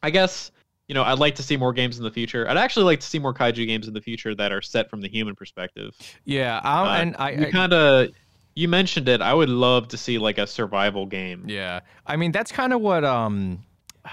[0.03, 0.53] I guess,
[0.87, 2.49] you know, I'd like to see more games in the future.
[2.49, 5.01] I'd actually like to see more kaiju games in the future that are set from
[5.01, 5.97] the human perspective.
[6.25, 8.11] Yeah, I'll, Uh, and I, you I kind of
[8.59, 9.21] you mentioned it.
[9.23, 11.45] I would love to see like a survival game.
[11.47, 13.65] yeah, I mean that's kind of what um,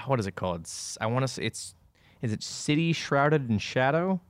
[0.05, 0.69] what is it called?
[1.01, 1.73] I want to say it's
[2.21, 4.21] is it City Shrouded in Shadow?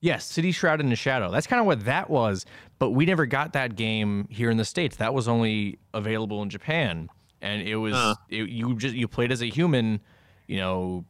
[0.00, 1.30] Yes, City Shrouded in Shadow.
[1.30, 2.44] That's kind of what that was,
[2.78, 4.96] but we never got that game here in the states.
[4.96, 7.08] That was only available in Japan,
[7.40, 8.14] and it was Huh.
[8.28, 10.00] it, you just you played as a human,
[10.46, 11.04] you know,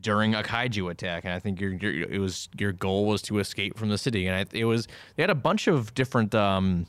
[0.00, 3.38] during a kaiju attack, and I think your, your it was your goal was to
[3.38, 4.86] escape from the city, and I, it was
[5.16, 6.86] they had a bunch of different um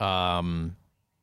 [0.00, 0.76] um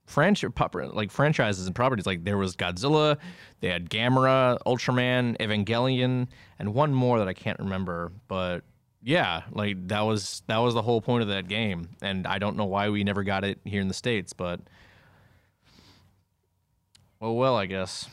[0.06, 0.52] franchise
[0.94, 2.06] like franchises and properties.
[2.06, 3.18] Like there was Godzilla,
[3.62, 6.28] they had Gamera, Ultraman, Evangelion,
[6.60, 8.12] and one more that I can't remember.
[8.28, 8.64] But
[9.02, 12.56] yeah, like that was that was the whole point of that game, and I don't
[12.58, 14.60] know why we never got it here in the states, but
[17.20, 18.08] well, well, I guess.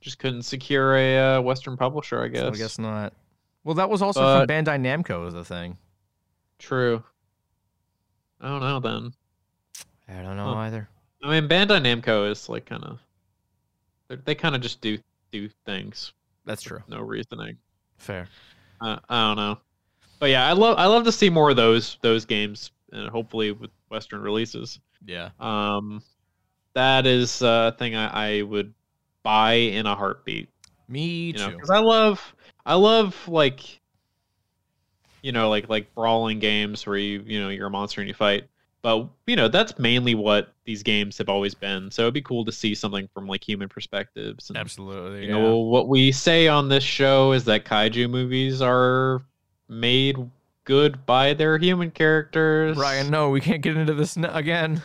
[0.00, 2.22] Just couldn't secure a uh, Western publisher.
[2.22, 2.42] I guess.
[2.42, 3.12] So I guess not.
[3.64, 5.76] Well, that was also But- from Bandai Namco, is the thing.
[6.58, 7.02] True.
[8.40, 9.12] I don't know then.
[10.08, 10.60] I don't know Huh.
[10.60, 10.88] either.
[11.22, 12.98] I mean, Bandai Namco is like kind of
[14.24, 14.98] they kind of just do
[15.32, 16.12] do things,
[16.44, 16.82] That's true.
[16.88, 17.56] no reasoning.
[17.98, 18.28] Fair.
[18.80, 19.58] Uh, I don't know,
[20.20, 23.50] but yeah, I love I love to see more of those those games, and hopefully
[23.52, 24.78] with Western releases.
[25.04, 25.30] Yeah.
[25.40, 26.02] Um,
[26.74, 28.72] that is a thing I, I would
[29.22, 30.48] buy in a heartbeat.
[30.88, 31.50] Me too.
[31.50, 32.34] because I love
[32.64, 33.80] I love like
[35.22, 38.14] you know like like brawling games where you you know you're a monster and you
[38.14, 38.44] fight.
[38.86, 41.90] But you know that's mainly what these games have always been.
[41.90, 44.48] So it'd be cool to see something from like human perspectives.
[44.48, 45.22] And, Absolutely.
[45.26, 45.42] You yeah.
[45.42, 49.24] know what we say on this show is that kaiju movies are
[49.68, 50.30] made
[50.62, 52.76] good by their human characters.
[52.76, 54.80] Ryan, no, we can't get into this n- again.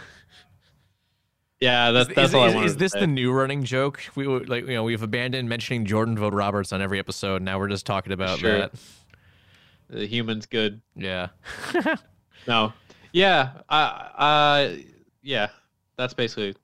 [1.60, 4.02] Yeah, that's Is- that's is, all is, I wanted is this the new running joke?
[4.16, 7.44] We like you know we've abandoned mentioning Jordan Vogt-Roberts on every episode.
[7.44, 8.58] Now we're just talking about Sure.
[8.62, 8.72] that.
[9.92, 10.82] the human's good?
[10.96, 11.28] Yeah.
[12.48, 12.74] No.
[13.12, 13.50] Yeah.
[13.70, 13.82] I.
[14.18, 14.76] Uh.
[15.22, 15.50] Yeah.
[15.98, 16.56] That's basically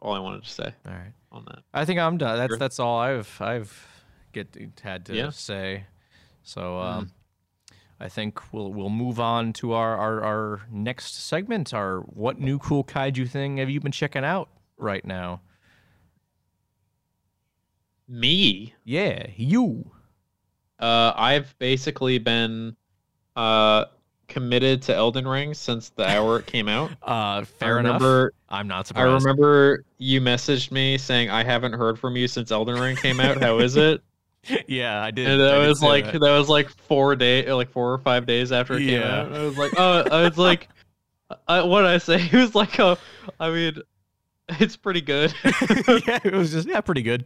[0.00, 1.12] all I wanted to say all right.
[1.30, 1.58] on that.
[1.74, 2.38] I think I'm done.
[2.38, 3.86] That's that's all I've I've
[4.32, 5.22] get had to Yeah.
[5.24, 5.30] Mm-hmm.
[5.32, 5.84] say.
[6.42, 7.10] So um,
[7.98, 11.74] I think we'll we'll move on to our, our our next segment.
[11.74, 14.48] Our what new cool kaiju thing have you been checking out
[14.78, 15.42] right now?
[18.08, 18.74] Me.
[18.84, 19.90] Yeah, you.
[20.78, 21.12] Uh.
[21.14, 22.76] I've basically been.
[23.36, 23.84] Uh.
[24.30, 26.90] Committed to Elden Ring since the hour it came out.
[27.02, 27.94] Uh, fair I enough.
[28.00, 29.08] remember, I'm not surprised.
[29.08, 33.18] I remember you messaged me saying I haven't heard from you since Elden Ring came
[33.20, 33.42] out.
[33.42, 34.00] How is it?
[34.68, 35.26] yeah, I did.
[35.28, 36.20] And that did was like that.
[36.20, 39.20] that was like four day, like four or five days after it came Yeah.
[39.22, 39.32] out.
[39.32, 40.68] I was like, oh, I was like,
[41.46, 42.16] I, what did I say?
[42.32, 42.96] It was like, oh,
[43.38, 43.78] I mean,
[44.60, 45.34] it's pretty good.
[45.44, 47.24] yeah, it was just yeah, pretty good.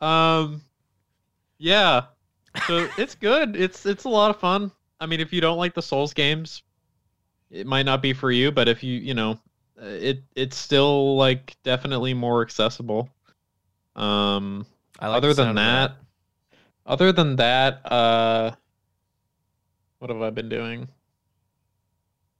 [0.00, 0.62] um,
[1.58, 2.02] yeah,
[2.66, 3.56] so it's good.
[3.56, 4.70] It's it's a lot of fun.
[5.00, 6.62] I mean, if you don't like the Souls games,
[7.50, 8.50] it might not be for you.
[8.50, 9.38] But if you, you know,
[9.80, 13.08] uh, it it's still like definitely more accessible.
[13.96, 14.66] Um,
[15.00, 15.96] like other than of that,
[16.86, 18.52] other than that, uh,
[19.98, 20.88] what have I been doing?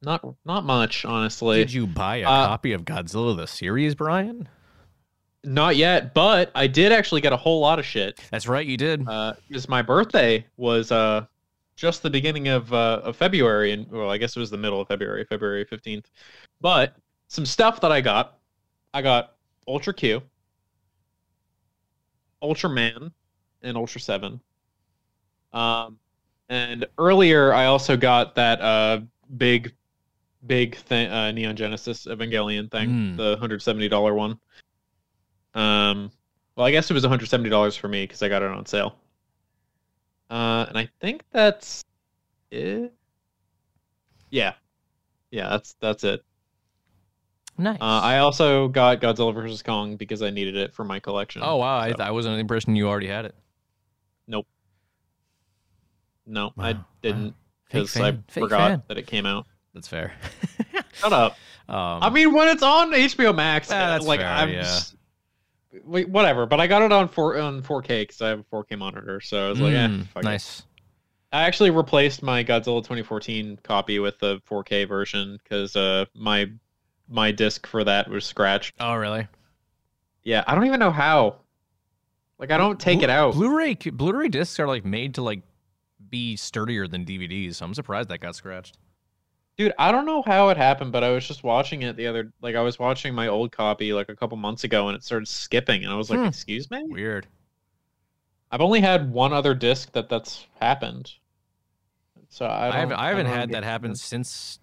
[0.02, 1.58] Not not much, honestly.
[1.58, 4.48] Did you buy a Uh, copy of Godzilla the series, Brian?
[5.44, 8.20] Not yet, but I did actually get a whole lot of shit.
[8.30, 9.06] That's right, you did.
[9.08, 11.26] Uh, because my birthday was uh
[11.78, 14.80] just the beginning of uh of February, and well, I guess it was the middle
[14.80, 16.10] of February, February fifteenth.
[16.60, 16.96] But
[17.28, 18.38] some stuff that I got,
[18.92, 19.36] I got
[19.68, 20.20] Ultra Q,
[22.42, 23.12] Ultraman,
[23.62, 24.40] and Ultra Seven.
[25.52, 25.98] Um,
[26.48, 29.00] and earlier I also got that uh
[29.36, 29.72] big,
[30.46, 33.16] big thing, uh, Neon Genesis Evangelion thing, Mm.
[33.16, 34.38] the hundred seventy dollar one.
[35.54, 36.10] Um,
[36.56, 38.50] well, I guess it was one hundred seventy dollars for me because I got it
[38.50, 38.96] on sale.
[40.30, 41.82] Uh, and I think that's
[42.50, 42.92] it.
[44.30, 44.54] Yeah,
[45.30, 46.22] yeah, that's that's it.
[47.56, 47.78] nice.
[47.80, 51.42] Uh, I also got Godzilla vs Kong because I needed it for my collection.
[51.44, 53.34] oh wow, I, so- I was under the impression you already had it.
[54.26, 54.46] Nope.
[56.26, 57.34] No, Wow, I didn't
[57.70, 58.12] Fake because I.
[58.28, 58.82] Fake forgot fan.
[58.88, 59.46] that it came out.
[59.72, 60.12] That's fair.
[60.92, 61.32] Shut up.
[61.68, 64.78] um, I mean, when it's on HBO Max, Ah, that's like fair, I'm yeah.
[65.84, 66.46] Whatever.
[66.46, 69.46] But I got it on four on 4K because I have a 4K monitor, so
[69.46, 70.26] I was like, eh, mm, fuck it.
[70.26, 70.62] nice.
[71.30, 76.50] I actually replaced my Godzilla 2014 copy with the 4K version because uh, my
[77.08, 78.74] my disc for that was scratched.
[78.80, 79.26] Oh really?
[80.22, 81.36] Yeah, I don't even know how.
[82.38, 83.34] Like I don't take it out.
[83.34, 85.42] Blu-ray Blu-ray discs are like made to like
[86.08, 87.56] be sturdier than DVDs.
[87.56, 88.78] So I'm surprised that got scratched.
[89.58, 92.32] Dude, I don't know how it happened, but I was just watching it the other
[92.40, 95.26] like I was watching my old copy like a couple months ago and it started
[95.26, 96.26] skipping and I was like, Hmm.
[96.26, 97.26] "Excuse me?" Weird.
[98.50, 101.12] I've only had one other disc that that's happened.
[102.28, 104.60] So I, I, haven't I haven't don't had that happen since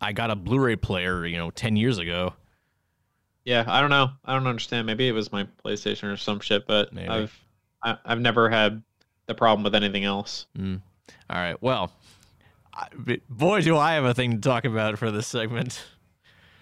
[0.00, 2.34] I got a Blu-ray player, you know, 10 years ago.
[3.44, 4.10] Yeah, I don't know.
[4.24, 4.86] I don't understand.
[4.86, 7.08] Maybe it was my PlayStation or some shit, but Maybe.
[7.08, 7.38] I've
[7.82, 8.82] I, I've never had
[9.26, 10.46] the problem with anything else.
[10.56, 10.80] Mm.
[11.30, 11.60] All right.
[11.62, 12.17] Well, I,
[13.28, 15.84] boy, do I have a thing to talk about for this segment.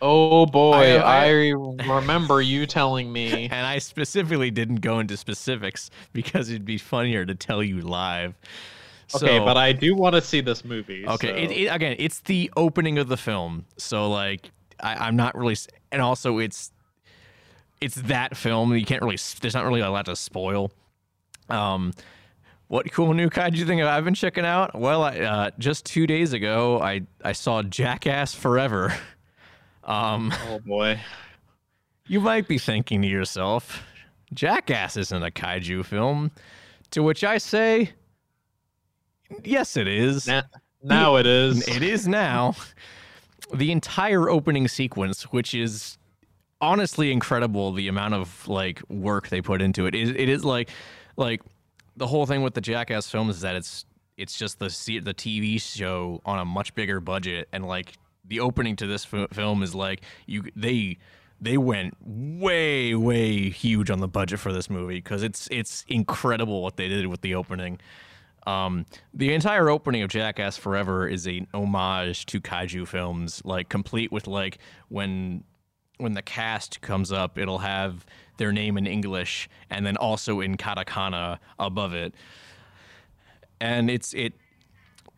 [0.03, 3.49] Oh boy, I- I, remember you telling me.
[3.51, 8.35] And I specifically didn't go into specifics because it'd be funnier to tell you live.
[9.15, 11.07] Okay, So- but I do want to see this movie.
[11.07, 15.17] Okay, so- it, it, again, it's the opening of the film, so like I, I'm
[15.17, 15.57] not really,
[15.91, 16.73] and also it's
[17.81, 18.75] it's that film.
[18.75, 20.73] You can't really, there's not really a lot to spoil.
[21.49, 21.93] Um,
[22.69, 24.79] what cool new kaiju thing have I been checking out?
[24.79, 28.95] Well, I, uh, just two days ago, I I saw Jackass Forever.
[29.85, 30.99] Um, oh boy.
[32.09, 33.85] you might be thinking to yourself,
[34.35, 36.33] Jackass isn't a kaiju film.
[36.91, 37.93] To which I say,
[39.45, 40.27] yes, it is.
[40.27, 40.43] Na-
[40.83, 41.69] now it is.
[41.69, 42.57] It is now.
[43.55, 45.99] The entire opening sequence, which is
[46.61, 49.95] honestly incredible, the amount of like work they put into it.
[49.95, 50.71] It, it is like,
[51.17, 51.43] like
[51.97, 53.85] the whole thing with the Jackass films is that it's
[54.17, 54.67] it's just the
[55.01, 57.93] the TV show on a much bigger budget, and like
[58.25, 60.99] the opening to this f- film is like you they
[61.41, 66.63] they went way way huge on the budget for this movie because it's it's incredible
[66.63, 67.79] what they did with the opening.
[68.47, 74.13] Um, the entire opening of Jackass Forever is an homage to kaiju films, like complete
[74.13, 74.59] with like
[74.89, 75.45] when
[75.99, 78.05] when the cast comes up, it'll have
[78.37, 82.15] their name in English and then also in katakana above it.
[83.61, 84.35] And it's it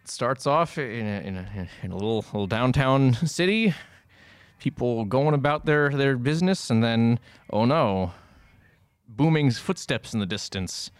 [0.04, 3.74] starts off in a, in a, in a little little downtown city,
[4.58, 7.18] people going about their their business, and then
[7.50, 8.12] oh no,
[9.08, 10.90] booming footsteps in the distance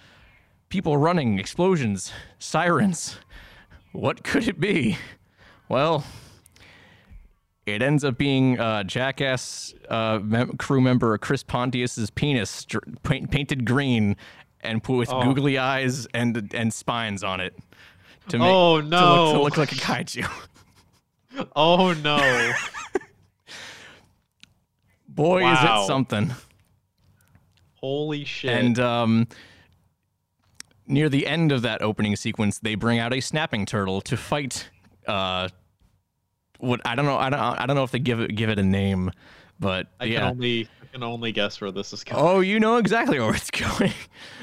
[0.69, 3.19] people running, explosions, sirens.
[3.93, 4.99] What could it be?
[5.69, 6.05] Well,
[7.75, 12.67] it ends up being uh, Jackass uh, mem- crew member Chris Pontius's penis
[13.03, 14.17] paint- painted green
[14.61, 15.23] and put with Oh.
[15.23, 17.57] googly eyes and and spines on it
[18.29, 19.33] to make Oh to, look, no.
[19.35, 20.29] to look like a kaiju.
[21.55, 22.53] Oh no.
[25.09, 26.33] Boy, is it something!
[27.75, 28.51] Holy shit.
[28.51, 29.29] And um,
[30.87, 34.69] near the end of that opening sequence, they bring out a snapping turtle to fight.
[35.07, 35.49] Uh,
[36.59, 37.17] what I don't know.
[37.17, 37.41] I don't.
[37.41, 39.11] I don't know if they give it give it a name,
[39.59, 40.21] but I yeah.
[40.21, 42.23] can only I can only guess where this is going.
[42.25, 43.93] Oh, you know exactly where it's going.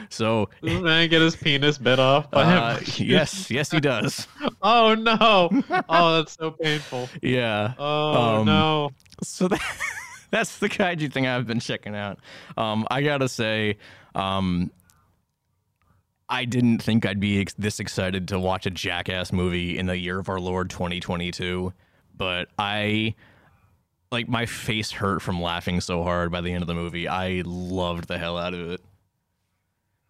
[0.10, 3.08] So, this man get his penis bit off by uh, him?
[3.08, 4.28] yes, yes, he does.
[4.62, 5.50] Oh no.
[5.90, 7.08] Oh, that's so painful.
[7.22, 7.74] Yeah.
[7.78, 8.90] Oh Um, no.
[9.22, 9.62] So that,
[10.32, 12.20] that's the kaiju thing I've been checking out.
[12.58, 13.78] Um, I gotta say,
[14.16, 14.72] um,
[16.30, 19.98] I didn't think I'd be ex- this excited to watch a Jackass movie in the
[19.98, 21.72] year of our Lord 2022,
[22.18, 23.16] but I
[24.12, 27.08] like my face hurt from laughing so hard by the end of the movie.
[27.08, 28.82] I loved the hell out of it.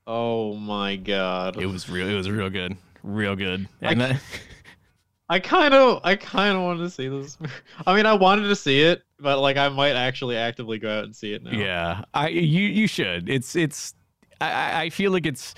[0.07, 1.59] Oh my god.
[1.59, 2.07] It was real.
[2.07, 2.77] It was real good.
[3.03, 3.67] Real good.
[3.81, 4.21] I And that,
[5.29, 7.37] I kind of, I kind of wanted to see this.
[7.87, 11.05] I mean, I wanted to see it, but like, I might actually actively go out
[11.05, 11.51] and see it now.
[11.51, 13.29] Yeah, I you you should.
[13.29, 13.93] It's it's.
[14.39, 15.55] I- I I feel like it's.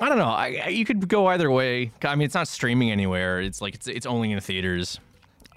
[0.00, 0.26] I don't know.
[0.26, 1.90] I, I you could go either way.
[2.02, 3.40] I mean, it's not streaming anywhere.
[3.40, 5.00] It's like it's it's only in theaters.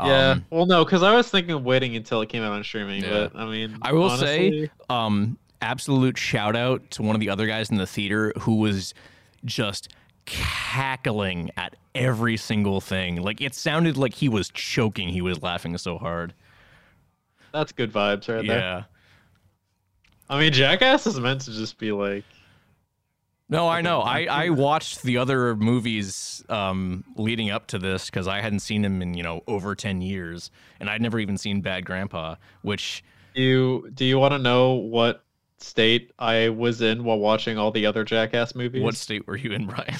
[0.07, 0.29] Yeah.
[0.31, 3.03] Um, well, no, because I was thinking of waiting until it came out on streaming,
[3.03, 3.29] Yeah.
[3.31, 7.29] but I mean, I will honestly, say, um, absolute shout out to one of the
[7.29, 8.93] other guys in the theater who was
[9.45, 9.89] just
[10.25, 13.21] cackling at every single thing.
[13.21, 15.09] Like it sounded like he was choking.
[15.09, 16.33] He was laughing so hard.
[17.53, 18.59] that's good vibes right there.
[18.59, 18.83] Yeah.
[20.29, 22.23] I mean, Jackass is meant to just be like,
[23.51, 23.99] No, I know.
[23.99, 28.83] I, I watched the other movies um, leading up to this because I hadn't seen
[28.83, 30.49] him in you know over ten years,
[30.79, 32.35] and I'd never even seen Bad Grandpa.
[32.61, 33.03] Which
[33.35, 35.23] do you do you want to know what
[35.57, 38.81] state I was in while watching all the other Jackass movies?
[38.83, 39.97] what state were you in, Brian?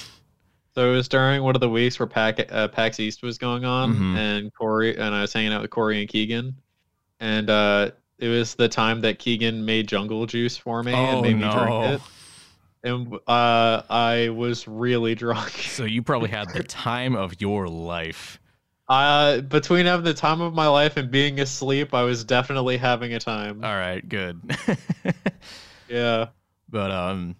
[0.74, 3.66] So it was during one of the weeks where Pac, uh, PAX East was going
[3.66, 4.16] on, Mhm.
[4.16, 6.56] and Corey and I was hanging out with Corey and Keegan,
[7.20, 11.20] and uh, it was the time that Keegan made jungle juice for me Oh, and
[11.20, 12.00] made me drink it,
[12.84, 15.50] and uh, I was really drunk.
[15.50, 18.38] So you probably had the time of your life.
[18.88, 23.14] Uh, between having the time of my life and being asleep, I was definitely having
[23.14, 23.64] a time.
[23.64, 24.40] All right, good.
[25.88, 26.28] Yeah.
[26.68, 27.36] but um,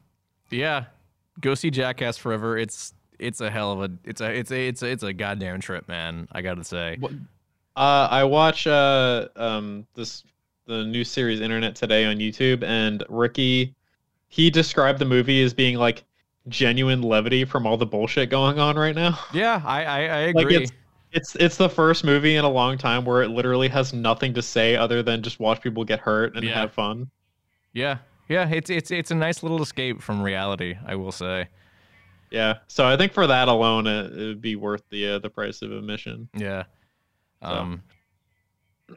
[0.50, 0.84] Yeah,
[1.40, 2.58] go see Jackass Forever.
[2.58, 5.60] It's it's a hell of a it's a it's a it's a it's a goddamn
[5.60, 6.28] trip, man.
[6.32, 6.96] I gotta say.
[7.00, 7.12] What-
[7.74, 10.24] Uh, I watch uh um this
[10.66, 13.74] the new series Internet Today on YouTube, and Ricky
[14.32, 16.04] he described the movie as being like
[16.48, 19.18] genuine levity from all the bullshit going on right now.
[19.34, 20.54] Yeah, I I, I Like, agree.
[20.56, 20.72] it's-
[21.12, 24.40] It's it's the first movie in a long time where it literally has nothing to
[24.40, 26.54] say other than just watch people get hurt and Yeah.
[26.54, 27.10] have fun.
[27.74, 27.98] yeah,
[28.30, 28.48] yeah.
[28.48, 30.74] It's it's it's a nice little escape from reality.
[30.86, 31.48] I will say.
[32.30, 35.28] Yeah, so I think for that alone, it, it would be worth the uh, the
[35.28, 36.30] price of admission.
[36.34, 36.64] Yeah.
[37.42, 37.48] So.
[37.50, 37.82] Um.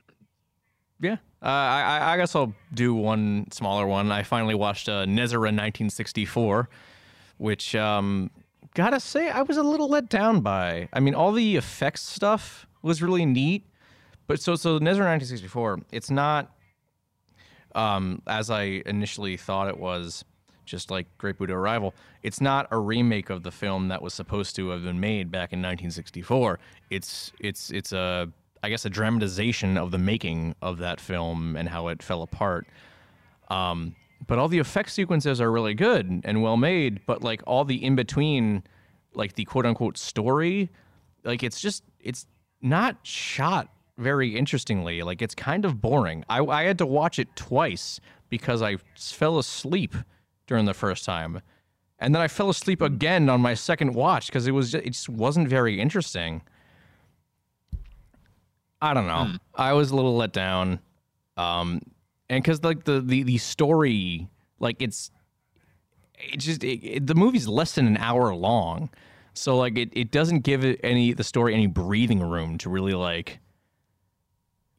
[1.02, 1.18] Yeah.
[1.46, 4.12] Uh, I I- guess I'll do one smaller one.
[4.12, 6.68] I finally watched uh, Nezura 1964,
[7.38, 8.32] which um
[8.74, 10.90] gotta say I was a little let down by.
[10.92, 13.64] I mean, all the effects stuff was really neat,
[14.28, 16.52] but so so Nezura 1964, it's not
[17.76, 20.24] um as I initially thought it was.
[20.66, 21.94] Just like Great Buddha Arrival,
[22.24, 25.54] it's not a remake of the film that was supposed to have been made back
[25.54, 26.58] in 1964.
[26.90, 28.32] It's it's it's a
[28.66, 32.66] I guess a dramatization of the making of that film and how it fell apart.
[33.48, 37.06] Um, but all the effect sequences are really good and well made.
[37.06, 38.64] But like all the in between,
[39.14, 40.72] like the quote unquote story,
[41.24, 42.26] like it's just it's
[42.60, 43.70] not shot
[44.00, 45.04] very interestingly.
[45.04, 46.26] Like it's kind of boring.
[46.28, 49.94] I, I had to watch it twice because I fell asleep
[50.48, 51.44] during the first time,
[52.00, 55.08] and then I fell asleep again on my second watch because it was it just
[55.08, 56.42] wasn't very interesting.
[58.81, 59.34] I don't know.
[59.56, 60.80] I was a little let down,
[61.38, 61.81] um,
[62.30, 64.27] and because like the the the story,
[64.60, 65.11] like it's
[66.19, 68.89] it just it, it, the movie's less than an hour long,
[69.34, 72.93] so like it it doesn't give it any the story any breathing room to really
[72.93, 73.39] like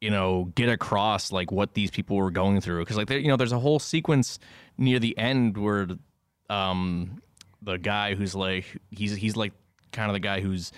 [0.00, 2.82] you know get across like what these people were going through.
[2.82, 4.38] Because like you know there's a whole sequence
[4.78, 5.88] near the end where
[6.50, 7.20] um
[7.62, 9.52] the guy who's like he's he's like
[9.92, 10.70] kind of the guy who's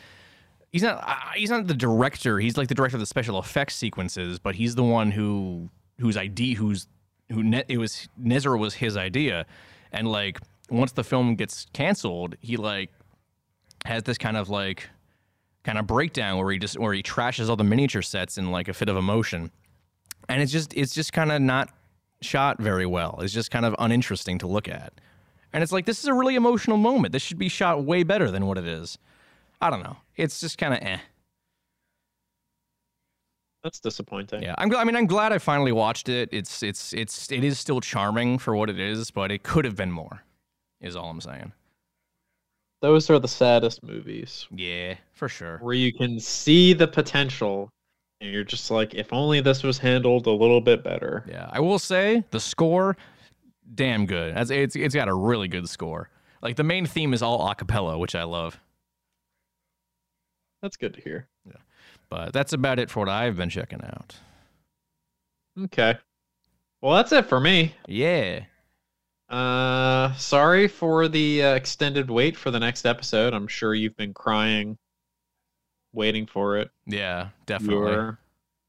[0.73, 2.39] he's not uh, he's not the director.
[2.39, 5.71] He's like the director of the special effects sequences but he's the one who
[6.01, 6.87] whose idea who's
[7.31, 9.47] who ne- it was Nezura was his idea.
[9.93, 10.39] And like
[10.71, 12.91] once the film gets canceled he like
[13.87, 14.89] has this kind of like
[15.65, 18.69] kind of breakdown where he just where he trashes all the miniature sets in like
[18.69, 19.51] a fit of emotion.
[20.29, 21.71] And it's just it's just kind of not
[22.21, 23.21] shot very well.
[23.23, 24.93] It's just kind of uninteresting to look at.
[25.53, 27.13] And it's like this is a really emotional moment.
[27.13, 28.99] This should be shot way better than what it is
[29.61, 30.99] i don't know it's just kind of eh
[33.65, 34.43] That's disappointing.
[34.43, 37.45] yeah i'm gl- i mean i'm glad i finally watched it it's it's it's it
[37.45, 40.23] is still charming for what it is but it could have been more
[40.81, 41.53] is all i'm saying
[42.81, 47.69] Those are the saddest movies yeah for sure where you can see the potential
[48.21, 51.25] and you're just like, if only this was handled a little bit better.
[51.29, 52.97] Yeah, I will say the score,
[53.77, 54.37] damn good.
[54.37, 56.11] It's it's, it's got a really good score.
[56.43, 58.59] Like the main theme is all a cappella, which I love.
[60.63, 61.29] That's good to hear.
[61.47, 61.61] Yeah.
[62.09, 64.17] But that's about it for what I've been checking out.
[65.65, 65.97] Okay.
[66.81, 67.75] Well, that's it for me.
[67.87, 68.45] Yeah.
[69.29, 73.35] Uh, sorry for the uh, extended wait for the next episode.
[73.35, 74.79] I'm sure you've been crying,
[75.93, 76.71] waiting for it.
[76.87, 77.93] Yeah, definitely.
[77.93, 78.19] Your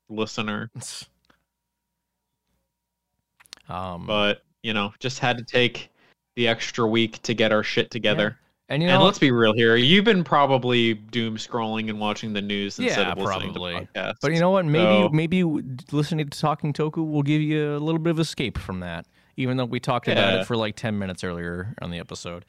[0.09, 0.69] listener,
[3.69, 5.89] um, but you know, just had to take
[6.35, 8.37] the extra week to get our shit together.
[8.69, 9.75] And you and let's be real here.
[9.75, 13.73] You've been probably doom scrolling and watching the news instead Yeah, of listening probably.
[13.73, 14.15] to podcasts.
[14.21, 14.65] but you know what?
[14.65, 15.43] Maybe So- maybe
[15.91, 19.05] listening to Talking Toku will give you a little bit of escape from that.
[19.37, 22.45] Even though we talked about it for like ten minutes earlier on the episode.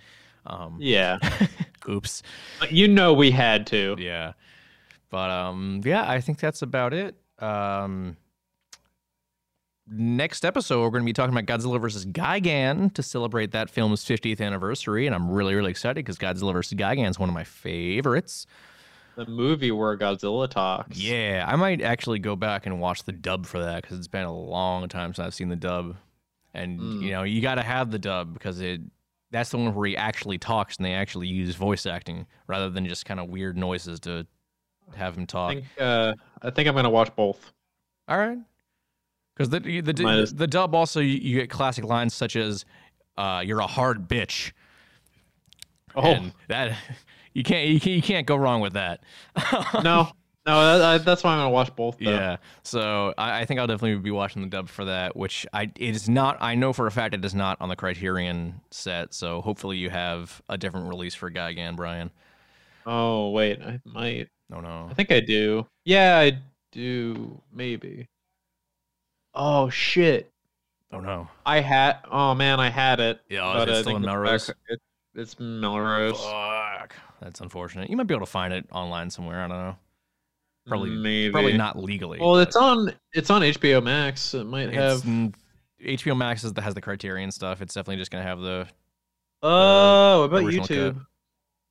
[0.47, 1.19] Um, Yeah,
[1.89, 2.23] oops.
[2.59, 3.97] But you know we had to.
[3.99, 4.33] Yeah.
[5.11, 7.15] But um yeah, I think that's about it.
[7.39, 8.17] Um
[9.91, 12.07] next episode we're going to be talking about Godzilla vs.
[12.07, 16.79] Gigan to celebrate that film's 50th anniversary and I'm really really excited cuz Godzilla vs.
[16.79, 18.47] Gigan is one of my favorites.
[19.17, 20.97] The movie where Godzilla talks.
[20.99, 24.25] Yeah, I might actually go back and watch the dub for that cuz it's been
[24.25, 25.97] a long time since I've seen the dub.
[26.55, 27.03] And Mm.
[27.03, 28.81] you know, you got to have the dub because it
[29.33, 32.85] that's the one where he actually talks and they actually use voice acting rather than
[32.87, 34.27] just kind of weird noises to
[34.97, 35.53] have him I talk.
[35.53, 35.65] think.
[35.79, 37.53] Uh, I think I'm gonna watch both.
[38.09, 38.39] All right.
[39.41, 42.67] Because the the, the, the dub also you, you get classic lines such as
[43.17, 44.53] uh, "You're a hard bitch."
[45.97, 46.77] Oh And that
[47.33, 49.03] you can't you can't, you can't go wrong with that.
[49.83, 50.11] no,
[50.45, 51.97] no, that, I, that's why I'm gonna watch both.
[51.99, 52.11] Though.
[52.11, 52.37] Yeah.
[52.65, 55.97] So I, I think I'll definitely be watching the dub for that, which I it
[55.97, 56.37] is not.
[56.43, 59.15] I know for a fact it is not on the Criterion set.
[59.15, 62.11] So hopefully you have a different release for Gigan, Brian.
[62.85, 64.29] Oh wait, I might.
[64.51, 64.89] No, no.
[64.91, 65.67] I think I do.
[65.87, 66.41] Yeah, I
[66.73, 67.41] do.
[67.55, 68.07] Maybe.
[69.35, 70.31] Oh shit!
[70.93, 71.29] Oh no.
[71.47, 71.99] I had.
[72.11, 73.21] Oh man, I had it.
[73.29, 74.47] Yeah, but is it I still in it's Melrose?
[74.47, 74.81] back- it-
[75.15, 76.21] it's Melrose.
[76.23, 76.95] Fuck.
[77.21, 77.91] That's unfortunate.
[77.91, 79.43] You might be able to find it online somewhere.
[79.43, 79.77] I don't know.
[80.67, 81.33] Probably maybe.
[81.33, 82.21] Probably not legally.
[82.21, 82.93] Well, it's on.
[83.13, 84.35] It's on HBO Max.
[84.35, 85.03] It might have.
[85.83, 87.61] HBO Max is the, has the Criterion stuff.
[87.63, 88.69] It's definitely just gonna have the.
[89.43, 90.95] Oh, what about YouTube?
[90.95, 91.03] cut.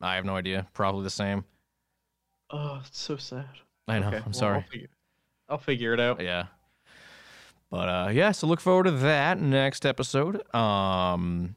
[0.02, 0.68] I have no idea.
[0.74, 1.46] Probably the same.
[2.50, 3.46] Oh, it's so sad.
[3.88, 4.08] I know.
[4.08, 4.56] Okay, I'm well, sorry.
[4.56, 4.88] I'll figure,
[5.50, 6.22] I'll figure it out.
[6.22, 6.46] Yeah.
[7.72, 10.42] But uh yeah, so look forward to that next episode.
[10.56, 11.56] Um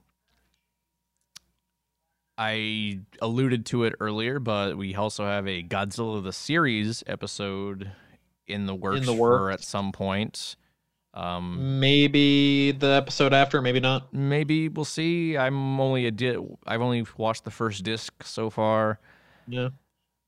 [2.39, 7.93] I alluded to it earlier, but we also have a Godzilla the series episode
[8.47, 10.57] in the works, the for at some point.
[11.15, 14.13] Um Maybe the episode after, maybe not.
[14.15, 15.37] maybe we'll see.
[15.37, 18.99] I'm only a di- I've only watched the first disc so far.
[19.47, 19.69] Yeah.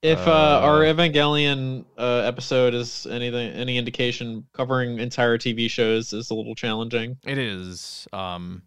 [0.05, 6.13] If uh, our Uh, Evangelion uh, episode is anything, any indication, covering entire TV shows
[6.13, 7.17] is a little challenging.
[7.27, 8.07] It is.
[8.13, 8.63] Um,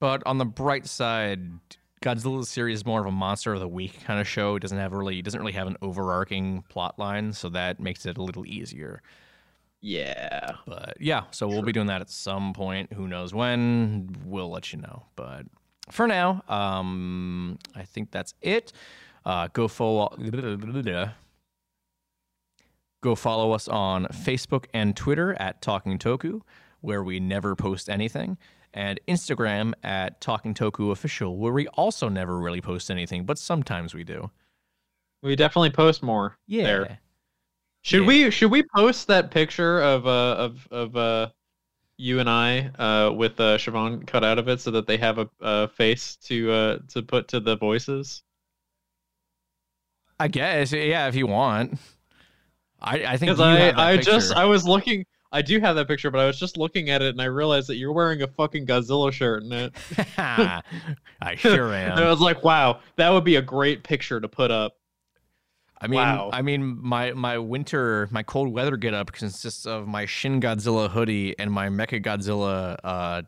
[0.00, 1.40] but on the bright side,
[2.02, 4.56] Godzilla's series is more of a monster of the week kind of show.
[4.56, 8.18] It doesn't have really doesn't really have an overarching plot line, so that makes it
[8.18, 9.02] a little easier.
[9.80, 10.56] Yeah.
[10.66, 12.92] But yeah, so we'll be doing that at some point.
[12.92, 14.16] Who knows when?
[14.24, 15.04] We'll let you know.
[15.14, 15.46] But
[15.90, 18.72] for now, um, I think that's it.
[19.24, 20.16] Uh, go follow.
[23.02, 26.40] Go follow us on Facebook and Twitter at Talking Toku,
[26.80, 28.38] where we never post anything,
[28.74, 33.94] and Instagram at Talking Toku Official, where we also never really post anything, but sometimes
[33.94, 34.30] we do.
[35.22, 36.36] We definitely post more.
[36.46, 36.64] Yeah.
[36.64, 36.98] There.
[37.82, 38.06] Should Yeah.
[38.06, 41.28] we should we post that picture of uh of of uh
[41.98, 45.18] you and I uh with uh Siobhan cut out of it so that they have
[45.18, 48.22] a, a face to uh to put to the voices?
[50.18, 51.78] I guess, yeah, if you want.
[52.80, 54.34] I, I think I I just.
[54.34, 57.08] I was looking I do have that picture, but I was just looking at it
[57.10, 59.74] and I realized that you're wearing a fucking Godzilla shirt in it.
[60.18, 60.62] I
[61.36, 61.98] sure And am.
[61.98, 64.76] I was like, wow, that would be a great picture to put up.
[65.78, 66.30] I mean, Wow.
[66.32, 70.90] I mean, my my winter, my cold weather get up consists of my Shin Godzilla
[70.90, 73.22] hoodie and my Mecha Godzilla uh,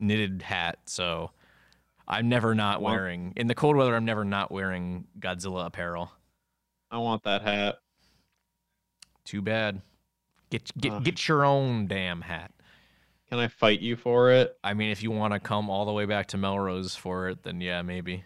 [0.00, 0.78] knitted hat.
[0.86, 1.30] So
[2.08, 3.94] I'm never not wearing in the cold weather.
[3.94, 6.10] I'm never not wearing Godzilla apparel.
[6.90, 7.76] I want that hat.
[9.24, 9.80] Too bad.
[10.50, 11.04] Get get Ugh.
[11.04, 12.52] get your own damn hat.
[13.28, 14.58] Can I fight you for it?
[14.62, 17.44] I mean, if you want to come all the way back to Melrose for it,
[17.44, 18.24] then yeah, maybe.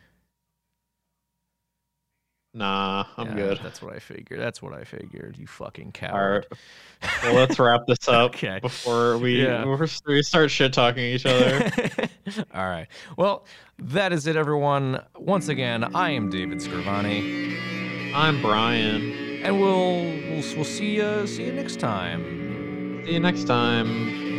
[2.56, 3.60] Nah, I'm Yeah, good.
[3.62, 4.40] That's what I figured.
[4.40, 5.36] That's what I figured.
[5.38, 6.46] You fucking coward.
[6.50, 7.12] right.
[7.22, 8.60] Well, let's wrap this up Okay.
[8.62, 9.62] before we Yeah.
[9.64, 11.70] before we start shit talking each other.
[12.54, 12.86] All right.
[13.18, 13.44] Well,
[13.78, 15.02] that is it, everyone.
[15.18, 19.12] Once again, I am David Scrivani, I'm Brian.
[19.44, 23.02] and we'll we'll, we'll see you see you next time.
[23.04, 23.86] See you next time.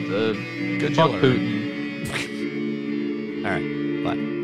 [0.07, 0.33] Uh,
[0.79, 2.07] Good fuck Putin.
[3.45, 4.03] All right.
[4.03, 4.36] Bye.